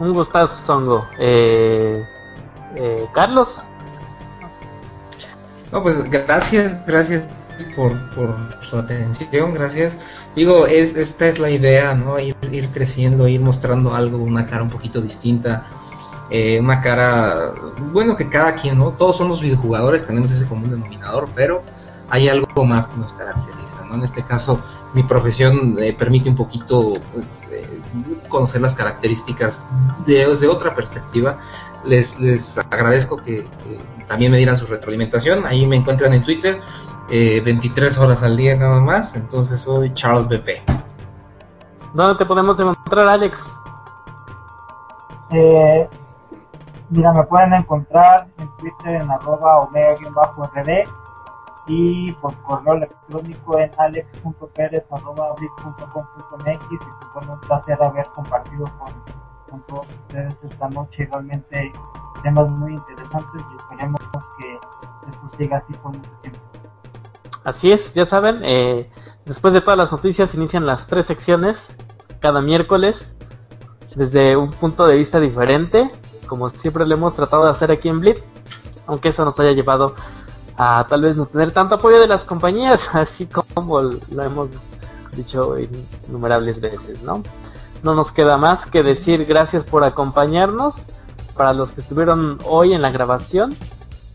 [0.00, 1.04] Un gustazo, Songo.
[1.20, 2.02] Eh,
[2.76, 3.48] eh, Carlos.
[5.72, 7.24] No, pues gracias, gracias
[7.76, 10.00] por, por su atención, gracias.
[10.34, 12.18] Digo, es, esta es la idea, ¿no?
[12.18, 12.36] Ir,
[12.72, 15.66] creciendo, ir mostrando algo, una cara un poquito distinta
[16.30, 17.54] eh, una cara,
[17.90, 18.90] bueno, que cada quien, ¿no?
[18.90, 21.62] Todos somos videojugadores, tenemos ese común denominador, pero
[22.10, 23.94] hay algo más que nos caracteriza, ¿no?
[23.94, 24.60] En este caso,
[24.94, 27.66] mi profesión eh, permite un poquito pues, eh,
[28.28, 29.66] conocer las características
[30.06, 31.38] de, desde otra perspectiva.
[31.84, 33.46] Les, les agradezco que,
[34.06, 35.46] también me dieran su retroalimentación.
[35.46, 36.60] Ahí me encuentran en Twitter,
[37.10, 39.16] 23 horas al día nada más.
[39.16, 40.50] Entonces soy Charles BP.
[41.92, 43.38] ¿Dónde te podemos encontrar, Alex?
[45.32, 45.88] Eh,
[46.90, 50.88] Mira, me pueden encontrar en Twitter en arroba omega-rd
[51.68, 56.78] y por correo electrónico en alex.perez.com.mx y
[57.12, 58.92] pues un placer haber compartido con,
[59.66, 61.72] todos ustedes esta noche realmente
[62.22, 64.00] temas muy interesantes y esperemos
[64.38, 66.40] que esto siga así por mucho tiempo.
[67.44, 68.90] Así es, ya saben, eh,
[69.24, 71.68] después de todas las noticias inician las tres secciones
[72.20, 73.14] cada miércoles
[73.94, 75.90] desde un punto de vista diferente
[76.28, 78.22] como siempre lo hemos tratado de hacer aquí en Blitz,
[78.86, 79.96] aunque eso nos haya llevado
[80.58, 84.48] a tal vez no tener tanto apoyo de las compañías, así como lo hemos
[85.16, 85.54] dicho
[86.06, 87.22] innumerables veces, ¿no?
[87.82, 90.74] No nos queda más que decir gracias por acompañarnos.
[91.36, 93.56] Para los que estuvieron hoy en la grabación,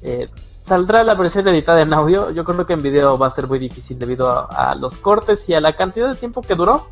[0.01, 0.27] eh,
[0.65, 2.31] saldrá la versión editada en audio.
[2.31, 5.53] Yo creo que en video va a ser muy difícil debido a, los cortes y
[5.53, 6.87] a la cantidad de tiempo que duró.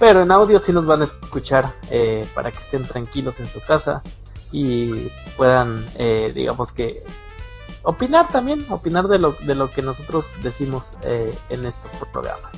[0.00, 3.60] Pero en audio sí nos van a escuchar eh, para que estén tranquilos en su
[3.60, 4.02] casa
[4.50, 7.04] y puedan, eh, digamos que,
[7.82, 12.50] opinar también, opinar de lo, de lo que nosotros decimos eh, en estos programas.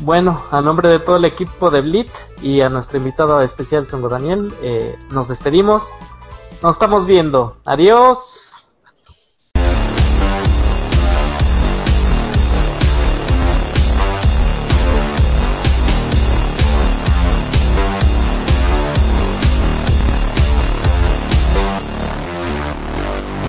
[0.00, 4.08] Bueno, a nombre de todo el equipo de Blitz y a nuestro invitado especial, Songo
[4.08, 5.82] Daniel, eh, nos despedimos.
[6.62, 7.56] Nos estamos viendo.
[7.64, 8.39] Adiós.